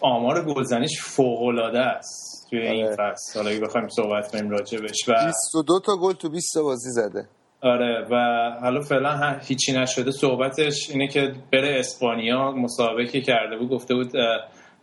آمار 0.00 0.44
گلزنیش 0.44 1.00
فوق 1.02 1.42
العاده 1.42 1.78
است 1.78 2.46
توی 2.50 2.58
این 2.58 2.86
آره. 2.86 2.96
فصل. 2.96 3.38
حالا 3.38 3.50
اگه 3.50 3.60
بخوایم 3.60 3.88
صحبت 3.88 4.30
کنیم 4.32 4.50
راجع 4.50 4.78
بهش 4.80 5.08
و 5.08 5.12
22 5.26 5.80
تا 5.86 5.96
گل 5.96 6.12
تو 6.12 6.30
20 6.30 6.54
تا 6.54 6.62
بازی 6.62 6.90
زده. 6.90 7.28
آره 7.62 8.06
و 8.10 8.14
حالا 8.62 8.80
فعلا 8.80 9.38
هیچی 9.42 9.72
نشده. 9.72 10.10
صحبتش 10.10 10.90
اینه 10.90 11.08
که 11.08 11.32
بره 11.52 11.78
اسپانیا 11.78 12.50
مسابقه 12.50 13.06
که 13.06 13.20
کرده 13.20 13.56
بود 13.56 13.70
گفته 13.70 13.94
بود 13.94 14.12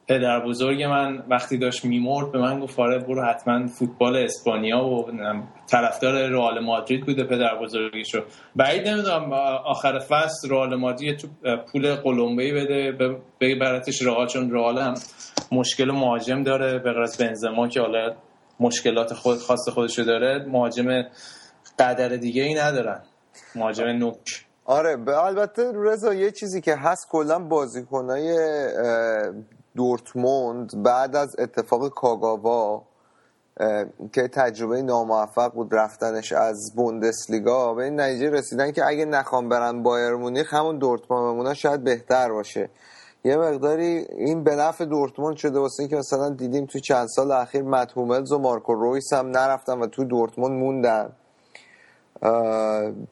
پدر 0.07 0.39
بزرگ 0.39 0.83
من 0.83 1.23
وقتی 1.29 1.57
داشت 1.57 1.85
میمرد 1.85 2.31
به 2.31 2.39
من 2.39 2.59
گفت 2.59 2.79
آره 2.79 2.99
برو 2.99 3.23
حتما 3.25 3.67
فوتبال 3.67 4.15
اسپانیا 4.15 4.83
و 4.85 5.11
طرفدار 5.67 6.27
رئال 6.29 6.59
مادرید 6.59 7.05
بوده 7.05 7.23
پدر 7.23 7.59
بزرگشو. 7.61 8.21
بعید 8.55 8.87
نمی‌دونم 8.87 9.33
آخر 9.65 9.99
فصل 9.99 10.49
رئال 10.49 10.75
مادرید 10.75 11.17
تو 11.17 11.27
پول 11.71 11.95
قلمبه‌ای 11.95 12.53
بده 12.53 12.91
ب- 12.91 13.17
ببرتش 13.39 14.01
رئال 14.01 14.27
چون 14.27 14.51
رئال 14.51 14.77
هم 14.77 14.93
مشکل 15.51 15.91
مهاجم 15.91 16.43
داره 16.43 16.79
به 16.79 16.93
غیر 16.93 17.07
بنزما 17.19 17.67
که 17.67 17.81
حالا 17.81 18.15
مشکلات 18.59 19.13
خود 19.13 19.37
خاص 19.37 19.69
خودشو 19.69 20.03
داره 20.03 20.45
مهاجم 20.47 21.03
قدر 21.79 22.09
دیگه 22.09 22.43
ای 22.43 22.53
ندارن. 22.53 23.01
مهاجم 23.55 23.85
نوک. 23.85 24.45
آره 24.65 24.97
به 24.97 25.23
البته 25.23 25.71
رضا 25.75 26.13
یه 26.13 26.31
چیزی 26.31 26.61
که 26.61 26.75
هست 26.75 27.07
کلا 27.11 27.39
بازیکنای 27.39 28.37
دورتموند 29.75 30.83
بعد 30.83 31.15
از 31.15 31.35
اتفاق 31.39 31.89
کاگاوا 31.89 32.83
که 34.13 34.27
تجربه 34.27 34.81
ناموفق 34.81 35.53
بود 35.53 35.75
رفتنش 35.75 36.33
از 36.33 36.75
بوندسلیگا 36.75 37.73
به 37.73 37.83
این 37.83 37.99
نتیجه 37.99 38.29
رسیدن 38.29 38.71
که 38.71 38.85
اگه 38.85 39.05
نخوام 39.05 39.49
برن 39.49 39.83
بایر 39.83 40.13
مونیخ 40.13 40.53
همون 40.53 40.77
دورتموند 40.77 41.33
بمونن 41.33 41.53
شاید 41.53 41.83
بهتر 41.83 42.31
باشه. 42.31 42.69
یه 43.23 43.37
مقداری 43.37 44.05
این 44.17 44.43
به 44.43 44.55
نفع 44.55 44.85
دورتموند 44.85 45.35
شده 45.35 45.59
واسه 45.59 45.79
اینکه 45.79 45.95
مثلا 45.95 46.29
دیدیم 46.29 46.65
تو 46.65 46.79
چند 46.79 47.07
سال 47.07 47.31
اخیر 47.31 47.61
مت 47.61 47.91
هوملز 47.91 48.31
و 48.31 48.37
مارکو 48.37 48.73
رویس 48.73 49.13
هم 49.13 49.27
نرفتن 49.27 49.79
و 49.79 49.87
تو 49.87 50.03
دورتموند 50.03 50.51
موندن. 50.51 51.09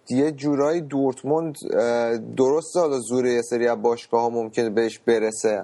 یه 0.09 0.31
جورایی 0.31 0.81
دورتموند 0.81 1.55
اه، 1.73 2.17
درسته 2.17 2.79
حالا 2.79 2.99
زور 2.99 3.25
یه 3.25 3.41
سری 3.41 3.67
از 3.67 3.81
باشگاه 3.81 4.21
ها 4.21 4.29
ممکنه 4.29 4.69
بهش 4.69 4.99
برسه. 4.99 5.63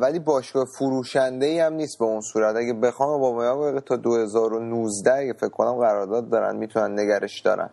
ولی 0.00 0.18
باشگاه 0.18 0.64
فروشنده 0.78 1.46
ای 1.46 1.60
هم 1.60 1.72
نیست 1.72 1.98
به 1.98 2.04
اون 2.04 2.20
صورت. 2.20 2.56
اگه 2.56 2.72
بخوام 2.72 3.20
با 3.20 3.32
میام 3.32 3.80
تا 3.80 3.96
2019 3.96 5.14
اگه 5.14 5.32
فکر 5.32 5.48
کنم 5.48 5.74
قرارداد 5.74 6.30
دارن 6.30 6.56
می‌تونن 6.56 7.00
نگرش 7.00 7.40
دارن. 7.40 7.70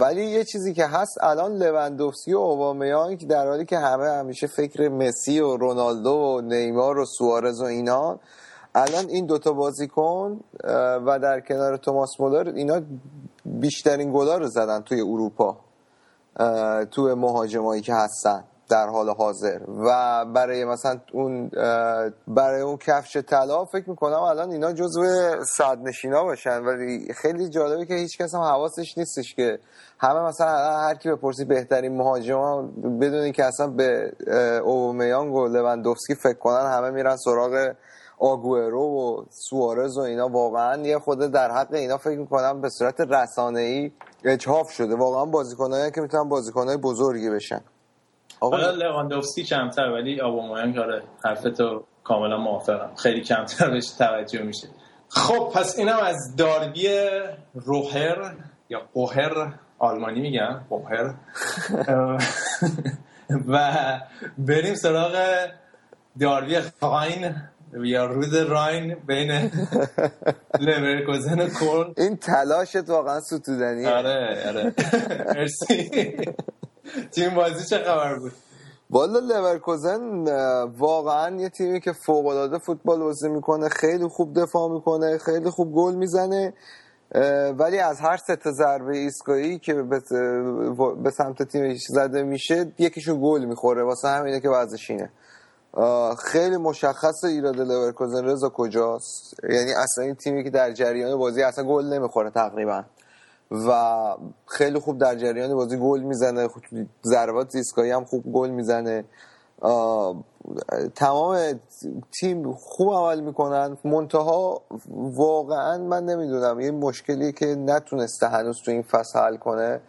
ولی 0.00 0.24
یه 0.24 0.44
چیزی 0.44 0.74
که 0.74 0.86
هست 0.86 1.18
الان 1.20 1.52
لوندوفسکی 1.52 2.34
و 2.34 2.38
اوبامیانگ 2.38 3.28
در 3.28 3.48
حالی 3.48 3.64
که 3.64 3.78
همه 3.78 4.08
همیشه 4.10 4.46
فکر 4.46 4.88
مسی 4.88 5.40
و 5.40 5.56
رونالدو 5.56 6.10
و 6.10 6.40
نیمار 6.40 6.98
و 6.98 7.04
سوارز 7.04 7.60
و 7.60 7.64
اینا 7.64 8.18
الان 8.74 9.08
این 9.08 9.26
دوتا 9.26 9.52
بازیکن 9.52 10.40
و 11.06 11.18
در 11.22 11.40
کنار 11.40 11.76
توماس 11.76 12.20
مولر 12.20 12.52
اینا 12.54 12.80
بیشترین 13.44 14.12
گلا 14.12 14.36
رو 14.36 14.48
زدن 14.48 14.80
توی 14.80 15.00
اروپا 15.00 15.56
توی 16.90 17.14
مهاجمایی 17.14 17.82
که 17.82 17.94
هستن. 17.94 18.44
در 18.72 18.86
حال 18.86 19.10
حاضر. 19.10 19.58
و 19.68 20.24
برای 20.34 20.64
مثلا 20.64 21.00
اون 21.12 21.48
برای 22.28 22.60
اون 22.60 22.76
کفش 22.76 23.16
طلا 23.16 23.64
فکر 23.64 23.90
می‌کنم 23.90 24.20
الان 24.20 24.50
اینا 24.50 24.72
جزو 24.72 25.04
صدنشینا 25.56 26.24
باشن. 26.24 26.64
ولی 26.64 27.12
خیلی 27.14 27.48
جالبه 27.48 27.86
که 27.86 27.94
هیچ 27.94 28.18
کس 28.18 28.34
هم 28.34 28.40
حواسش 28.40 28.98
نیستش 28.98 29.34
که 29.34 29.58
همه 29.98 30.20
مثلا 30.20 30.78
هر 30.78 30.94
کی 30.94 31.10
بپرسی 31.10 31.44
بهترین 31.44 31.96
مهاجم 31.96 32.70
بدونی 33.00 33.32
که 33.32 33.44
اصلا 33.44 33.66
به 33.66 34.12
اومیانگ 34.64 35.34
و 35.34 35.48
لوندوفسکی 35.48 36.14
فکر 36.14 36.38
کنن 36.38 36.70
همه 36.72 36.90
میرن 36.90 37.16
سراغ 37.16 37.72
آگوئرو 38.18 38.82
و 38.82 39.24
سوارز 39.30 39.98
و 39.98 40.00
اینا. 40.00 40.28
واقعا 40.28 40.82
یه 40.82 40.98
خود 40.98 41.18
در 41.18 41.50
حق 41.50 41.74
اینا 41.74 41.98
فکر 41.98 42.18
می‌کنم 42.18 42.60
به 42.60 42.68
صورت 42.68 43.00
رسانه 43.00 43.60
ای 43.60 43.92
اجهاف 44.24 44.70
شده. 44.70 44.96
واقعا 44.96 45.24
بازیکنایی 45.24 45.90
که 45.90 46.00
می‌تونن 46.00 46.28
بازیکنای 46.28 46.76
بزرگی 46.76 47.30
بشن. 47.30 47.60
آقا 48.40 48.56
لواندوفسکی 48.56 49.42
کمتر 49.44 49.82
ولی 49.90 50.20
آبامایان 50.20 50.78
آره 50.78 51.02
حرفتو 51.24 51.84
کاملا 52.04 52.36
موافقم. 52.38 52.90
خیلی 52.96 53.20
کمتر 53.20 53.70
بهش 53.70 53.90
توجه 53.98 54.42
میشه. 54.42 54.68
خب 55.08 55.50
پس 55.54 55.78
اینم 55.78 55.98
از 56.02 56.36
داربی 56.36 56.88
روهر 57.54 58.34
یا 58.68 58.80
قوهر 58.94 59.52
آلمانی 59.78 60.20
میگم 60.20 60.60
قوهر 60.70 61.14
و 63.48 63.72
بریم 64.38 64.74
سراغ 64.74 65.16
داربی 66.20 66.56
راین 66.82 67.34
یا 67.84 68.04
رود 68.06 68.36
راین 68.36 68.94
بین 69.06 69.30
لورکوزن 70.60 71.40
و 71.40 71.48
کورن. 71.48 71.94
این 71.96 72.16
تلاشت 72.16 72.88
واقعا 72.88 73.20
ستودنیه. 73.20 73.88
آره 73.88 74.44
آره. 74.48 74.74
مرسی. 75.36 75.90
تیم 77.12 77.34
بازی 77.34 77.64
چه 77.64 77.78
خبر 77.78 78.18
بود؟ 78.18 78.32
والا 78.90 79.18
لورکوزن 79.18 80.24
واقعا 80.78 81.36
یه 81.36 81.48
تیمی 81.48 81.80
که 81.80 81.92
فوق 81.92 82.26
العاده 82.26 82.58
فوتبال 82.58 83.00
بازی 83.00 83.28
می‌کنه 83.28 83.68
خیلی 83.68 84.08
خوب 84.08 84.40
دفاع 84.40 84.68
می‌کنه 84.72 85.18
خیلی 85.18 85.50
خوب 85.50 85.74
گل 85.74 85.94
می‌زنه 85.94 86.54
ولی 87.58 87.78
از 87.78 88.00
هر 88.00 88.16
سه 88.16 88.38
ضربه 88.50 88.98
ایستگاهی 88.98 89.58
که 89.58 89.74
به 91.02 91.10
سمت 91.10 91.42
تیمش 91.42 91.80
زده 91.88 92.22
میشه 92.22 92.72
یکیشون 92.78 93.20
گل 93.22 93.44
می‌خوره 93.44 93.84
واسه 93.84 94.08
همینه 94.08 94.40
که 94.40 94.48
وضعش 94.48 94.90
اینه. 94.90 95.10
خیلی 96.24 96.56
مشخص 96.56 97.24
ایراد 97.24 97.56
لورکوزن 97.56 98.24
رضا 98.24 98.48
کجاست؟ 98.48 99.34
یعنی 99.50 99.72
اصلا 99.72 100.04
این 100.04 100.14
تیمی 100.14 100.44
که 100.44 100.50
در 100.50 100.72
جریان 100.72 101.18
بازی 101.18 101.42
اصلا 101.42 101.64
گل 101.64 101.84
نمی‌خوره 101.84 102.30
تقریبا. 102.30 102.84
و 103.52 104.16
خیلی 104.46 104.78
خوب 104.78 104.98
در 104.98 105.14
جریان 105.14 105.54
بازی 105.54 105.76
گل 105.76 106.00
می‌زنه. 106.00 106.48
ضربات 107.04 107.54
ایستگاهی 107.54 107.90
هم 107.90 108.04
خوب 108.04 108.32
گل 108.32 108.50
می‌زنه. 108.50 109.04
تمام 110.94 111.60
تیم 112.20 112.52
خوب 112.52 112.94
عمل 112.94 113.20
می‌کنن. 113.20 113.76
منتها 113.84 114.62
واقعا 114.96 115.78
من 115.78 116.04
نمی‌دونم 116.04 116.60
یه 116.60 116.70
مشکلی 116.70 117.32
که 117.32 117.46
نتونسته 117.46 118.28
هنوز 118.28 118.62
تو 118.62 118.70
این 118.70 118.82
فصل 118.82 119.18
حل 119.18 119.36
کنه. 119.36 119.80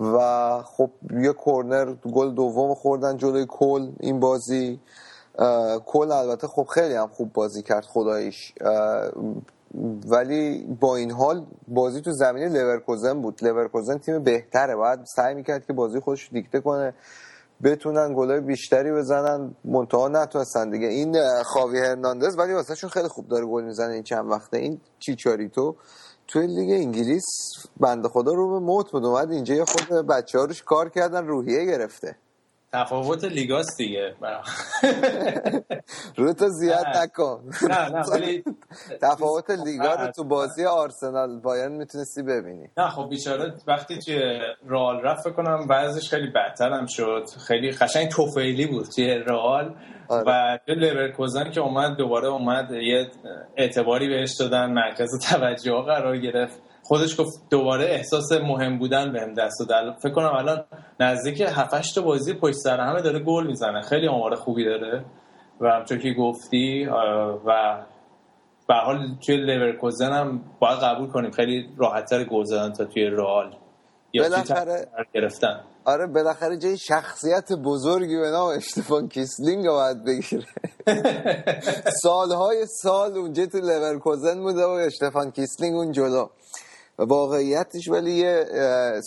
و 0.00 0.18
خب 0.62 0.90
یه 1.10 1.32
کورنر 1.32 1.92
گل 1.92 2.34
دوم 2.34 2.74
خوردن 2.74 3.16
جلوی 3.16 3.46
کل 3.48 3.92
این 4.00 4.20
بازی. 4.20 4.80
کلن 5.86 6.12
البته 6.12 6.46
خب 6.46 6.64
خیلی 6.64 6.94
هم 6.94 7.08
خوب 7.08 7.32
بازی 7.32 7.62
کرد 7.62 7.84
خداییش. 7.84 8.54
ولی 10.08 10.64
با 10.80 10.96
این 10.96 11.10
حال 11.10 11.46
بازی 11.68 12.00
تو 12.00 12.12
زمین 12.12 12.48
لورکوزن 12.48 13.22
بود. 13.22 13.44
لورکوزن 13.44 13.98
تیم 13.98 14.22
بهتره. 14.22 14.76
باید 14.76 15.00
سعی 15.04 15.34
می‌کرد 15.34 15.66
که 15.66 15.72
بازی 15.72 16.00
خودش 16.00 16.28
دیکته 16.32 16.60
کنه 16.60 16.94
بتونن 17.62 18.14
گلای 18.16 18.40
بیشتری 18.40 18.92
بزنن. 18.92 19.54
منتها 19.64 20.08
نتونستن 20.08 20.70
دیگه. 20.70 20.86
این 20.86 21.16
خاوی 21.44 21.78
هرناندز 21.78 22.38
ولی 22.38 22.52
واسهشون 22.52 22.90
خیلی 22.90 23.08
خوب 23.08 23.28
داره 23.28 23.46
گل 23.46 23.64
می‌زنه 23.64 23.92
این 23.94 24.02
چند 24.02 24.30
وقته. 24.30 24.56
این 24.56 24.80
چیچاریتو 24.98 25.76
توی 26.28 26.46
لیگ 26.46 26.70
انگلیس 26.70 27.24
بنده 27.80 28.08
خدا 28.08 28.32
رو 28.32 28.50
به 28.50 28.66
موت 28.66 28.90
بود. 28.90 29.04
اومد 29.04 29.30
اینجا 29.30 29.54
یه 29.54 29.64
خورده 29.64 30.06
بچه 30.06 30.38
ها 30.38 30.44
روش 30.44 30.62
کار 30.62 30.88
کردن 30.88 31.26
روحیه 31.26 31.64
گرفته. 31.64 32.16
تفاوت 32.74 33.24
لیگاست 33.24 33.78
دیگه. 33.78 34.14
رو 36.16 36.32
تو 36.32 36.48
زیاد 36.48 36.86
نکن. 36.96 37.50
نه 37.68 37.88
نه 37.88 38.02
ولی 38.12 38.44
تفاوت 39.02 39.50
لیگا 39.50 39.94
رو 39.94 40.12
تو 40.16 40.24
بازی 40.24 40.64
آرسنال 40.64 41.40
بایرن 41.40 41.72
می‌تونستی 41.72 42.22
ببینی. 42.22 42.68
نه 42.78 42.88
خب 42.88 43.08
بیچاره 43.08 43.54
وقتی 43.66 43.98
توی 43.98 44.40
رئال 44.68 45.00
رفت 45.00 45.28
کنم 45.28 45.66
بعضش 45.66 46.10
خیلی 46.10 46.30
بدتر 46.30 46.72
هم 46.72 46.86
شد. 46.88 47.24
خیلی 47.46 47.70
قشنگ 47.70 48.08
توفیلی 48.08 48.66
بود 48.66 48.86
توی 48.86 49.14
رئال. 49.14 49.74
آره. 50.08 50.24
و 50.26 50.58
لورکوزن 50.68 51.50
که 51.50 51.60
اومد 51.60 51.96
دوباره 51.96 52.28
اومد 52.28 52.70
یه 52.70 53.10
اعتباری 53.56 54.08
بهش 54.08 54.36
دادن 54.40 54.72
مرکز 54.72 55.08
توجه 55.28 55.82
قرار 55.86 56.18
گرفت. 56.18 56.71
خودش 56.82 57.20
گفت 57.20 57.42
دوباره 57.50 57.84
احساس 57.84 58.32
مهم 58.32 58.78
بودن 58.78 59.12
بهم 59.12 59.34
دست 59.34 59.68
داد. 59.68 59.96
فکر 60.02 60.12
کنم 60.12 60.34
الان 60.34 60.64
نزدیک 61.00 61.40
7 61.40 61.94
تا 61.94 62.02
بازی 62.02 62.34
پشت 62.34 62.54
سر 62.54 62.80
همه 62.80 63.02
داره 63.02 63.18
گل 63.18 63.46
می‌زنه. 63.46 63.82
خیلی 63.82 64.08
آمار 64.08 64.34
خوبی 64.34 64.64
داره. 64.64 65.04
و 65.60 65.66
همچون 65.68 65.98
که 65.98 66.12
گفتی 66.12 66.84
و 67.46 67.78
به 68.68 68.74
حال 68.74 68.98
توی 69.26 69.36
لورکوزن 69.36 70.12
هم 70.12 70.40
باید 70.60 70.78
قبول 70.78 71.08
کنیم. 71.08 71.30
خیلی 71.30 71.68
راحتتر 71.76 72.24
گل 72.24 72.44
زدن 72.44 72.72
تا 72.72 72.84
توی 72.84 73.04
رئال 73.04 73.56
یا 74.12 74.22
بالاخره 74.22 74.88
گرفتن. 75.14 75.60
آره 75.84 76.06
بالاخره 76.06 76.56
جای 76.56 76.78
شخصیت 76.78 77.52
بزرگی 77.52 78.16
به 78.16 78.30
نام 78.30 78.56
اشتفان 78.56 79.08
کیسلینگ 79.08 79.66
رو 79.66 79.72
باید 79.72 80.04
بگیره. 80.04 80.46
سالهای 82.02 82.66
سال 82.66 83.16
اونجا 83.16 83.46
تو 83.46 83.58
لورکوزن 83.58 84.40
بوده 84.40 84.64
و 84.64 84.68
اشتفان 84.68 85.30
کیسلینگ 85.30 85.74
اون 85.74 85.92
جلو. 85.92 86.26
واقعیتش 87.08 87.88
ولی 87.88 88.12
یه 88.12 88.44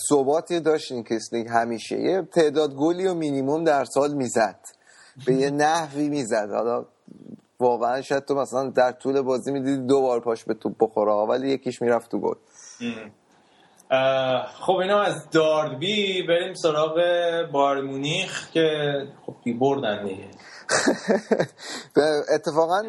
ثباتی 0.10 0.60
داشت 0.60 0.92
این 0.92 1.04
کیسلینگ 1.04 1.48
همیشه. 1.50 2.00
یه 2.00 2.22
تعداد 2.22 2.74
گلی 2.76 3.08
و 3.08 3.14
مینیموم 3.14 3.64
در 3.64 3.86
سال 3.86 4.14
می‌زد. 4.14 4.60
به 5.26 5.34
یه 5.34 5.50
نحوی 5.50 6.10
می‌زد. 6.10 6.50
حالا 6.52 6.86
واقعا 7.60 8.02
شاید 8.02 8.26
تو 8.26 8.36
مثلا 8.36 8.70
در 8.70 8.92
طول 8.92 9.22
بازی 9.22 9.52
می‌دیدی 9.52 9.88
دو 9.88 10.02
بار 10.02 10.20
پاش 10.20 10.44
به 10.44 10.54
توپ 10.54 10.74
بخوره 10.80 11.12
ولی 11.12 11.50
یکیش 11.50 11.82
می‌رفت 11.82 12.12
تو 12.12 12.20
گل. 12.20 12.36
خب 14.60 14.76
اینا 14.76 15.02
از 15.02 15.30
داربی. 15.30 16.24
بریم 16.24 16.54
سراغ 16.54 16.96
بایرن 17.52 17.82
مونیخ 17.82 18.52
که 18.52 18.68
خب 19.26 19.36
بردن 19.60 20.04
دیگه. 20.04 20.28
اتفاقا 22.36 22.84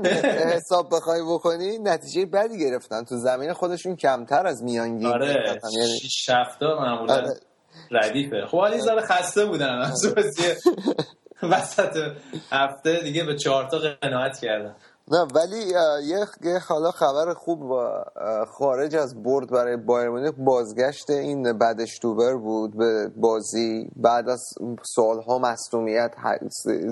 حساب 0.54 0.88
بخوای 0.92 1.22
بکنی 1.22 1.78
نتیجه 1.78 2.26
بدی 2.26 2.58
گرفتن. 2.58 3.04
تو 3.04 3.16
زمین 3.16 3.52
خودشون 3.52 3.96
کمتر 3.96 4.46
از 4.46 4.62
میانگین 4.62 5.06
آره 5.06 5.60
شیش 6.00 6.30
هفته 6.30 6.66
معمولا 6.66 7.14
آره. 7.14 7.40
ردیفه. 7.90 8.46
خب 8.46 8.58
حالا 8.58 8.78
ذره 8.78 9.00
خسته 9.02 9.44
بودن. 9.44 9.82
وسط 11.42 12.12
هفته 12.50 13.00
دیگه 13.00 13.24
به 13.24 13.36
چهار 13.36 13.68
تا 13.70 13.78
قناعت 14.02 14.38
کردن. 14.40 14.74
نه 15.10 15.26
ولی 15.34 15.58
یه 16.44 16.58
حالا 16.68 16.90
خبر 16.90 17.34
خوب 17.34 17.74
خارج 18.58 18.96
از 18.96 19.22
برد 19.22 19.50
برای 19.50 19.76
بایر 19.76 20.08
مونیخ 20.08 20.32
بازگشت 20.38 21.10
این 21.10 21.58
بدشتوبر 21.58 22.34
بود 22.34 22.76
به 22.76 23.10
بازی. 23.16 23.90
بعد 23.96 24.28
از 24.28 24.44
سالها 24.82 25.38
مصدومیت 25.38 26.14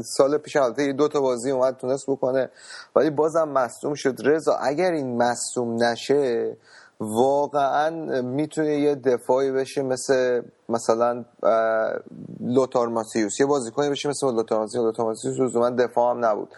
سال 0.04 0.38
پیش 0.38 0.56
البته 0.56 0.92
دو 0.92 1.08
تا 1.08 1.20
بازی 1.20 1.50
اومد 1.50 1.76
تونست 1.76 2.10
بکنه 2.10 2.50
ولی 2.96 3.10
بازم 3.10 3.48
مصدوم 3.48 3.94
شد. 3.94 4.16
رضا 4.24 4.54
اگر 4.54 4.92
این 4.92 5.22
مصدوم 5.22 5.82
نشه 5.82 6.56
واقعا 7.00 7.90
می‌تونه 8.20 8.80
یه 8.80 8.94
دفاعی 8.94 9.50
بشه 9.50 9.82
مثل 9.82 10.42
مثلا 10.68 11.24
لوتار 12.40 12.88
ماسیوس 12.88 13.40
یه 13.40 13.46
بازیکنی 13.46 13.90
بشه 13.90 14.08
مثل 14.08 14.26
لوتار 14.26 14.58
ماسیوس 14.58 14.84
لوتار 14.84 15.06
ماسیوس 15.06 15.56
دفاع 15.78 16.10
هم 16.10 16.24
نبود. 16.24 16.48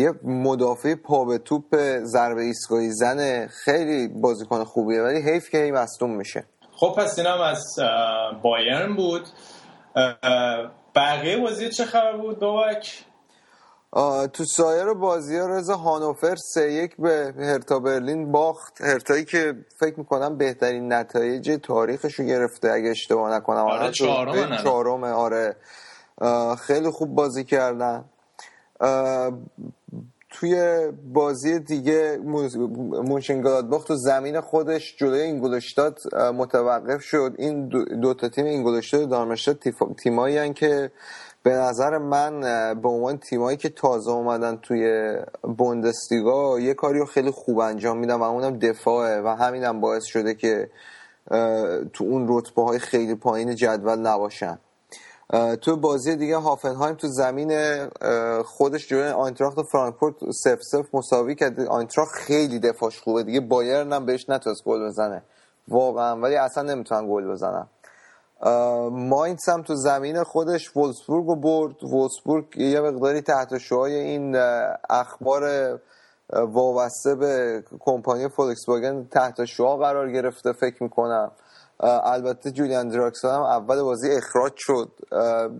یه 0.00 0.12
مدافع 0.24 0.94
پا 0.94 1.24
به 1.24 1.38
توپ 1.38 1.76
ضربه 2.02 2.42
ایستگاهی 2.42 2.90
زن 2.90 3.46
خیلی 3.46 4.08
بازیکن 4.08 4.64
خوبیه 4.64 5.02
ولی 5.02 5.20
حیف 5.20 5.50
که 5.50 5.58
هی 5.58 5.70
مصدوم 5.70 6.16
میشه. 6.16 6.44
خب 6.72 6.94
پس 6.98 7.18
اینم 7.18 7.40
از 7.40 7.64
بایرن 8.42 8.96
بود. 8.96 9.22
بقیه 10.94 11.36
بازی 11.36 11.68
چه 11.68 11.84
خبر 11.84 12.16
بود 12.16 12.38
بابک 12.38 13.04
تو 14.32 14.44
سایر 14.44 14.92
بازی 14.92 15.38
ها 15.38 15.46
رضا 15.46 15.76
هانوفر 15.76 16.36
سه 16.36 16.72
یک 16.72 16.96
به 16.96 17.34
هرتا 17.38 17.78
برلین 17.78 18.32
باخت. 18.32 18.80
هرتایی 18.80 19.24
که 19.24 19.54
فکر 19.80 19.98
می‌کنم 19.98 20.38
بهترین 20.38 20.92
نتایج 20.92 21.58
تاریخش 21.62 22.14
رو 22.14 22.24
گرفته 22.24 22.70
اگه 22.70 22.90
اشتباه 22.90 23.34
نکنم. 23.34 23.64
آره 23.64 23.90
چهارم 23.90 25.04
آره. 25.04 25.56
خیلی 26.56 26.90
خوب 26.90 27.14
بازی 27.14 27.44
کردن. 27.44 28.04
توی 30.30 30.80
بازی 31.12 31.58
دیگه 31.58 32.18
مونشنگلادباخ 33.04 33.84
تو 33.84 33.94
زمین 33.94 34.40
خودش 34.40 34.96
جلوی 34.96 35.20
اینگولشتاد 35.20 35.98
متوقف 36.14 37.02
شد. 37.02 37.34
این 37.38 37.68
دو 38.00 38.14
تا 38.14 38.28
تیم 38.28 38.44
اینگولشتاد 38.44 39.00
و 39.00 39.06
دارمشتاد 39.06 39.58
تیمایی 40.02 40.52
که 40.52 40.90
به 41.42 41.50
نظر 41.50 41.98
من 41.98 42.40
به 42.80 42.88
عنوان 42.88 43.18
تیمایی 43.18 43.56
که 43.56 43.68
تازه 43.68 44.10
اومدن 44.10 44.56
توی 44.56 45.14
بوندسلیگا 45.42 46.60
یه 46.60 46.74
کاری 46.74 46.98
رو 46.98 47.06
خیلی 47.06 47.30
خوب 47.30 47.58
انجام 47.58 47.98
میدن 47.98 48.14
و 48.14 48.22
اونم 48.22 48.58
دفاعه 48.58 49.20
و 49.20 49.28
همینم 49.28 49.80
باعث 49.80 50.04
شده 50.04 50.34
که 50.34 50.70
تو 51.92 52.04
اون 52.04 52.26
رتبه 52.28 52.62
های 52.62 52.78
خیلی 52.78 53.14
پایین 53.14 53.54
جدول 53.54 53.98
نباشن. 53.98 54.58
تو 55.62 55.76
بازی 55.76 56.16
دیگه 56.16 56.36
هافنهایم 56.36 56.94
تو 56.94 57.08
زمین 57.08 57.52
خودش 58.42 58.88
جلوی 58.88 59.08
آینتراخت 59.08 59.62
فرانکفورت 59.72 60.14
سف 60.30 60.58
سف 60.62 60.94
مساوی 60.94 61.34
کرد. 61.34 61.60
آینتراخت 61.60 62.14
خیلی 62.14 62.58
دفاعش 62.58 63.00
خوبه 63.00 63.22
دیگه. 63.22 63.40
بایرن 63.40 63.92
هم 63.92 64.06
بهش 64.06 64.28
نتونست 64.28 64.64
گل 64.64 64.86
بزنه. 64.86 65.22
واقعا 65.68 66.16
ولی 66.16 66.36
اصلا 66.36 66.62
نمی‌تونن 66.62 67.08
گل 67.12 67.32
بزنن. 67.32 67.66
ماینز 68.90 69.48
هم 69.48 69.62
تو 69.62 69.74
زمین 69.74 70.22
خودش 70.22 70.76
وولسبورگ 70.76 71.26
رو 71.26 71.36
برد. 71.36 71.84
وولسبورگ 71.84 72.56
یه 72.56 72.80
مقداری 72.80 73.20
تحت 73.20 73.58
شوهای 73.58 73.94
این 73.94 74.36
اخبار 74.90 75.44
وابسته 76.32 77.14
به 77.14 77.64
کمپانی 77.80 78.28
فولکس 78.28 78.68
واگن 78.68 79.08
تحت 79.10 79.44
شعا 79.44 79.76
قرار 79.76 80.10
گرفته 80.10 80.52
فکر 80.52 80.82
می‌کنم. 80.82 81.30
البته 81.82 82.50
جولیان 82.50 82.88
دراکسون 82.88 83.30
هم 83.30 83.42
اول 83.42 83.82
بازی 83.82 84.10
اخراج 84.10 84.52
شد. 84.56 84.90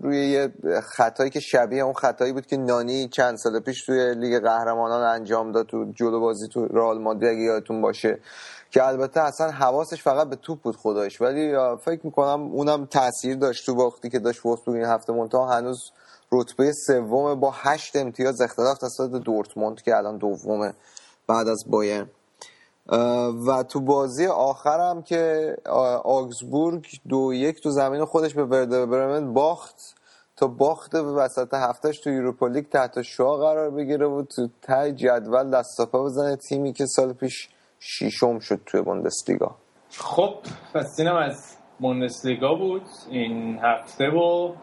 روی 0.03 0.27
یه 0.27 0.53
خطایی 0.95 1.29
که 1.29 1.39
شبیه 1.39 1.83
اون 1.83 1.93
خطایی 1.93 2.33
بود 2.33 2.45
که 2.45 2.57
نانی 2.57 3.07
چند 3.07 3.37
سال 3.37 3.59
پیش 3.59 3.85
توی 3.85 4.15
لیگ 4.15 4.41
قهرمانان 4.43 5.01
انجام 5.03 5.51
داد 5.51 5.65
تو 5.65 5.85
جلو 5.95 6.19
بازی 6.19 6.47
تو 6.47 6.65
رئال 6.65 7.01
مادرید 7.01 7.29
اگه 7.29 7.39
یادتون 7.39 7.81
باشه. 7.81 8.19
که 8.71 8.87
البته 8.87 9.21
اصلا 9.21 9.51
حواسش 9.51 10.03
فقط 10.03 10.29
به 10.29 10.35
توپ 10.35 10.61
بود 10.61 10.75
خدایش. 10.75 11.21
ولی 11.21 11.53
فکر 11.85 11.99
می‌کنم 12.03 12.41
اونم 12.41 12.85
تاثیر 12.85 13.35
داشت 13.35 13.65
تو 13.65 13.73
وقتی 13.73 14.09
که 14.09 14.19
داشت 14.19 14.45
وستبورگ 14.45 14.77
این 14.77 14.85
هفته 14.89 15.13
منتها. 15.13 15.49
هنوز 15.49 15.91
رتبه 16.31 16.71
سوم 16.87 17.39
با 17.39 17.51
هشت 17.55 17.95
امتیاز 17.95 18.41
اختلاف 18.41 18.77
تصادف 18.77 19.23
دورتموند 19.23 19.81
که 19.81 19.97
الان 19.97 20.17
دومه 20.17 20.73
بعد 21.27 21.47
از 21.47 21.63
بایرن. 21.69 22.09
و 23.47 23.63
تو 23.69 23.79
بازی 23.79 24.25
آخرم 24.27 25.01
که 25.01 25.55
آگزبورگ 26.03 26.85
دو 27.09 27.33
یک 27.33 27.61
تو 27.63 27.69
زمین 27.69 28.05
خودش 28.05 28.33
به 28.33 28.45
ورده 28.45 28.85
برمن 28.85 29.33
باخت. 29.33 29.95
تا 30.41 30.47
باخت 30.47 30.91
به 30.91 31.01
وسط 31.01 31.53
هفتهش 31.53 31.99
تو 31.99 32.09
یوروپا 32.09 32.49
تحت 32.71 33.01
شعا 33.01 33.37
قرار 33.37 33.69
بگیره 33.69 34.07
بود 34.07 34.27
تو 34.27 34.47
تای 34.61 34.91
جدول 34.91 35.51
دستاپا 35.51 36.03
بزنه 36.03 36.35
تیمی 36.35 36.73
که 36.73 36.85
سال 36.85 37.13
پیش 37.13 37.49
شیشم 37.79 38.39
شد 38.39 38.61
توی 38.65 38.81
بوندسلیگا. 38.81 39.55
خب 39.89 40.35
پس 40.73 40.95
اینم 40.99 41.15
از 41.15 41.57
بوندسلیگا 41.79 42.55
بود. 42.55 42.81
این 43.09 43.59
هفته 43.63 44.05
و 44.09 44.53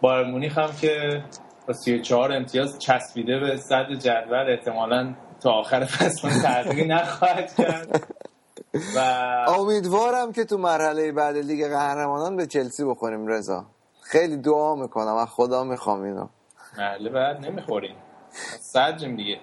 بایر 0.00 0.26
مونیخ 0.26 0.58
هم 0.58 0.70
که 0.80 1.24
با 1.68 1.74
34 1.74 2.32
امتیاز 2.32 2.78
چسبیده 2.78 3.38
به 3.38 3.56
صد 3.56 3.92
جدول 3.98 4.50
احتمالاً 4.50 5.14
تا 5.42 5.50
آخر 5.50 5.84
فصل 5.84 6.42
تغییری 6.42 6.88
نخواهد 6.88 7.54
کرد. 7.54 8.08
و 8.96 8.98
امیدوارم 9.48 10.32
که 10.32 10.44
تو 10.44 10.58
مرحله 10.58 11.12
بعد 11.12 11.36
لیگ 11.36 11.68
قهرمانان 11.68 12.36
به 12.36 12.46
چلسی 12.46 12.84
بخوریم 12.84 13.26
رضا. 13.26 13.64
خیلی 14.02 14.36
دعا 14.36 14.74
می‌کنم. 14.74 15.14
و 15.16 15.26
خدا 15.26 15.64
می‌خوام 15.64 16.02
اینو. 16.02 16.28
مرحله 16.78 17.10
بعد 17.10 17.46
نمی‌خوریم. 17.46 17.96
سجم 18.60 19.16
دیگه. 19.16 19.40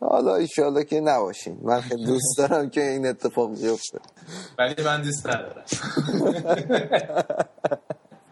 حالا 0.00 0.34
ایشالله 0.36 0.84
که 0.84 1.00
نباشیم 1.00 1.60
من 1.62 1.80
خیلی 1.80 2.04
دوست 2.04 2.38
دارم 2.38 2.70
که 2.70 2.82
این 2.82 3.06
اتفاق 3.06 3.50
بیفته. 3.50 3.98
ولی 4.58 4.74
من 4.84 5.02
دوست 5.02 5.26
ندارم. 5.26 5.64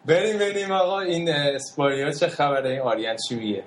بریم 0.05 0.39
بریم. 0.39 0.73
آقا 0.73 1.01
این 1.01 1.29
اسپاریا 1.31 2.11
چه 2.11 2.29
خبره؟ 2.29 2.71
این 2.71 2.81
آریان 2.81 3.17
چی 3.29 3.35
میگه 3.35 3.65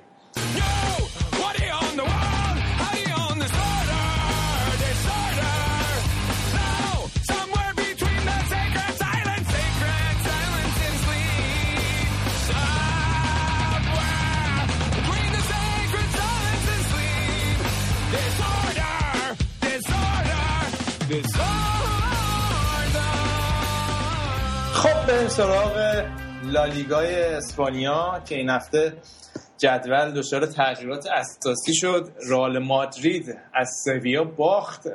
خب 24.74 25.08
بریم 25.08 25.28
سراغ 25.28 26.06
لالیگای 26.44 27.24
اسپانیا 27.24 28.22
که 28.26 28.36
این 28.36 28.50
هفته 28.50 28.94
جدول 29.58 30.12
دچار 30.12 30.46
تغییرات 30.46 31.08
اساسی 31.08 31.76
شد. 31.76 32.12
رال 32.30 32.60
مادرید 32.60 33.38
از 33.54 33.70
سویا 33.86 34.24
باخت. 34.24 34.88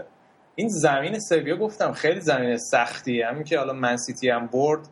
این 0.54 0.68
زمین 0.68 1.18
سویا 1.18 1.56
گفتم 1.56 1.92
خیلی 1.92 2.20
زمین 2.20 2.56
سختیه. 2.56 3.26
همین 3.26 3.44
که 3.44 3.58
حالا 3.58 3.72
منسیتی 3.72 4.30
هم 4.30 4.46
برد 4.46 4.88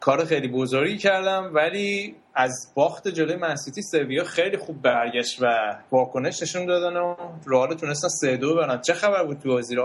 کار 0.00 0.24
خیلی 0.24 0.48
بزرگی 0.48 0.98
کردم 0.98 1.50
ولی 1.54 2.16
از 2.34 2.72
باخت 2.74 3.08
جلوی 3.08 3.36
منسیتی 3.36 3.82
سویا 3.82 4.24
خیلی 4.24 4.56
خوب 4.56 4.82
برگشت 4.82 5.42
و 5.42 5.46
واکنش 5.90 6.42
نشون 6.42 6.66
دادن 6.66 6.96
و 6.96 7.14
رئال 7.46 7.74
تونستن 7.74 8.08
سه 8.08 8.36
دو 8.36 8.54
برن. 8.54 8.80
چه 8.80 8.94
خبر 8.94 9.24
بود 9.24 9.38
تو 9.38 9.48
بازی 9.48 9.76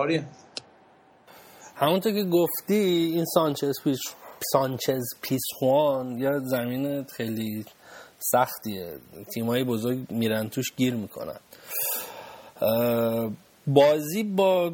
همونطور 1.76 2.14
که 2.14 2.24
گفتی 2.24 3.12
این 3.14 3.26
سانچز 3.26 3.74
پیش 3.84 4.00
سانچز 4.54 5.04
پیسخوان 5.22 6.18
یا 6.18 6.40
زمین 6.40 7.04
خیلی 7.04 7.66
سختیه. 8.20 8.94
تیمایی 9.34 9.64
بزرگ 9.64 10.12
میرن 10.12 10.50
توش 10.50 10.74
گیر 10.76 10.94
می‌کنن. 10.94 11.40
بازی 13.68 14.24
با 14.24 14.74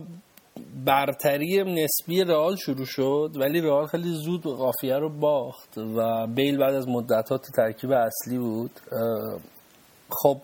برتری 0.86 1.64
نسبی 1.64 2.24
رئال 2.24 2.56
شروع 2.56 2.86
شد 2.86 3.32
ولی 3.36 3.62
رئال 3.62 3.88
خیلی 3.88 4.14
زود 4.14 4.44
قافیه 4.44 4.98
رو 4.98 5.10
باخت 5.10 5.78
و 5.78 6.28
بیل 6.28 6.58
بعد 6.58 6.76
از 6.76 6.88
مدت 6.88 7.30
ترکیب 7.56 7.92
اصلی 7.92 8.38
بود. 8.38 8.72
خب 10.10 10.38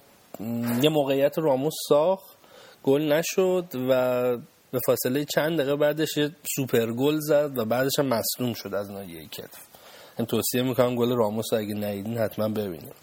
یه 0.83 0.89
موقعیت 0.89 1.39
راموس 1.39 1.73
ساخت 1.89 2.37
گل 2.83 3.13
نشد 3.13 3.65
و 3.89 3.91
به 4.71 4.79
فاصله 4.85 5.25
چند 5.25 5.57
دقیقه 5.59 5.75
بعدش 5.75 6.17
یه 6.17 6.31
سوپر 6.55 6.91
گل 6.91 7.17
زد 7.19 7.57
و 7.57 7.65
بعدش 7.65 7.99
هم 7.99 8.05
مصدوم 8.05 8.53
شد 8.53 8.73
از 8.73 8.91
ناحیه 8.91 9.27
کتف. 9.27 9.69
توصیه 10.27 10.63
می‌کنم 10.63 10.95
گل 10.95 11.15
راموس 11.15 11.53
اگه 11.53 11.73
ندیدین 11.73 12.17
حتما 12.17 12.49
ببینیم 12.49 12.93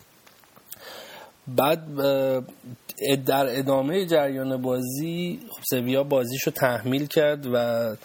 بعد 1.49 1.80
در 3.26 3.59
ادامه 3.59 4.07
جریان 4.07 4.62
بازی 4.62 5.40
خب 5.51 5.62
سویا 5.70 6.03
بازیشو 6.05 6.51
تحمیل 6.51 7.07
کرد 7.07 7.47
و 7.53 7.97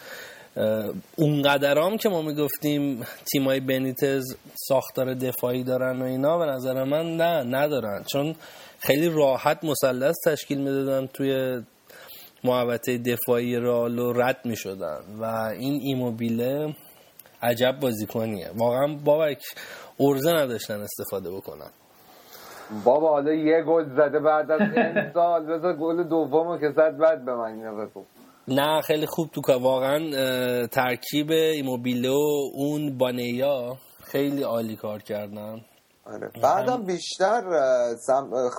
اونقدرام 1.15 1.97
که 1.97 2.09
ما 2.09 2.21
می‌گفتیم 2.21 3.05
تیمای 3.31 3.59
بنیتز 3.59 4.35
ساختار 4.67 5.13
دفاعی 5.13 5.63
دارن 5.63 6.01
و 6.01 6.05
اینا 6.05 6.37
به 6.37 6.45
نظر 6.45 6.83
من 6.83 7.17
نه 7.17 7.43
ندارن. 7.43 8.03
چون 8.03 8.35
خیلی 8.79 9.09
راحت 9.09 9.63
مثلث 9.63 10.15
تشکیل 10.25 10.57
می‌دادن 10.57 11.07
توی 11.07 11.61
محوطه 12.43 12.97
دفاعی 12.97 13.55
رالو 13.55 14.13
رد 14.13 14.45
می 14.45 14.55
شدن 14.55 14.99
و 15.19 15.25
این 15.59 15.79
ایموبیله 15.81 16.75
عجب 17.41 17.79
بازیکنیه. 17.79 18.51
واقعا 18.55 18.87
بابک 18.87 19.43
ارزه 19.99 20.31
نداشتن 20.31 20.81
استفاده 20.81 21.31
بکنن. 21.31 21.69
بابا 22.85 23.09
حالا 23.09 23.33
یه 23.33 23.63
گل 23.63 23.85
زده 23.95 24.19
بعد 24.19 24.51
از 24.51 24.61
این 24.61 25.11
سال. 25.13 25.45
بذار 25.45 25.73
گل 25.73 26.03
دومو 26.03 26.57
که 26.57 26.71
زد 26.75 26.97
بعد 26.97 27.25
به 27.25 27.35
من 27.35 27.53
اینو 27.53 27.85
بگو. 27.85 28.03
نه 28.47 28.81
خیلی 28.81 29.05
خوب 29.05 29.29
تو 29.29 29.41
واقعا 29.53 29.99
ترکیب 30.67 31.31
ایموبیله 31.31 32.09
و 32.09 32.49
اون 32.53 32.97
بانیا 32.97 33.77
خیلی 34.03 34.43
عالی 34.43 34.75
کار 34.75 34.99
کردن. 34.99 35.61
آره. 36.05 36.31
بعدم 36.43 36.83
بیشتر 36.83 37.41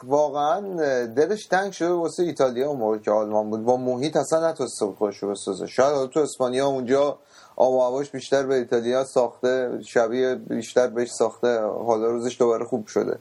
واقعا 0.05 0.61
دلش 1.07 1.47
تنگ 1.47 1.73
شده 1.73 1.93
واسه 1.93 2.23
ایتالیا 2.23 2.69
اون 2.69 2.99
که 2.99 3.11
آلمان 3.11 3.51
بود. 3.51 3.65
با 3.65 3.77
محیط 3.77 4.17
اصلا 4.17 4.51
نتونست 4.51 4.85
خودش 4.99 5.17
رو 5.17 5.31
بسازه. 5.31 5.67
شاید 5.67 6.11
تو 6.11 6.21
اسپانیا 6.21 6.67
اونجا 6.67 7.19
آب 7.57 7.73
هواش 7.73 8.11
بیشتر 8.11 8.47
به 8.47 8.55
ایتالیا 8.55 9.05
ساخته 9.05 9.71
شبیه 9.87 10.35
بیشتر 10.35 10.87
بهش 10.87 11.09
ساخته. 11.09 11.61
حالا 11.61 12.07
روزش 12.07 12.39
دوباره 12.39 12.65
خوب 12.65 12.87
شده. 12.87 13.19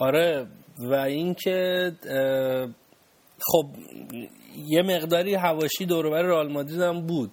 آره 0.00 0.46
و 0.78 0.94
اینکه 0.94 1.92
خب 3.40 3.66
یه 4.68 4.82
مقداری 4.82 5.34
هواشی 5.34 5.86
دوربر 5.86 6.22
رئال 6.22 6.52
مادرید 6.52 6.80
هم 6.80 7.06
بود. 7.06 7.30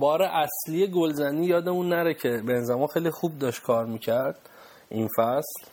بار 0.00 0.22
اصلی 0.22 0.86
گلزنی 0.86 1.46
یادمون 1.46 1.88
نره 1.88 2.14
که 2.14 2.28
بنزما 2.28 2.86
خیلی 2.86 3.10
خوب 3.10 3.38
داشت 3.38 3.62
کار 3.62 3.86
می‌کرد 3.86 4.38
این 4.90 5.08
فصل 5.18 5.66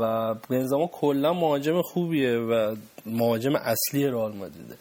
و 0.00 0.34
بنزما 0.50 0.86
کلا 0.86 1.32
مهاجم 1.32 1.82
خوبیه 1.82 2.38
و 2.38 2.76
مهاجم 3.06 3.56
اصلی 3.56 4.06
رئال 4.06 4.36
مادریده 4.36 4.74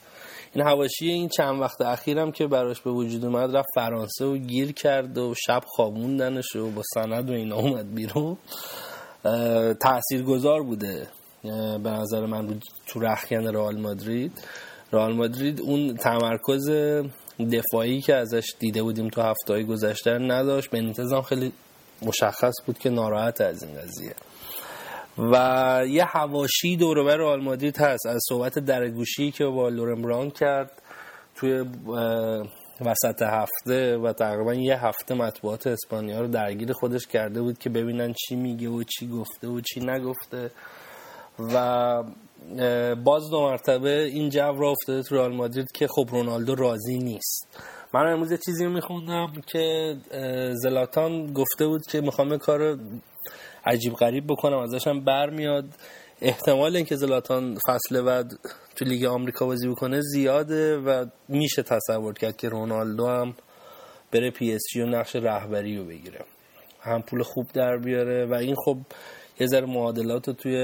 این 0.55 0.67
هواشی 0.67 1.07
این 1.07 1.29
چند 1.29 1.61
وقت 1.61 1.81
اخیرم 1.81 2.31
که 2.31 2.47
براش 2.47 2.81
به 2.81 2.91
وجود 2.91 3.25
اومد 3.25 3.57
رفت 3.57 3.69
فرانسه 3.75 4.25
و 4.25 4.37
گیر 4.37 4.71
کرد 4.71 5.17
و 5.17 5.33
شب 5.47 5.63
خوابوندنش 5.65 6.55
و 6.55 6.71
با 6.71 6.81
سند 6.93 7.29
و 7.29 7.33
اینا 7.33 7.55
اومد 7.55 7.95
بیرون. 7.95 8.37
تأثیر 9.79 10.23
گذار 10.23 10.63
بوده 10.63 11.07
به 11.83 11.89
نظر 11.89 12.25
من 12.25 12.59
تو 12.87 12.99
رخکن 12.99 13.47
رئال 13.47 13.79
مادرید. 13.79 14.31
رئال 14.91 15.13
مادرید 15.13 15.61
اون 15.61 15.95
تمرکز 15.95 16.69
دفاعی 17.51 18.01
که 18.01 18.15
ازش 18.15 18.53
دیده 18.59 18.83
بودیم 18.83 19.09
تو 19.09 19.21
هفته 19.21 19.53
های 19.53 19.65
گذشته 19.65 20.11
نداشت. 20.11 20.73
هم 20.73 21.21
خیلی 21.21 21.51
مشخص 22.01 22.53
بود 22.65 22.79
که 22.79 22.89
ناراحت 22.89 23.41
از 23.41 23.63
این 23.63 23.75
قضیه. 23.75 24.15
و 25.17 25.83
یه 25.87 26.05
هواشی 26.05 26.77
دوروبر 26.77 27.17
رئال 27.17 27.43
مادرید 27.43 27.77
هست. 27.77 28.05
از 28.05 28.21
صحبت 28.29 28.59
درگوشی 28.59 29.31
که 29.31 29.45
با 29.45 29.69
لورن 29.69 30.01
بران 30.01 30.29
کرد 30.29 30.71
توی 31.35 31.65
وسط 32.81 33.21
هفته 33.21 33.97
و 33.97 34.13
تقریبا 34.13 34.53
یه 34.53 34.85
هفته 34.85 35.15
مطبوعات 35.15 35.67
اسپانیا 35.67 36.21
رو 36.21 36.27
درگیر 36.27 36.73
خودش 36.73 37.07
کرده 37.07 37.41
بود 37.41 37.57
که 37.57 37.69
ببینن 37.69 38.13
چی 38.13 38.35
میگه 38.35 38.69
و 38.69 38.83
چی 38.83 39.07
گفته 39.07 39.47
و 39.47 39.61
چی 39.61 39.79
نگفته. 39.79 40.51
و 41.39 42.03
باز 42.95 43.29
دو 43.31 43.41
مرتبه 43.41 44.03
این 44.03 44.29
جو 44.29 44.39
راه 44.39 44.71
افتاده 44.71 45.03
تو 45.03 45.15
رئال 45.15 45.35
مادرید 45.35 45.71
که 45.73 45.87
خب 45.87 46.07
رونالدو 46.11 46.55
راضی 46.55 46.97
نیست. 46.97 47.47
من 47.93 48.13
امروز 48.13 48.33
چیزی 48.45 48.65
رو 48.65 48.71
میخوندم 48.71 49.33
که 49.47 49.95
زلاتان 50.53 51.33
گفته 51.33 51.67
بود 51.67 51.81
که 51.87 52.01
می‌خوام 52.01 52.37
کار 52.37 52.77
عجیب 53.65 53.93
غریب 53.93 54.27
بکنم 54.27 54.57
ازشم 54.57 54.99
برمیاد. 54.99 55.65
احتمال 56.21 56.75
اینکه 56.75 56.95
زلاتان 56.95 57.57
فصل 57.67 58.01
بعد 58.01 58.39
تو 58.75 58.85
لیگ 58.85 59.05
آمریکا 59.05 59.45
بازی 59.45 59.67
بکنه 59.67 60.01
زیاده 60.01 60.77
و 60.77 61.05
میشه 61.27 61.63
تصور 61.63 62.13
کرد 62.13 62.37
که 62.37 62.49
رونالدو 62.49 63.07
هم 63.07 63.35
بره 64.11 64.31
پی 64.31 64.53
اس 64.53 64.61
جی 64.73 64.81
و 64.81 64.85
نقش 64.85 65.15
رهبری 65.15 65.77
رو 65.77 65.85
بگیره. 65.85 66.19
هم 66.81 67.01
پول 67.01 67.23
خوب 67.23 67.47
در 67.53 67.77
بیاره 67.77 68.25
و 68.25 68.33
این 68.33 68.55
خب 68.65 68.77
یه 69.39 69.47
ذره 69.47 69.65
معادلات 69.65 70.27
رو 70.27 70.33
توی 70.33 70.55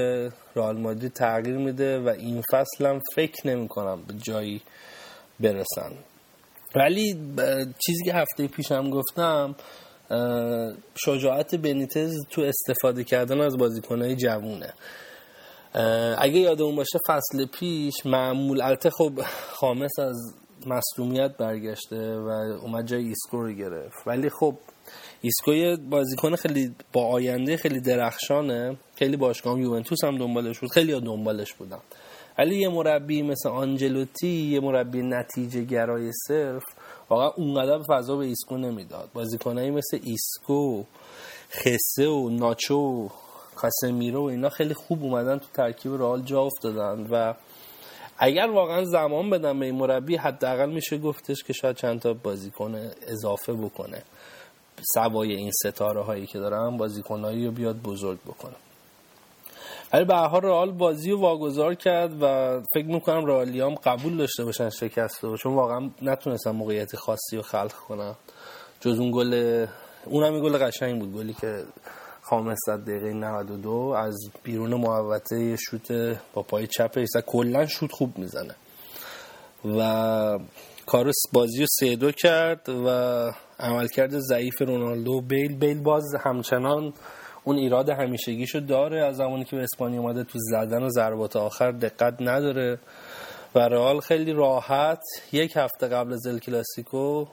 رئال 0.56 0.80
مادرید 0.80 1.12
تغییر 1.12 1.56
میده 1.56 1.98
و 1.98 2.08
این 2.08 2.42
فصل 2.52 2.86
هم 2.86 3.00
فکر 3.14 3.46
نمی 3.48 3.68
کنم 3.68 4.02
به 4.02 4.14
جایی 4.14 4.62
برسن. 5.40 5.92
ولی 6.74 7.14
چیزی 7.86 8.04
که 8.04 8.14
هفته 8.14 8.46
پیشم 8.46 8.90
گفتم 8.90 9.54
شجاعت 11.04 11.54
بنیتز 11.54 12.14
تو 12.30 12.42
استفاده 12.42 13.04
کردن 13.04 13.40
از 13.40 13.56
بازیکنهای 13.56 14.16
جوونه. 14.16 14.72
اگه 16.18 16.38
یادمون 16.38 16.76
باشه 16.76 16.98
فصل 17.06 17.46
پیش 17.46 18.06
معمول 18.06 18.60
البته 18.60 18.90
خب 18.90 19.20
خامس 19.52 19.98
از 19.98 20.34
مصومیت 20.66 21.36
برگشته 21.36 22.16
و 22.16 22.28
اومد 22.62 22.86
جای 22.86 23.04
ایسکو 23.04 23.42
رو 23.42 23.52
گرفت. 23.52 24.06
ولی 24.06 24.30
خب 24.30 24.54
ایسکو 25.20 25.52
یه 25.52 25.76
بازیکن 25.76 26.36
خیلی 26.36 26.74
با 26.92 27.06
آینده 27.06 27.56
خیلی 27.56 27.80
درخشانه. 27.80 28.76
خیلی 28.94 29.16
باشگاه 29.16 29.60
یوونتوس 29.60 30.04
هم 30.04 30.18
دنبالش 30.18 30.58
بود. 30.58 30.70
خیلی 30.70 31.00
دنبالش 31.00 31.54
بودم 31.54 31.80
ولی 32.38 32.56
یه 32.56 32.68
مربی 32.68 33.22
مثل 33.22 33.48
آنجلوتی 33.48 34.28
یه 34.28 34.60
مربی 34.60 35.02
نتیجه 35.02 35.62
گرای 35.62 36.10
صرف 36.28 36.62
واقعا 37.10 37.28
اونقدر 37.28 37.82
فضا 37.88 38.16
به 38.16 38.24
ایسکو 38.24 38.56
نمی‌داد. 38.56 39.10
بازیکنایی 39.14 39.70
مثل 39.70 39.98
ایسکو 40.02 40.84
خسه 41.50 42.08
و 42.08 42.30
ناچو 42.30 43.08
کاسمیرو 43.56 44.22
و 44.22 44.24
اینا 44.24 44.48
خیلی 44.48 44.74
خوب 44.74 45.02
اومدن 45.02 45.38
تو 45.38 45.46
ترکیب 45.54 45.94
رئال 45.94 46.22
جا 46.22 46.42
افتادن 46.42 47.06
و 47.10 47.34
اگر 48.18 48.46
واقعا 48.46 48.84
زمان 48.84 49.30
بدن 49.30 49.58
به 49.58 49.66
این 49.66 49.74
مربی 49.74 50.16
حداقل 50.16 50.70
میشه 50.70 50.98
گفتش 50.98 51.44
که 51.44 51.52
شاید 51.52 51.76
چند 51.76 52.00
تا 52.00 52.14
بازیکن 52.14 52.90
اضافه 53.06 53.52
بکنه. 53.52 54.02
سوای 54.94 55.32
این 55.32 55.50
ستاره 55.50 56.02
هایی 56.02 56.26
که 56.26 56.38
دارن 56.38 56.76
بازیکنایی 56.76 57.46
رو 57.46 57.52
بیاد 57.52 57.76
بزرگ 57.76 58.18
بکنه. 58.26 58.54
ولی 59.92 60.04
به 60.04 60.14
هر 60.14 60.40
رئال 60.40 60.70
بازی 60.70 61.10
رو 61.10 61.20
واگذار 61.20 61.74
کرد 61.74 62.22
و 62.22 62.60
فکر 62.74 62.86
می‌کنم 62.86 63.26
رئالیام 63.26 63.74
قبول 63.74 64.16
داشته 64.16 64.44
باشن 64.44 64.70
شکست 64.70 65.24
رو 65.24 65.36
چون 65.36 65.54
واقعا 65.54 65.90
نتونستن 66.02 66.50
موقعیت 66.50 66.96
خاصی 66.96 67.36
رو 67.36 67.42
خلق 67.42 67.72
کنن. 67.72 68.14
جز 68.80 68.98
اون 68.98 69.10
گل 69.10 69.66
اونم 70.04 70.40
گل 70.40 70.58
قشنگ 70.58 71.00
بود 71.00 71.14
گلی 71.14 71.34
که 71.34 71.64
خامس 72.28 72.58
زد 72.66 72.84
دقیقه 72.84 73.12
92 73.12 73.70
از 73.70 74.16
بیرون 74.42 74.74
محوطه 74.74 75.56
شوت 75.56 75.92
با 76.34 76.42
پای 76.42 76.66
چپ 76.66 76.92
ایسا. 76.96 77.20
کلا 77.20 77.66
شوت 77.66 77.92
خوب 77.92 78.18
می‌زنه. 78.18 78.54
و 79.78 80.38
کارو 80.86 81.12
بازی 81.32 81.60
رو 81.60 81.66
سه 81.80 81.96
دو 81.96 82.12
کرد 82.12 82.68
و 82.68 82.88
عملکرد 83.60 84.18
ضعیف 84.18 84.62
رونالدو 84.62 85.20
بیل. 85.20 85.56
بیل 85.56 85.82
باز 85.82 86.04
همچنان 86.24 86.92
اون 87.44 87.56
ایراد 87.56 87.88
همیشگیشو 87.88 88.60
داره 88.60 89.04
از 89.04 89.16
زمانی 89.16 89.44
که 89.44 89.56
به 89.56 89.62
اسپانیا 89.62 90.00
اومده 90.00 90.24
تو 90.24 90.38
زدن 90.38 90.82
و 90.82 90.88
ضربات 90.88 91.36
آخر 91.36 91.70
دقت 91.70 92.14
نداره. 92.20 92.78
و 93.54 93.58
رئال 93.58 94.00
خیلی 94.00 94.32
راحت 94.32 95.02
یک 95.32 95.56
هفته 95.56 95.88
قبل 95.88 96.12
از 96.12 96.26
ال 96.26 96.38
کلاسیکو 96.38 97.26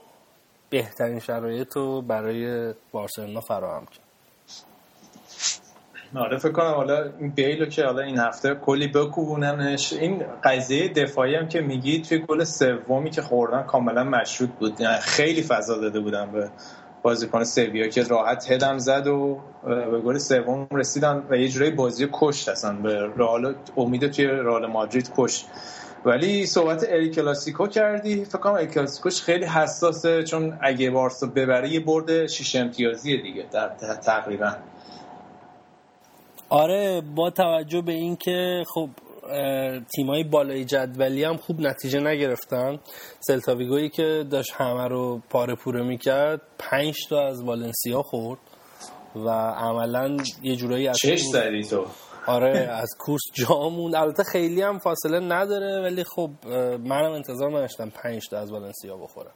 بهترین 0.70 1.20
شرایط 1.20 1.76
رو 1.76 2.02
برای 2.02 2.74
بارسلونا 2.92 3.42
فراهم 3.42 3.86
کرد. 3.86 4.03
آره 6.16 6.38
فکر 6.38 6.52
کنم 6.52 6.74
حالا 6.74 7.10
این 7.20 7.30
بیلو 7.30 7.66
که 7.66 7.86
حالا 7.86 8.02
این 8.02 8.18
هفته 8.18 8.56
کلی 8.56 8.88
بکوبوننش 8.88 9.94
این 9.94 10.24
قضیه 10.44 10.88
دفاعی 10.88 11.36
هم 11.36 11.48
که 11.48 11.62
میگی 11.62 12.02
توی 12.02 12.18
گل 12.18 12.44
سومی 12.44 13.10
که 13.10 13.22
خوردن 13.22 13.64
کاملا 13.64 14.04
مشروط 14.04 14.50
بود. 14.50 14.82
یعنی 14.82 14.98
خیلی 14.98 15.42
فضا 15.42 15.78
داده 15.78 16.00
بودن 16.00 16.32
به 16.32 16.50
بازیکن 17.02 17.44
سویا 17.44 17.88
که 17.88 18.04
راحت 18.04 18.52
هدم 18.52 18.78
زد 18.78 19.08
و 19.08 19.40
به 19.66 20.02
گل 20.02 20.18
سوم 20.18 20.68
رسیدن 20.72 21.24
و 21.30 21.38
یه 21.38 21.48
جورایی 21.48 21.72
بازی 21.72 22.08
کشت 22.12 22.50
هستن. 22.50 22.82
به 22.82 23.10
رئال 23.18 23.56
امید 23.78 24.08
توی 24.08 24.26
رئال 24.26 24.66
مادرید 24.66 25.12
کشت. 25.18 25.46
ولی 26.06 26.46
صحبت 26.46 26.86
ال 26.90 27.08
کلاسیکو 27.08 27.68
کردی. 27.68 28.26
فکر 28.26 28.38
کنم 28.38 28.54
ال 28.54 28.66
کلاسیکوش 28.66 29.22
خیلی 29.22 29.46
حساسه 29.46 30.24
چون 30.24 30.58
اگه 30.62 30.92
بارسا 30.92 31.28
ببره 31.28 31.70
یه 31.70 31.80
برد 31.80 32.28
شیش 32.28 32.56
امتیازی 32.56 33.18
دیگه 33.18 33.46
در 33.52 33.70
تقریبا. 34.06 34.52
آره 36.54 37.02
با 37.16 37.30
توجه 37.30 37.82
به 37.82 37.92
اینکه 37.92 38.64
خب 38.68 38.90
تیمای 39.96 40.24
بالای 40.24 40.66
جدولی 40.66 41.24
هم 41.24 41.38
خوب 41.38 41.60
نتیجه 41.60 42.00
نگرفتن. 42.00 42.80
سلتاویگویی 43.20 43.90
که 43.90 44.26
داشت 44.32 44.52
همه 44.54 44.88
رو 44.88 45.22
پاره 45.30 45.56
پوره 45.56 45.84
می‌کرد 45.84 46.42
پنج 46.60 46.96
تا 47.10 47.28
از 47.28 47.44
والنسیا 47.44 48.02
خورد 48.02 48.40
و 49.16 49.30
عملا 49.30 50.18
یه 50.44 50.56
جورایی 50.56 50.88
از 50.88 50.98
چش 50.98 51.22
زدی 51.22 51.64
تو. 51.64 51.86
آره 52.28 52.60
از 52.60 52.90
کورس 53.00 53.22
جامون 53.34 53.96
البته 53.96 54.24
خیلی 54.24 54.62
هم 54.62 54.80
فاصله 54.80 55.20
نداره 55.20 55.82
ولی 55.82 56.04
خب 56.04 56.30
منم 56.80 57.12
انتظار 57.12 57.50
نداشتم 57.50 57.90
پنج 57.90 58.30
تا 58.30 58.38
از 58.38 58.52
والنسیا 58.52 58.98
بخورم 58.98 59.34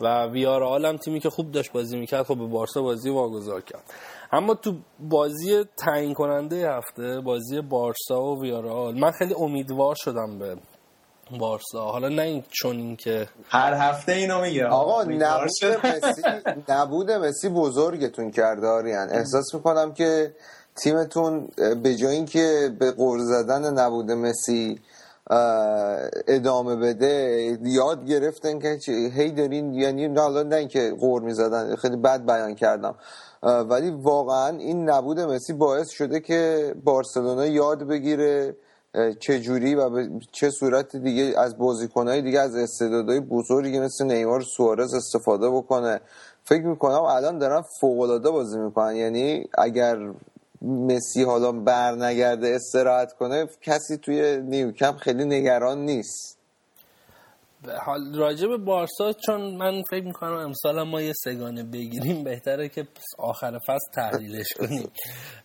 و 0.00 0.26
ویارال 0.26 0.84
هم 0.84 0.96
تیمی 0.96 1.20
که 1.20 1.30
خوب 1.30 1.50
داشت 1.50 1.72
بازی 1.72 1.98
می‌کرد 1.98 2.22
خب 2.22 2.38
به 2.38 2.46
بارسا 2.46 2.82
بازی 2.82 3.10
واگذار 3.10 3.60
کرد. 3.60 3.84
اما 4.32 4.54
تو 4.54 4.74
بازی 5.00 5.64
تعیین 5.76 6.14
کننده 6.14 6.70
هفته 6.70 7.20
بازی 7.20 7.60
بارسا 7.60 8.22
و 8.22 8.42
ویارال 8.42 8.98
من 8.98 9.10
خیلی 9.10 9.34
امیدوار 9.34 9.94
شدم 9.94 10.38
به 10.38 10.56
بارسا. 11.38 11.84
حالا 11.86 12.08
نه 12.08 12.22
این 12.22 12.44
چون 12.50 12.76
اینکه 12.76 13.28
هر 13.48 13.74
هفته 13.74 14.12
اینو 14.12 14.40
میگه 14.40 14.66
آقا 14.66 15.02
نبود 15.02 15.22
مسی 15.86 16.22
نبود 16.72 17.10
مسی 17.10 17.48
بزرگتون 17.48 18.30
کرده 18.30 18.66
آریان. 18.66 19.08
احساس 19.10 19.54
می‌کنم 19.54 19.92
که 19.92 20.34
تیمتون 20.82 21.48
به 21.82 21.94
جای 21.94 22.14
اینکه 22.16 22.70
به 22.78 22.92
قرض 22.92 23.22
زدن 23.22 23.78
نبود 23.78 24.10
مسی 24.10 24.80
ادامه 26.28 26.76
بده 26.76 27.58
یاد 27.62 28.06
گرفتن 28.06 28.58
که 28.58 28.78
هی 28.92 29.30
دارین 29.30 29.74
یعنی 29.74 30.18
حالا 30.18 30.42
نه 30.42 30.56
اینکه 30.56 30.90
قور 31.00 31.22
می‌زدن 31.22 31.76
خیلی 31.76 31.96
بد 31.96 32.26
بیان 32.26 32.54
کردم. 32.54 32.94
ولی 33.42 33.90
واقعا 33.90 34.58
این 34.58 34.90
نبود 34.90 35.20
مسی 35.20 35.52
باعث 35.52 35.88
شده 35.88 36.20
که 36.20 36.74
بارسلونا 36.84 37.46
یاد 37.46 37.82
بگیره 37.82 38.56
چه 39.20 39.40
جوری 39.40 39.74
و 39.74 39.90
به 39.90 40.10
چه 40.32 40.50
صورت 40.50 40.96
دیگه 40.96 41.38
از 41.38 41.58
بازیکنهای 41.58 42.22
دیگه 42.22 42.40
از 42.40 42.56
استعدادهای 42.56 43.20
بزرگی 43.20 43.80
مثل 43.80 44.04
نیمار 44.04 44.40
سوارز 44.40 44.94
استفاده 44.94 45.50
بکنه. 45.50 46.00
فکر 46.44 46.62
می‌کنم 46.62 47.02
الان 47.02 47.38
دارن 47.38 47.62
فوق 47.80 48.18
بازی 48.18 48.58
می‌کنن. 48.58 48.96
یعنی 48.96 49.48
اگر 49.58 49.98
مسی 50.62 51.22
حالا 51.22 51.52
بر 51.52 51.94
نگرده 51.94 52.48
استراحت 52.54 53.12
کنه 53.12 53.48
کسی 53.62 53.96
توی 53.96 54.36
نیوکم 54.36 54.92
خیلی 54.92 55.24
نگران 55.24 55.78
نیست. 55.84 56.37
حال 57.86 58.14
راجع 58.14 58.46
به 58.46 58.56
بارسا 58.56 59.12
چون 59.12 59.40
من 59.40 59.82
فکر 59.82 60.04
می‌کنم 60.04 60.32
امسال 60.32 60.82
ما 60.82 61.02
یه 61.02 61.12
سگانه 61.12 61.62
بگیریم 61.62 62.24
بهتره 62.24 62.68
که 62.68 62.88
آخر 63.18 63.58
فصل 63.58 63.92
تحلیلش 63.94 64.48
کنیم. 64.58 64.90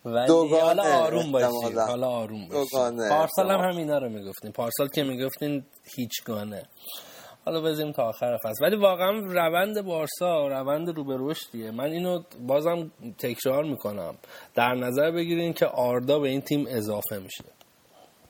ولی 0.04 0.58
حالا 0.60 0.82
آروم 0.82 1.32
باشیم. 1.32 1.78
حالا 1.78 2.08
آروم 2.08 2.48
باشیم. 2.48 3.08
پارسال 3.08 3.50
هم. 3.50 3.60
همینا 3.60 3.98
رو 3.98 4.08
می‌گفتیم. 4.08 4.52
پارسال 4.52 4.88
که 4.88 5.02
می‌گفتین 5.02 5.64
هیچگانه. 5.96 6.62
حالا 7.44 7.60
بزنیم 7.60 7.92
تا 7.92 8.02
آخر 8.02 8.36
فصل. 8.44 8.64
ولی 8.64 8.76
واقعا 8.76 9.10
روند 9.10 9.82
بارسا 9.82 10.48
روند 10.48 10.96
رو 10.96 11.04
به 11.04 11.16
رشدیه 11.18 11.70
من 11.70 11.90
اینو 11.90 12.22
بازم 12.46 12.90
تکرار 13.18 13.64
می‌کنم. 13.64 14.14
در 14.54 14.74
نظر 14.74 15.10
بگیرین 15.10 15.52
که 15.52 15.66
آردا 15.66 16.18
به 16.18 16.28
این 16.28 16.40
تیم 16.40 16.66
اضافه 16.68 17.18
میشه. 17.18 17.44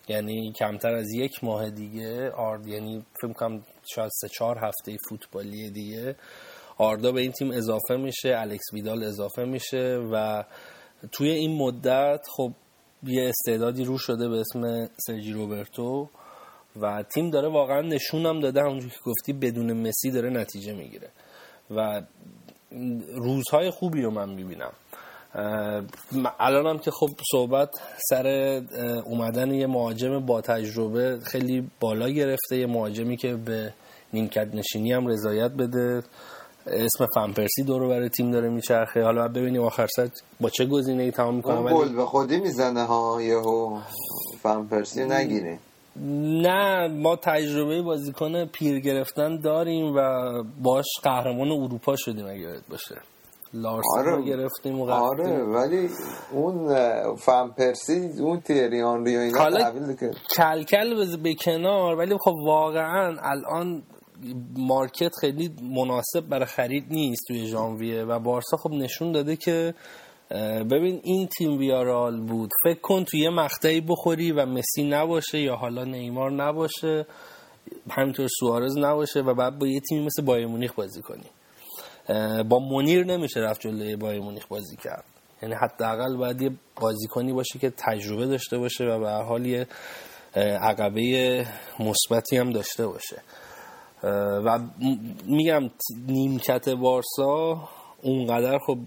یعنی 0.08 0.52
کمتر 0.52 0.94
از 0.94 1.12
یک 1.14 1.44
ماه 1.44 1.70
دیگه 1.70 2.30
آرد 2.30 2.66
یعنی 2.66 3.04
فکر 3.22 3.32
کنم 3.32 3.62
شاید 3.94 4.10
سه 4.12 4.28
چهار 4.28 4.58
هفته 4.58 4.96
فوتبالی 5.08 5.70
دیگه 5.70 6.16
آردا 6.78 7.12
به 7.12 7.20
این 7.20 7.32
تیم 7.32 7.50
اضافه 7.50 7.96
میشه 7.96 8.34
الکس 8.38 8.72
ویدال 8.72 9.04
اضافه 9.04 9.44
میشه 9.44 9.96
و 10.12 10.44
توی 11.12 11.30
این 11.30 11.56
مدت 11.58 12.26
خب 12.36 12.52
یه 13.02 13.28
استعدادی 13.28 13.84
رو 13.84 13.98
شده 13.98 14.28
به 14.28 14.36
اسم 14.40 14.88
سرجی 15.06 15.32
روبرتو 15.32 16.08
و 16.80 17.02
تیم 17.02 17.30
داره 17.30 17.48
واقعا 17.48 17.80
نشونم 17.80 18.40
داده 18.40 18.60
همونجور 18.60 18.90
که 18.90 19.00
گفتی 19.06 19.32
بدون 19.32 19.72
مسی 19.72 20.10
داره 20.10 20.30
نتیجه 20.30 20.72
می‌گیره. 20.72 21.10
و 21.70 22.02
روزهای 23.14 23.70
خوبی 23.70 24.02
رو 24.02 24.10
من 24.10 24.28
می‌بینم. 24.28 24.72
الان 26.38 26.66
هم 26.66 26.78
که 26.78 26.90
خب 26.90 27.10
صحبت 27.32 27.70
سر 28.10 28.26
اومدن 29.04 29.54
یه 29.54 29.66
مهاجم 29.66 30.26
با 30.26 30.40
تجربه 30.40 31.18
خیلی 31.24 31.70
بالا 31.80 32.08
گرفته 32.08 32.56
یه 32.56 32.66
مهاجمی 32.66 33.16
که 33.16 33.34
به 33.34 33.74
نیمکت 34.12 34.54
نشینی 34.54 34.92
هم 34.92 35.06
رضایت 35.06 35.50
بده. 35.50 36.02
اسم 36.66 37.06
فنپرسی 37.14 37.62
دور 37.62 37.88
برای 37.88 38.08
تیم 38.08 38.30
داره 38.30 38.48
میچرخه. 38.48 39.02
حالا 39.02 39.28
ببینیم 39.28 39.62
آخر 39.62 39.86
سر 39.86 40.08
با 40.40 40.50
چه 40.50 40.66
گزینه 40.66 41.02
ای 41.02 41.10
تمام 41.10 41.34
می‌کنه 41.34 41.58
اون 41.58 41.72
گل 41.74 41.96
به 41.96 42.04
خودی 42.04 42.40
می‌زنه 42.40 42.82
ها 42.82 43.22
یهو 43.22 43.78
فن 44.42 44.66
پرسی 44.66 45.02
رو 45.02 45.12
نگیریم 45.12 45.58
نه 46.42 46.88
ما 46.88 47.16
تجربه 47.16 47.82
بازیکن 47.82 48.44
پیر 48.44 48.80
گرفتن 48.80 49.40
داریم 49.40 49.94
و 49.96 50.00
باش 50.62 50.86
قهرمان 51.02 51.48
اروپا 51.48 51.96
شدیم 51.96 52.26
اگه 52.26 52.48
باشه. 52.68 52.94
لارسن 53.54 53.98
آره. 53.98 54.10
رو 54.10 54.22
گرفتیم 54.22 54.80
و 54.80 54.90
آره. 54.90 55.42
ولی 55.42 55.88
اون 56.32 56.68
فن 57.16 57.48
پرسی 57.48 58.10
اون 58.20 58.40
تیری 58.40 58.82
آنری 58.82 59.16
و 59.16 59.20
اینا 59.20 59.38
حالا 59.38 59.72
کلکل 60.36 61.16
به 61.16 61.34
کنار 61.34 61.96
ولی 61.96 62.16
خب 62.20 62.34
واقعا 62.46 63.16
الان 63.22 63.82
مارکت 64.56 65.12
خیلی 65.20 65.50
مناسب 65.62 66.28
برای 66.28 66.44
خرید 66.44 66.84
نیست 66.90 67.22
توی 67.28 67.46
ژانویه 67.46 68.04
و 68.04 68.18
بارسا 68.18 68.56
خب 68.56 68.70
نشون 68.70 69.12
داده 69.12 69.36
که 69.36 69.74
ببین 70.70 71.00
این 71.04 71.26
تیم 71.26 71.58
ویارال 71.58 72.20
بود 72.20 72.50
فکر 72.64 72.80
کن 72.80 73.04
توی 73.04 73.20
یه 73.20 73.30
مقطعی 73.30 73.80
بخوری 73.80 74.32
و 74.32 74.46
مسی 74.46 74.88
نباشه 74.88 75.40
یا 75.40 75.56
حالا 75.56 75.84
نیمار 75.84 76.30
نباشه 76.30 77.06
همینطور 77.90 78.28
سوارز 78.40 78.78
نباشه 78.78 79.20
و 79.20 79.34
بعد 79.34 79.58
با 79.58 79.66
یه 79.66 79.80
تیمی 79.80 80.06
مثل 80.06 80.22
بایر 80.22 80.46
مونیخ 80.46 80.72
بازی 80.72 81.02
کنی 81.02 81.24
با 82.48 82.58
منیر 82.58 83.04
نمیشه 83.04 83.40
رفت 83.40 83.60
جلوی 83.60 83.96
بایر 83.96 84.20
مونیخ 84.20 84.46
بازی 84.46 84.76
کرد. 84.76 85.04
یعنی 85.42 85.54
حداقل 85.54 86.16
باید 86.16 86.42
یه 86.42 86.50
بازیکنی 86.76 87.32
باشه 87.32 87.58
که 87.58 87.70
تجربه 87.70 88.26
داشته 88.26 88.58
باشه 88.58 88.84
و 88.84 88.98
به 88.98 89.10
حال 89.10 89.46
یه 89.46 89.66
عقبه 90.36 91.46
مثبتی 91.80 92.36
هم 92.36 92.50
داشته 92.50 92.86
باشه. 92.86 93.22
و 94.44 94.58
میگم 95.26 95.70
نیمکت 96.06 96.68
بارسا 96.68 97.68
اونقدر 98.02 98.58
خب 98.66 98.78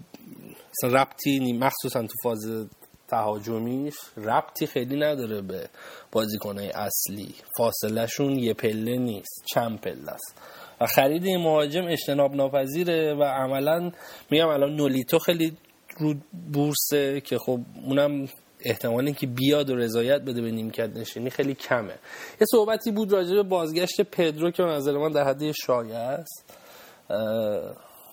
ربطی 0.82 1.52
مخصوصا 1.52 2.02
تو 2.02 2.14
فاز 2.22 2.66
تهاجمیش 3.08 3.94
ربطی 4.16 4.66
خیلی 4.66 4.96
نداره 4.96 5.40
به 5.40 5.68
بازیکنهای 6.12 6.70
اصلی. 6.70 7.34
فاصله 7.56 8.06
شون 8.06 8.38
یه 8.38 8.54
پله 8.54 8.96
نیست 8.96 9.44
چند 9.54 9.80
پله 9.80 10.10
است. 10.10 10.34
و 10.80 10.86
خرید 10.86 11.24
این 11.24 11.40
مهاجم 11.40 11.84
اجتناب 11.86 12.34
ناپذیره 12.34 13.14
و 13.14 13.22
عملا 13.22 13.92
میگم 14.30 14.48
الان 14.48 14.76
نولیتو 14.76 15.18
خیلی 15.18 15.56
رو 15.98 16.14
بورسه 16.52 17.20
که 17.20 17.38
خب 17.38 17.60
اونم 17.84 18.28
احتمال 18.60 19.04
اینکه 19.04 19.26
بیاد 19.26 19.70
و 19.70 19.76
رضایت 19.76 20.20
بده 20.20 20.42
به 20.42 20.50
نیمکت 20.50 20.96
نشینی 20.96 21.30
خیلی 21.30 21.54
کمه. 21.54 21.94
یه 22.40 22.46
صحبتی 22.50 22.90
بود 22.90 23.12
راجع 23.12 23.34
به 23.34 23.42
بازگشت 23.42 24.02
پدرو 24.02 24.50
که 24.50 24.62
به 24.62 24.68
نظر 24.68 24.92
من 24.92 25.12
در 25.12 25.24
حد 25.24 25.42
یه 25.42 25.52
شایعه 25.52 25.96
است 25.96 26.54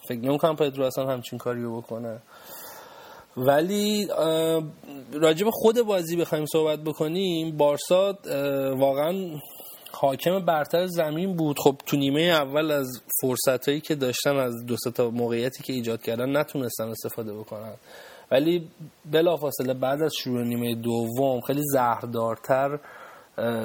فکر 0.07 0.19
نمی‌کنم 0.19 0.55
پدرو 0.55 0.85
اصلا 0.85 1.07
همچین 1.07 1.39
کاری 1.39 1.61
رو 1.61 1.81
بکنه. 1.81 2.21
ولی 3.37 4.07
به 5.21 5.51
خود 5.51 5.81
بازی 5.81 6.15
بخوایم 6.15 6.45
صحبت 6.45 6.79
بکنیم 6.79 7.57
بارسا 7.57 8.17
واقعا 8.77 9.13
حاکم 9.95 10.45
برتر 10.45 10.85
زمین 10.85 11.35
بود. 11.35 11.59
خب 11.59 11.75
تو 11.85 11.97
نیمه 11.97 12.21
اول 12.21 12.71
از 12.71 13.01
فرصت 13.21 13.69
هایی 13.69 13.81
که 13.81 13.95
داشتن 13.95 14.37
از 14.37 14.65
دو 14.65 14.75
تا 14.95 15.09
موقعیتی 15.09 15.63
که 15.63 15.73
ایجاد 15.73 16.01
کردن 16.01 16.37
نتونستن 16.37 16.87
استفاده 16.87 17.33
بکنن. 17.33 17.73
ولی 18.31 18.67
بلافاصله 19.11 19.73
بعد 19.73 20.01
از 20.01 20.13
شروع 20.15 20.43
نیمه 20.43 20.75
دوم 20.75 21.41
خیلی 21.41 21.61
زهردارتر 21.73 22.79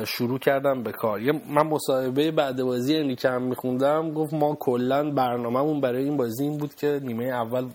شروع 0.06 0.38
کردم 0.38 0.82
به 0.82 0.92
کار. 0.92 1.22
یه 1.22 1.32
من 1.32 1.66
مصاحبه 1.66 2.30
بعد 2.30 2.62
بازی 2.62 2.96
انریکه 2.96 3.28
هم 3.28 3.42
میخوندم 3.42 4.12
گفت 4.12 4.34
ما 4.34 4.54
کلا 4.60 5.10
برنامهمون 5.10 5.80
برای 5.80 6.04
این 6.04 6.16
بازی 6.16 6.42
این 6.44 6.58
بود 6.58 6.74
که 6.74 7.00
نیمه 7.02 7.24
اول 7.24 7.68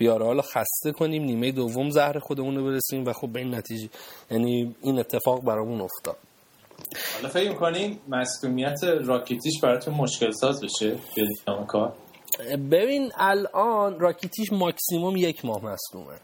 ویارال 0.00 0.40
خسته 0.40 0.92
کنیم 0.92 1.24
نیمه 1.24 1.52
دوم 1.52 1.90
زهر 1.90 2.18
خودمون 2.18 2.56
رو 2.56 2.64
برسیم 2.64 3.04
و 3.04 3.12
خب 3.12 3.28
به 3.28 3.40
این 3.40 3.54
نتیجه 3.54 3.88
یعنی 4.30 4.74
این 4.82 4.98
اتفاق 4.98 5.44
برامون 5.44 5.80
افتاد. 5.80 6.16
حالا 7.14 7.28
فکر 7.28 7.48
می‌کنین 7.48 7.98
مصدومیت 8.08 8.84
راکیتیش 8.84 9.60
براتون 9.60 9.94
مشکل 9.94 10.30
ساز 10.30 10.64
بشه 10.64 10.96
کار؟ 11.66 11.92
ببین 12.70 13.12
الان 13.18 14.00
راکیتیش 14.00 14.52
ماکسیموم 14.52 15.16
یک 15.16 15.44
ماه 15.44 15.64
مصدومه 15.64 16.18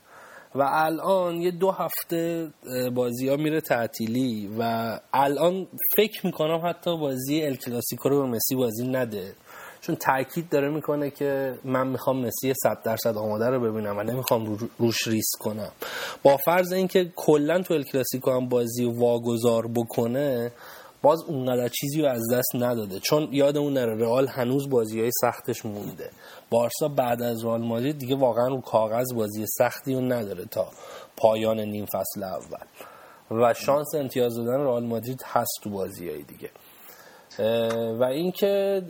و 0.55 0.63
الان 0.73 1.35
یه 1.43 1.51
دو 1.51 1.71
هفته 1.71 2.51
بازی 2.95 3.29
ها 3.29 3.37
میره 3.37 3.61
تعطیلی 3.61 4.51
و 4.59 4.99
الان 5.13 5.67
فکر 5.97 6.27
می‌کنم 6.27 6.61
حتی 6.65 6.97
بازی 6.97 7.43
ال 7.43 7.57
کلاسیکو 7.57 8.09
رو 8.09 8.23
به 8.23 8.29
مسی 8.29 8.55
بازی 8.55 8.89
نده. 8.89 9.33
چون 9.81 9.97
تاکید 9.97 10.49
داره 10.49 10.69
می‌کنه 10.69 11.11
که 11.11 11.55
من 11.65 11.87
می‌خوام 11.87 12.17
مسی 12.27 12.55
100 12.63 12.83
درصد 12.83 13.17
آماده 13.17 13.47
رو 13.47 13.61
ببینم 13.61 13.99
و 13.99 14.03
نمی‌خوام 14.03 14.47
رو- 14.47 14.69
روش 14.79 15.07
ریسک 15.09 15.39
کنم. 15.41 15.71
با 16.23 16.37
فرض 16.37 16.73
اینکه 16.73 17.13
کلا 17.17 17.63
تو 17.63 17.75
ال 17.75 17.83
کلاسیکو 17.83 18.31
هم 18.31 18.49
بازی 18.49 18.85
واگذار 18.85 19.67
بکنه 19.75 20.53
باز 21.03 21.23
اونقدر 21.29 21.69
چیزی 21.69 22.03
رو 22.03 22.09
از 22.09 22.23
دست 22.33 22.55
نداده. 22.55 23.01
چون 23.01 23.29
یادمون 23.33 23.73
نره 23.73 23.97
رئال 23.97 24.27
هنوز 24.29 24.71
بازی 24.71 25.01
های 25.01 25.11
سختش 25.21 25.67
مونده. 25.67 26.11
بارسا 26.51 26.89
بعد 26.89 27.23
از 27.23 27.45
رئال 27.45 27.63
مادرید 27.63 27.99
دیگه 27.99 28.17
واقعا 28.17 28.49
رو 28.49 28.61
کاغذ 28.61 29.13
بازی 29.15 29.45
سختی 29.59 29.95
رو 29.95 30.01
نداره 30.01 30.45
تا 30.45 30.67
پایان 31.17 31.61
نیم 31.61 31.87
فصل 31.87 32.23
اول. 32.23 32.67
و 33.31 33.55
شانس 33.55 33.95
امتیاز 33.95 34.37
دادن 34.37 34.61
رئال 34.61 34.87
مادرید 34.87 35.23
هست 35.27 35.61
تو 35.63 35.71
بازی 35.71 36.09
های 36.09 36.23
دیگه 36.23 36.51
و 37.99 38.05
اینکه 38.05 38.83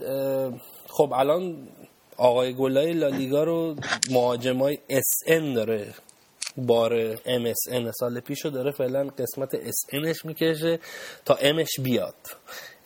خب 0.90 1.12
الان 1.12 1.68
آقای 2.16 2.54
گلای 2.54 2.92
لالیگا 2.92 3.44
رو 3.44 3.74
مهاجمای 4.10 4.78
اس 4.88 5.10
ان 5.26 5.54
داره. 5.54 5.86
بار 6.56 6.92
ام 7.26 7.46
اس 7.46 7.58
ان 7.70 7.90
سال 7.92 8.20
پیشو 8.20 8.48
داره 8.48 8.70
فعلا 8.70 9.04
قسمت 9.18 9.54
اس 9.54 9.76
انش 9.92 10.24
می‌کشه 10.24 10.78
تا 11.24 11.34
امش 11.34 11.68
بیاد. 11.84 12.14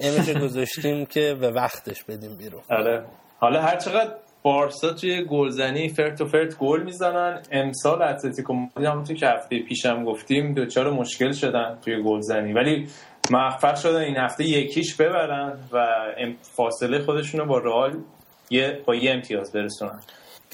امش 0.00 0.30
گذاشتیم 0.30 1.06
که 1.06 1.34
به 1.40 1.50
وقتش 1.50 2.04
بدیم 2.04 2.36
بیرون. 2.36 2.62
آره. 2.70 3.04
حالا 3.38 3.62
هر 3.62 3.76
چقدر 3.76 4.10
بارسا 4.42 4.92
توی 4.92 5.24
گلزنی 5.24 5.88
فرت 5.88 6.20
و 6.20 6.24
فرت 6.24 6.58
گل 6.58 6.82
می‌زنن 6.82 7.42
امسال 7.52 8.02
اتلتیکو 8.02 8.52
مادرید 8.52 8.86
همونطور 8.86 9.16
که 9.16 9.26
هفته 9.26 9.58
پیشم 9.58 10.04
گفتیم 10.04 10.54
دچار 10.54 10.90
مشکل 10.90 11.32
شدن 11.32 11.78
توی 11.84 12.02
گلزنی. 12.02 12.52
ولی 12.52 12.88
موفق 13.30 13.74
شدن 13.76 14.00
این 14.00 14.16
هفته 14.16 14.44
یکیش 14.44 14.94
ببرن 14.94 15.58
و 15.72 15.86
فاصله 16.42 17.04
خودشون 17.04 17.40
رو 17.40 17.46
با 17.46 17.58
رئال 17.58 18.02
یه 18.50 18.82
با 18.86 18.94
یه 18.94 19.10
امتیاز 19.10 19.52
برسونن. 19.52 20.00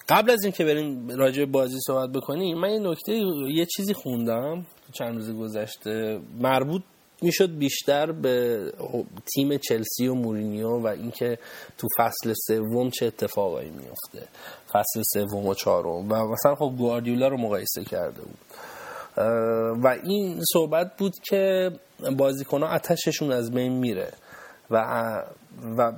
قبل 0.09 0.31
از 0.31 0.39
اینکه 0.45 0.65
بریم 0.65 1.09
راجع 1.09 1.45
به 1.45 1.51
بازی 1.51 1.79
صحبت 1.87 2.11
بکنیم 2.11 2.59
من 2.59 2.71
یه 2.71 2.79
نکته 2.79 3.13
یه 3.55 3.67
چیزی 3.67 3.95
خوندم 3.95 4.67
چند 4.93 5.15
روز 5.15 5.37
گذشته. 5.37 6.21
مربوط 6.41 6.83
می‌شد 7.23 7.59
بیشتر 7.59 8.13
به 8.13 8.65
تیم 9.35 9.57
چلسی 9.57 10.09
و 10.09 10.15
مورینیو 10.15 10.69
و 10.69 10.87
اینکه 10.87 11.39
تو 11.79 11.87
فصل 11.99 12.35
سوم 12.47 12.91
چه 12.91 13.07
اتفاقایی 13.07 13.71
میفته 13.71 14.29
فصل 14.73 15.03
سوم 15.13 15.47
و 15.47 15.55
چهارم. 15.55 16.13
و 16.13 16.33
مثلا 16.33 16.55
خب 16.55 16.73
گواردیولا 16.79 17.29
رو 17.29 17.37
مقایسه 17.37 17.85
کرده 17.85 18.21
بود. 18.21 18.39
و 19.17 19.97
این 20.05 20.41
صحبت 20.53 20.97
بود 20.97 21.15
که 21.29 21.71
بازیکنها 22.17 22.69
آتششون 22.75 23.33
از 23.33 23.51
بین 23.51 23.73
میره. 23.73 24.13
و 24.71 24.77
و 25.79 25.93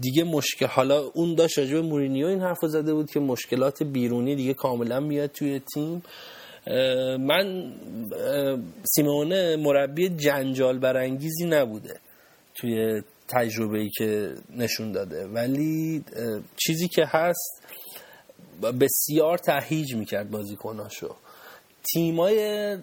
دیگه 0.00 0.24
مشکل 0.24 0.66
حالا 0.66 1.00
اون 1.14 1.34
داشت 1.34 1.58
راجع 1.58 1.74
به 1.74 1.82
مورینیو 1.82 2.26
این 2.26 2.40
حرف 2.40 2.58
زده 2.62 2.94
بود 2.94 3.10
که 3.10 3.20
مشکلات 3.20 3.82
بیرونی 3.82 4.36
دیگه 4.36 4.54
کاملا 4.54 5.00
میاد 5.00 5.30
توی 5.30 5.60
تیم. 5.74 6.02
من 7.20 7.72
سیمونه 8.84 9.56
مربی 9.56 10.08
جنجال 10.08 10.78
برانگیزی 10.78 11.46
نبوده 11.46 12.00
توی 12.54 13.02
تجربه 13.28 13.78
ای 13.78 13.90
که 13.90 14.34
نشون 14.56 14.92
داده. 14.92 15.26
ولی 15.26 16.04
چیزی 16.56 16.88
که 16.88 17.04
هست 17.06 17.62
بسیار 18.80 19.38
تهیج 19.38 19.94
می‌کرد 19.94 20.30
بازیکناشو. 20.30 21.14
تیمای 21.92 22.76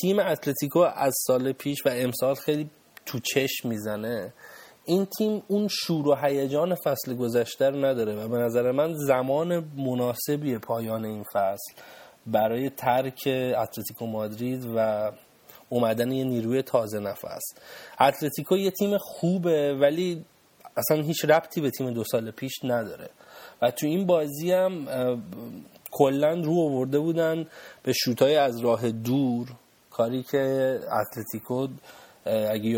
تیم 0.00 0.18
اتلتیکو 0.18 0.78
از 0.78 1.14
سال 1.26 1.52
پیش 1.52 1.86
و 1.86 1.88
امسال 1.92 2.34
خیلی 2.34 2.70
تو 3.06 3.18
چشم 3.18 3.68
می‌زنه. 3.68 4.32
این 4.84 5.06
تیم 5.18 5.42
اون 5.48 5.68
شور 5.68 6.08
و 6.08 6.14
هیجان 6.14 6.74
فصل 6.74 7.14
گذشته 7.14 7.70
رو 7.70 7.84
نداره 7.84 8.14
و 8.14 8.28
به 8.28 8.38
نظر 8.38 8.72
من 8.72 8.94
زمان 8.94 9.70
مناسبی 9.76 10.58
پایان 10.58 11.04
این 11.04 11.24
فصل 11.32 11.72
برای 12.26 12.70
ترک 12.70 13.22
اتلتیکو 13.56 14.06
مادرید 14.06 14.66
و 14.76 15.10
اومدن 15.68 16.12
یه 16.12 16.24
نیروی 16.24 16.62
تازه 16.62 16.98
نفس. 16.98 17.42
اتلتیکو 18.00 18.56
یه 18.56 18.70
تیم 18.70 18.98
خوبه 18.98 19.74
ولی 19.74 20.24
اصلا 20.76 21.02
هیچ 21.02 21.24
ربطی 21.24 21.60
به 21.60 21.70
تیم 21.70 21.90
دو 21.90 22.04
سال 22.04 22.30
پیش 22.30 22.52
نداره. 22.64 23.10
و 23.62 23.70
تو 23.70 23.86
این 23.86 24.06
بازی 24.06 24.52
هم 24.52 24.86
کلا 25.90 26.32
رو 26.32 26.60
آورده 26.60 26.98
بودن 26.98 27.46
به 27.82 27.92
شوتای 27.92 28.36
از 28.36 28.60
راه 28.60 28.90
دور. 28.90 29.48
کاری 29.90 30.22
که 30.22 30.38
اتلتیکو 31.00 31.68
اگه 32.26 32.68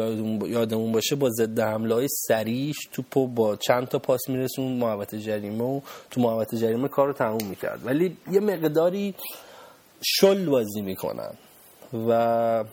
یادمون 0.48 0.92
باشه 0.92 1.16
با 1.16 1.30
ضد 1.30 1.60
حمله 1.60 1.94
های 1.94 2.08
سریش 2.08 2.76
توپو 2.92 3.26
با 3.26 3.56
چند 3.56 3.88
تا 3.88 3.98
پاس 3.98 4.28
میرسون 4.28 4.72
محوطه 4.72 5.18
جریمه 5.18 5.64
و 5.64 5.80
تو 6.10 6.20
محوطه 6.20 6.56
جریمه 6.56 6.88
کار 6.88 7.06
رو 7.06 7.12
تموم 7.12 7.48
می‌کرد. 7.48 7.86
ولی 7.86 8.16
یه 8.30 8.40
مقداری 8.40 9.14
شل 10.02 10.44
بازی 10.44 10.80
می‌کنن 10.80 11.32
و 12.08 12.64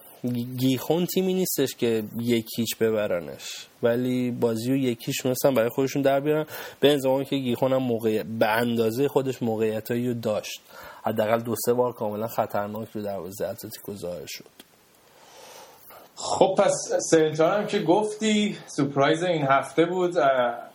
گیخون 0.57 1.05
تیمی 1.05 1.33
نیستش 1.33 1.75
که 1.75 2.03
یکیچ 2.19 2.77
ببرنش. 2.77 3.67
ولی 3.83 4.31
بازی 4.31 4.71
و 4.71 4.75
یکیش 4.75 5.25
میستن 5.25 5.53
برای 5.53 5.69
خودشون 5.69 6.01
در 6.01 6.19
بیارن. 6.19 6.45
به 6.79 6.97
زمان 6.97 7.23
که 7.23 7.35
گیخون 7.35 7.73
هم 7.73 7.83
موقع 7.83 8.23
به 8.23 8.47
اندازه 8.47 9.07
خودش 9.07 9.43
موقعیتایی 9.43 10.07
رو 10.07 10.13
داشت. 10.13 10.61
حداقل 11.03 11.39
دو 11.39 11.55
سه 11.65 11.73
بار 11.73 11.93
کاملا 11.93 12.27
خطرناک 12.27 12.87
رو 12.93 13.01
دروازه 13.01 13.47
اتلتیکو 13.47 13.95
ظاهر 13.95 14.25
شد. 14.27 14.45
خب 16.15 16.55
پس 16.57 16.91
سنتار 17.11 17.59
هم 17.59 17.67
که 17.67 17.79
گفتی 17.79 18.57
سپرایز 18.67 19.23
این 19.23 19.45
هفته 19.49 19.85
بود. 19.85 20.17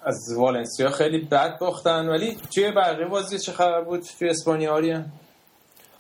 از 0.05 0.35
والنسیا 0.37 0.91
خیلی 0.91 1.19
بد 1.19 1.59
باختن. 1.59 2.09
ولی 2.09 2.37
توی 2.55 2.71
بقیه 2.71 3.07
بازی 3.07 3.39
چه 3.39 3.53
خبر 3.53 3.81
بود؟ 3.81 4.03
توی 4.19 4.29
اسپانیا 4.29 5.05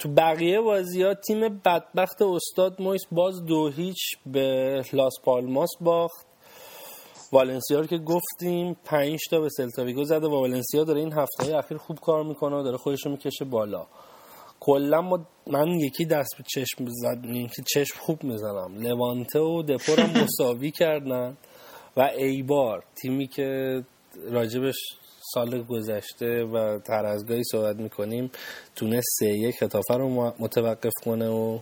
تو 0.04 0.10
بقیه 0.10 0.60
بازی 0.60 1.02
ها 1.02 1.14
تیم 1.14 1.40
بدبخت 1.40 2.22
استاد 2.22 2.82
مویس 2.82 3.02
باز 3.12 3.44
دو 3.44 3.68
هیچ 3.68 3.98
به 4.26 4.82
لاس 4.92 5.12
پالماس 5.24 5.70
باخت. 5.80 6.26
والنسیا 7.32 7.80
رو 7.80 7.86
که 7.86 7.98
گفتیم 7.98 8.76
پنج 8.84 9.18
تا 9.30 9.40
به 9.40 9.48
سلتاویگو 9.48 10.04
زده 10.04 10.26
و 10.26 10.30
والنسیا 10.30 10.84
داره 10.84 11.00
این 11.00 11.12
هفته 11.12 11.56
اخیر 11.56 11.76
خوب 11.76 11.98
کار 12.00 12.24
می‌کنه 12.24 12.56
و 12.56 12.62
داره 12.62 12.76
خودش 12.76 13.06
رو 13.06 13.10
می‌کشه 13.10 13.44
بالا. 13.44 13.86
کلا 14.60 15.02
من 15.46 15.68
یکی 15.68 16.04
دست 16.04 16.36
به 16.38 16.44
چشم 16.54 16.86
زد 16.88 17.22
که 17.56 17.62
چشم 17.74 17.98
خوب 18.00 18.24
می‌زنم 18.24 18.74
لوانته 18.78 19.40
و 19.40 19.62
دپور 19.62 20.00
هم 20.00 20.22
مساوی 20.22 20.70
کردن 20.70 21.36
و 21.96 22.00
ایبار 22.00 22.84
تیمی 22.94 23.26
که 23.26 23.80
راجبش 24.30 24.76
سال 25.34 25.62
گذشته 25.62 26.44
و 26.44 26.78
تر 26.78 27.06
از 27.06 27.26
گاهی 27.26 27.44
صحبت 27.44 27.76
می‌کنیم 27.76 28.30
تونست 28.76 29.08
سه 29.18 29.26
یک 29.26 29.54
خطافه 29.60 29.94
رو 29.94 30.32
متوقف 30.38 30.92
کنه 31.04 31.28
و 31.28 31.58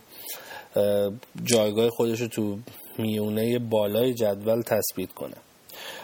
جایگاه 1.44 1.90
خودش 1.90 2.20
رو 2.20 2.28
تو 2.28 2.58
میونه 2.98 3.58
بالای 3.58 4.14
جدول 4.14 4.62
تثبیت 4.62 5.12
کنه. 5.12 5.36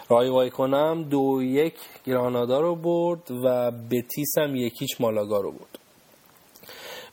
رای 0.09 0.29
وای 0.29 0.49
کنم 0.49 1.03
دو 1.03 1.39
یک 1.43 1.73
گرانادا 2.05 2.59
رو 2.59 2.75
برد 2.75 3.31
و 3.31 3.71
بتیس 3.71 4.37
هم 4.37 4.55
یکیچ 4.55 5.01
مالاگا 5.01 5.39
رو 5.39 5.51
برد. 5.51 5.79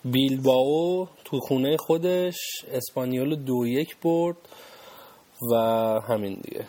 بیلباو 0.04 1.08
تو 1.24 1.40
خونه 1.40 1.76
خودش 1.76 2.36
اسپانیول 2.72 3.36
دو 3.36 3.66
یک 3.66 3.96
برد 4.02 4.36
و 5.52 5.56
همین 6.08 6.34
دیگه. 6.34 6.64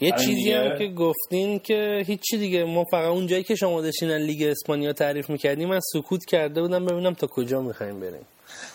یه 0.00 0.12
چیزی 0.12 0.52
هم 0.52 0.78
که 0.78 0.88
گفتین 0.88 1.58
که 1.58 2.02
هیچی 2.06 2.38
دیگه. 2.38 2.64
ما 2.64 2.84
فقط 2.84 3.08
اون 3.08 3.26
جایی 3.26 3.42
که 3.42 3.54
شما 3.54 3.80
داشتین 3.80 4.10
لیگ 4.10 4.42
اسپانیا 4.42 4.92
تعریف 4.92 5.30
می‌کردیم 5.30 5.68
من 5.68 5.80
سکوت 5.92 6.24
کرده 6.24 6.62
بودم 6.62 6.86
ببینم 6.86 7.14
تا 7.14 7.26
کجا 7.26 7.60
می‌خوایم 7.62 8.00
بریم. 8.00 8.26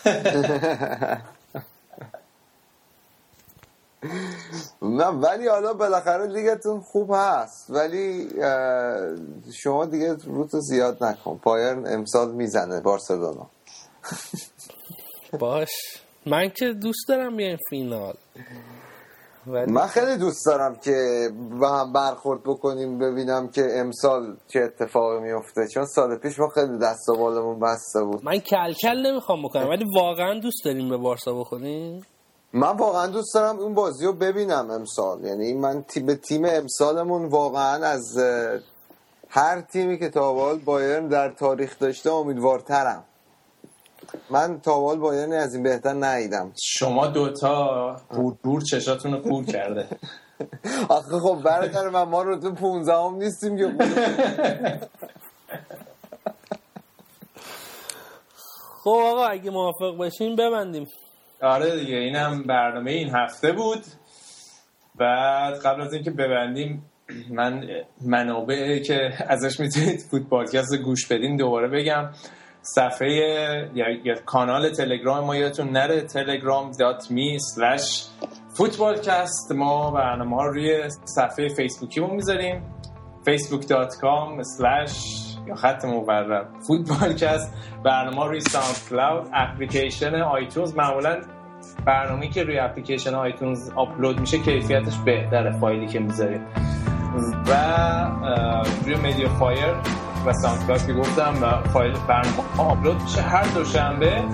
نه 4.82 5.06
ولی 5.06 5.48
حالا 5.48 5.74
بالاخره 5.74 6.26
لیگتون 6.26 6.80
خوب 6.80 7.10
هست. 7.14 7.70
ولی 7.70 8.28
شما 9.62 9.86
دیگه 9.86 10.16
روتو 10.24 10.60
زیاد 10.60 11.04
نکن. 11.04 11.38
پایرن 11.42 11.86
امسال 11.86 12.32
می‌زنه 12.32 12.80
بارسلونا. 12.80 13.46
باش. 15.40 15.70
من 16.26 16.48
که 16.50 16.72
دوست 16.72 17.08
دارم 17.08 17.36
بیایم 17.36 17.58
فینال. 17.70 18.14
ولی... 19.46 19.72
من 19.72 19.86
خیلی 19.86 20.16
دوست 20.16 20.46
دارم 20.46 20.76
که 20.76 21.28
با 21.60 21.68
هم 21.68 21.92
برخورد 21.92 22.42
بکنیم 22.42 22.98
ببینم 22.98 23.48
که 23.48 23.62
امسال 23.74 24.36
چه 24.48 24.60
اتفاقی 24.60 25.20
میفته. 25.20 25.68
چون 25.68 25.84
سال 25.86 26.16
پیش 26.16 26.38
ما 26.38 26.48
خیلی 26.48 26.78
دست 26.78 27.08
و 27.08 27.16
بالمون 27.16 27.60
بسته 27.60 28.04
بود. 28.04 28.24
من 28.24 28.38
کل 28.38 28.72
کل 28.72 29.06
نمی‌خوام 29.06 29.42
بکنم 29.42 29.68
ولی 29.68 29.84
واقعا 29.94 30.38
دوست 30.38 30.64
داریم 30.64 30.88
به 30.88 30.96
بارسا 30.96 31.34
بخوریم. 31.34 32.06
من 32.52 32.76
واقعا 32.76 33.06
دوست 33.06 33.34
دارم 33.34 33.58
اون 33.58 33.74
بازی 33.74 34.06
رو 34.06 34.12
ببینم 34.12 34.70
امسال. 34.70 35.24
یعنی 35.24 35.54
من 35.54 35.84
به 36.06 36.14
تیم 36.14 36.44
امسالمون 36.44 37.26
واقعا 37.26 37.86
از 37.86 38.18
هر 39.28 39.60
تیمی 39.60 39.98
که 39.98 40.08
تاوال 40.08 40.58
بایرن 40.58 41.08
در 41.08 41.30
تاریخ 41.30 41.78
داشته 41.78 42.12
امیدوارترم. 42.12 43.04
من 44.30 44.60
تاوال 44.60 44.98
بایرن 44.98 45.32
از 45.32 45.54
این 45.54 45.62
بهتر 45.62 45.94
ندیدم. 45.94 46.52
شما 46.64 47.06
دوتا 47.06 47.96
بور 48.42 48.62
چشاتون 48.62 49.12
رو 49.12 49.18
کور 49.18 49.44
کرده. 49.44 49.86
آخه 50.88 51.18
خب 51.18 51.42
برادر 51.44 51.88
من 51.88 52.02
ما 52.02 52.22
رو 52.22 52.40
تو 52.40 52.54
15 52.54 52.92
هم 52.94 53.14
نیستیم 53.14 53.56
که 53.56 53.64
خب 58.84 59.00
آقا 59.04 59.26
اگه 59.26 59.50
موافق 59.50 59.96
باشیم 59.96 60.36
ببندیم. 60.36 60.86
آره 61.42 61.76
دیگه 61.80 61.96
اینم 61.96 62.42
برنامه 62.42 62.90
این 62.90 63.10
هفته 63.14 63.52
بود. 63.52 63.82
بعد 64.94 65.54
قبل 65.54 65.80
از 65.80 65.92
اینکه 65.92 66.10
ببندیم 66.10 66.90
من 67.38 67.66
منابعی 68.00 68.82
که 68.82 69.10
ازش 69.28 69.60
می‌تونید 69.60 70.00
فوتبالکست 70.10 70.76
گوش 70.76 71.06
بدین 71.06 71.36
دوباره 71.36 71.68
بگم. 71.68 72.10
صفحه 72.74 73.70
یا 73.74 74.14
کانال 74.26 74.70
تلگرام 74.70 75.24
ما 75.24 75.36
یادتون 75.36 75.68
نره 75.68 76.00
تلگرام 76.00 76.70
دات 76.70 77.10
می 77.10 77.38
ما 79.52 79.90
برنامه 79.90 80.36
ها 80.36 80.46
روی 80.46 80.88
صفحه 81.04 81.48
فیسبوکیمون 81.48 82.10
می‌ذاریم 82.10 82.62
facebook.com 83.26 84.42
سلش 84.42 85.26
یا 85.46 85.54
خط 85.54 85.84
فوتبالکست 86.66 87.54
برنامه 87.84 88.26
روی 88.26 88.40
SoundCloud 88.40 89.28
اپلیکیشن 89.32 90.14
iTunes 90.14 90.74
معمولا 90.76 91.20
برنامه 91.86 92.28
که 92.28 92.42
روی 92.42 92.58
اپلیکیشن 92.58 93.14
iTunes 93.14 93.70
آپلود 93.76 94.20
میشه 94.20 94.38
کیفیتش 94.38 94.98
بهتره 95.04 95.58
فایلی 95.58 95.86
که 95.86 95.98
می‌ذاریم. 95.98 96.46
و 97.46 97.52
روی 98.84 98.94
MediaFire 98.94 99.74
و 100.26 100.32
Sound 100.32 100.86
که 100.86 100.92
گفتم 100.92 101.34
و 101.42 101.68
فایل 101.68 101.92
برنامه 102.08 102.42
آپلود 102.58 103.02
میشه. 103.02 103.20
هر 103.20 103.44
دوشنبه 103.54 104.24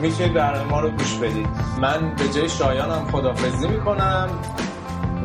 می‌تونید 0.00 0.34
برنامه 0.34 0.70
ما 0.70 0.80
رو 0.80 0.90
گوش 0.90 1.18
بدید. 1.18 1.46
من 1.80 2.14
به 2.18 2.28
جای 2.28 2.48
شایانم 2.48 3.08
خدافزی 3.12 3.68
می‌کنم 3.68 4.28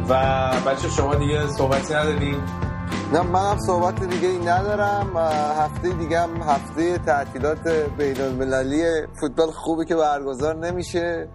و 0.09 0.51
بچه 0.67 0.89
شما 0.89 1.15
دیگه 1.15 1.47
صحبتی 1.47 1.93
ندارید 1.93 2.67
نه 3.13 3.21
من 3.21 3.51
هم 3.51 3.57
صحبت 3.59 4.03
دیگه 4.03 4.27
ای 4.27 4.37
ندارم 4.37 5.17
هفته 5.59 5.89
دیگه 5.89 6.19
هم 6.19 6.41
هفته 6.41 6.97
تعطیلات 6.97 7.67
بین 7.97 8.21
المللی 8.21 8.83
فوتبال 9.19 9.51
خوبی 9.51 9.85
که 9.85 9.95
برگزار 9.95 10.55
نمیشه. 10.55 11.29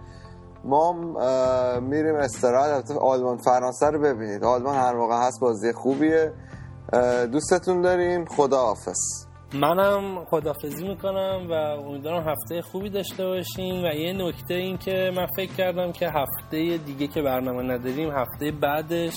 ما 0.65 0.93
میریم 1.79 2.15
استراحت. 2.15 2.91
آلمان 2.91 3.37
فرانسه 3.37 3.85
رو 3.85 3.99
ببینید. 3.99 4.43
آلمان 4.43 4.75
هر 4.75 4.93
موقع 4.93 5.27
هست 5.27 5.39
بازی 5.39 5.73
خوبیه. 5.73 6.33
دوستتون 7.31 7.81
داریم 7.81 8.25
خدا 8.25 8.57
حافظ 8.57 9.25
منم 9.53 10.25
خدافزی 10.25 10.87
می‌کنم 10.87 11.47
و 11.49 11.53
امیدوارم 11.53 12.29
هفته 12.29 12.61
خوبی 12.61 12.89
داشته 12.89 13.25
باشین 13.25 13.85
و 13.85 13.93
یه 13.95 14.13
نکته 14.13 14.53
این 14.53 14.77
که 14.77 15.11
من 15.15 15.25
فکر 15.35 15.53
کردم 15.53 15.91
که 15.91 16.09
هفته 16.09 16.77
دیگه 16.77 17.07
که 17.07 17.21
برنامه 17.21 17.63
نداریم 17.63 18.11
هفته 18.11 18.51
بعدش 18.51 19.15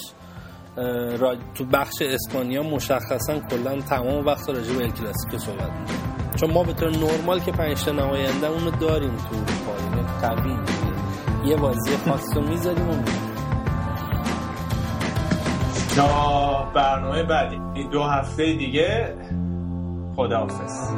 را... 1.18 1.36
تو 1.54 1.64
بخش 1.64 1.94
اسپانیا 2.02 2.62
مشخصا 2.62 3.40
کلا 3.50 3.80
تمام 3.80 4.26
وقت 4.26 4.48
راجع 4.48 4.72
به 4.74 4.84
ال 4.84 4.90
کلاسیکو 4.90 5.38
صحبت 5.38 5.70
چون 6.40 6.50
ما 6.52 6.62
به 6.62 6.72
طور 6.72 6.90
نرمال 6.90 7.40
که 7.40 7.52
پنج 7.52 7.84
تا 7.84 7.92
نماینده 7.92 8.46
اونو 8.46 8.70
داریم 8.70 9.16
تو 9.16 9.36
اروپا 9.36 9.96
یعنی 9.96 10.06
قوی. 10.20 10.56
یه 11.50 11.56
بازی 11.56 11.96
خاص 11.96 12.36
رو 12.36 12.48
می‌ذاریم 12.48 12.88
و 12.88 12.92
می‌ریم. 12.92 13.25
تا 15.96 16.70
برنامه 16.74 17.22
بعدی. 17.22 17.84
دو 17.90 18.02
هفته 18.02 18.52
دیگه 18.52 19.14
خداحافظ. 20.16 20.92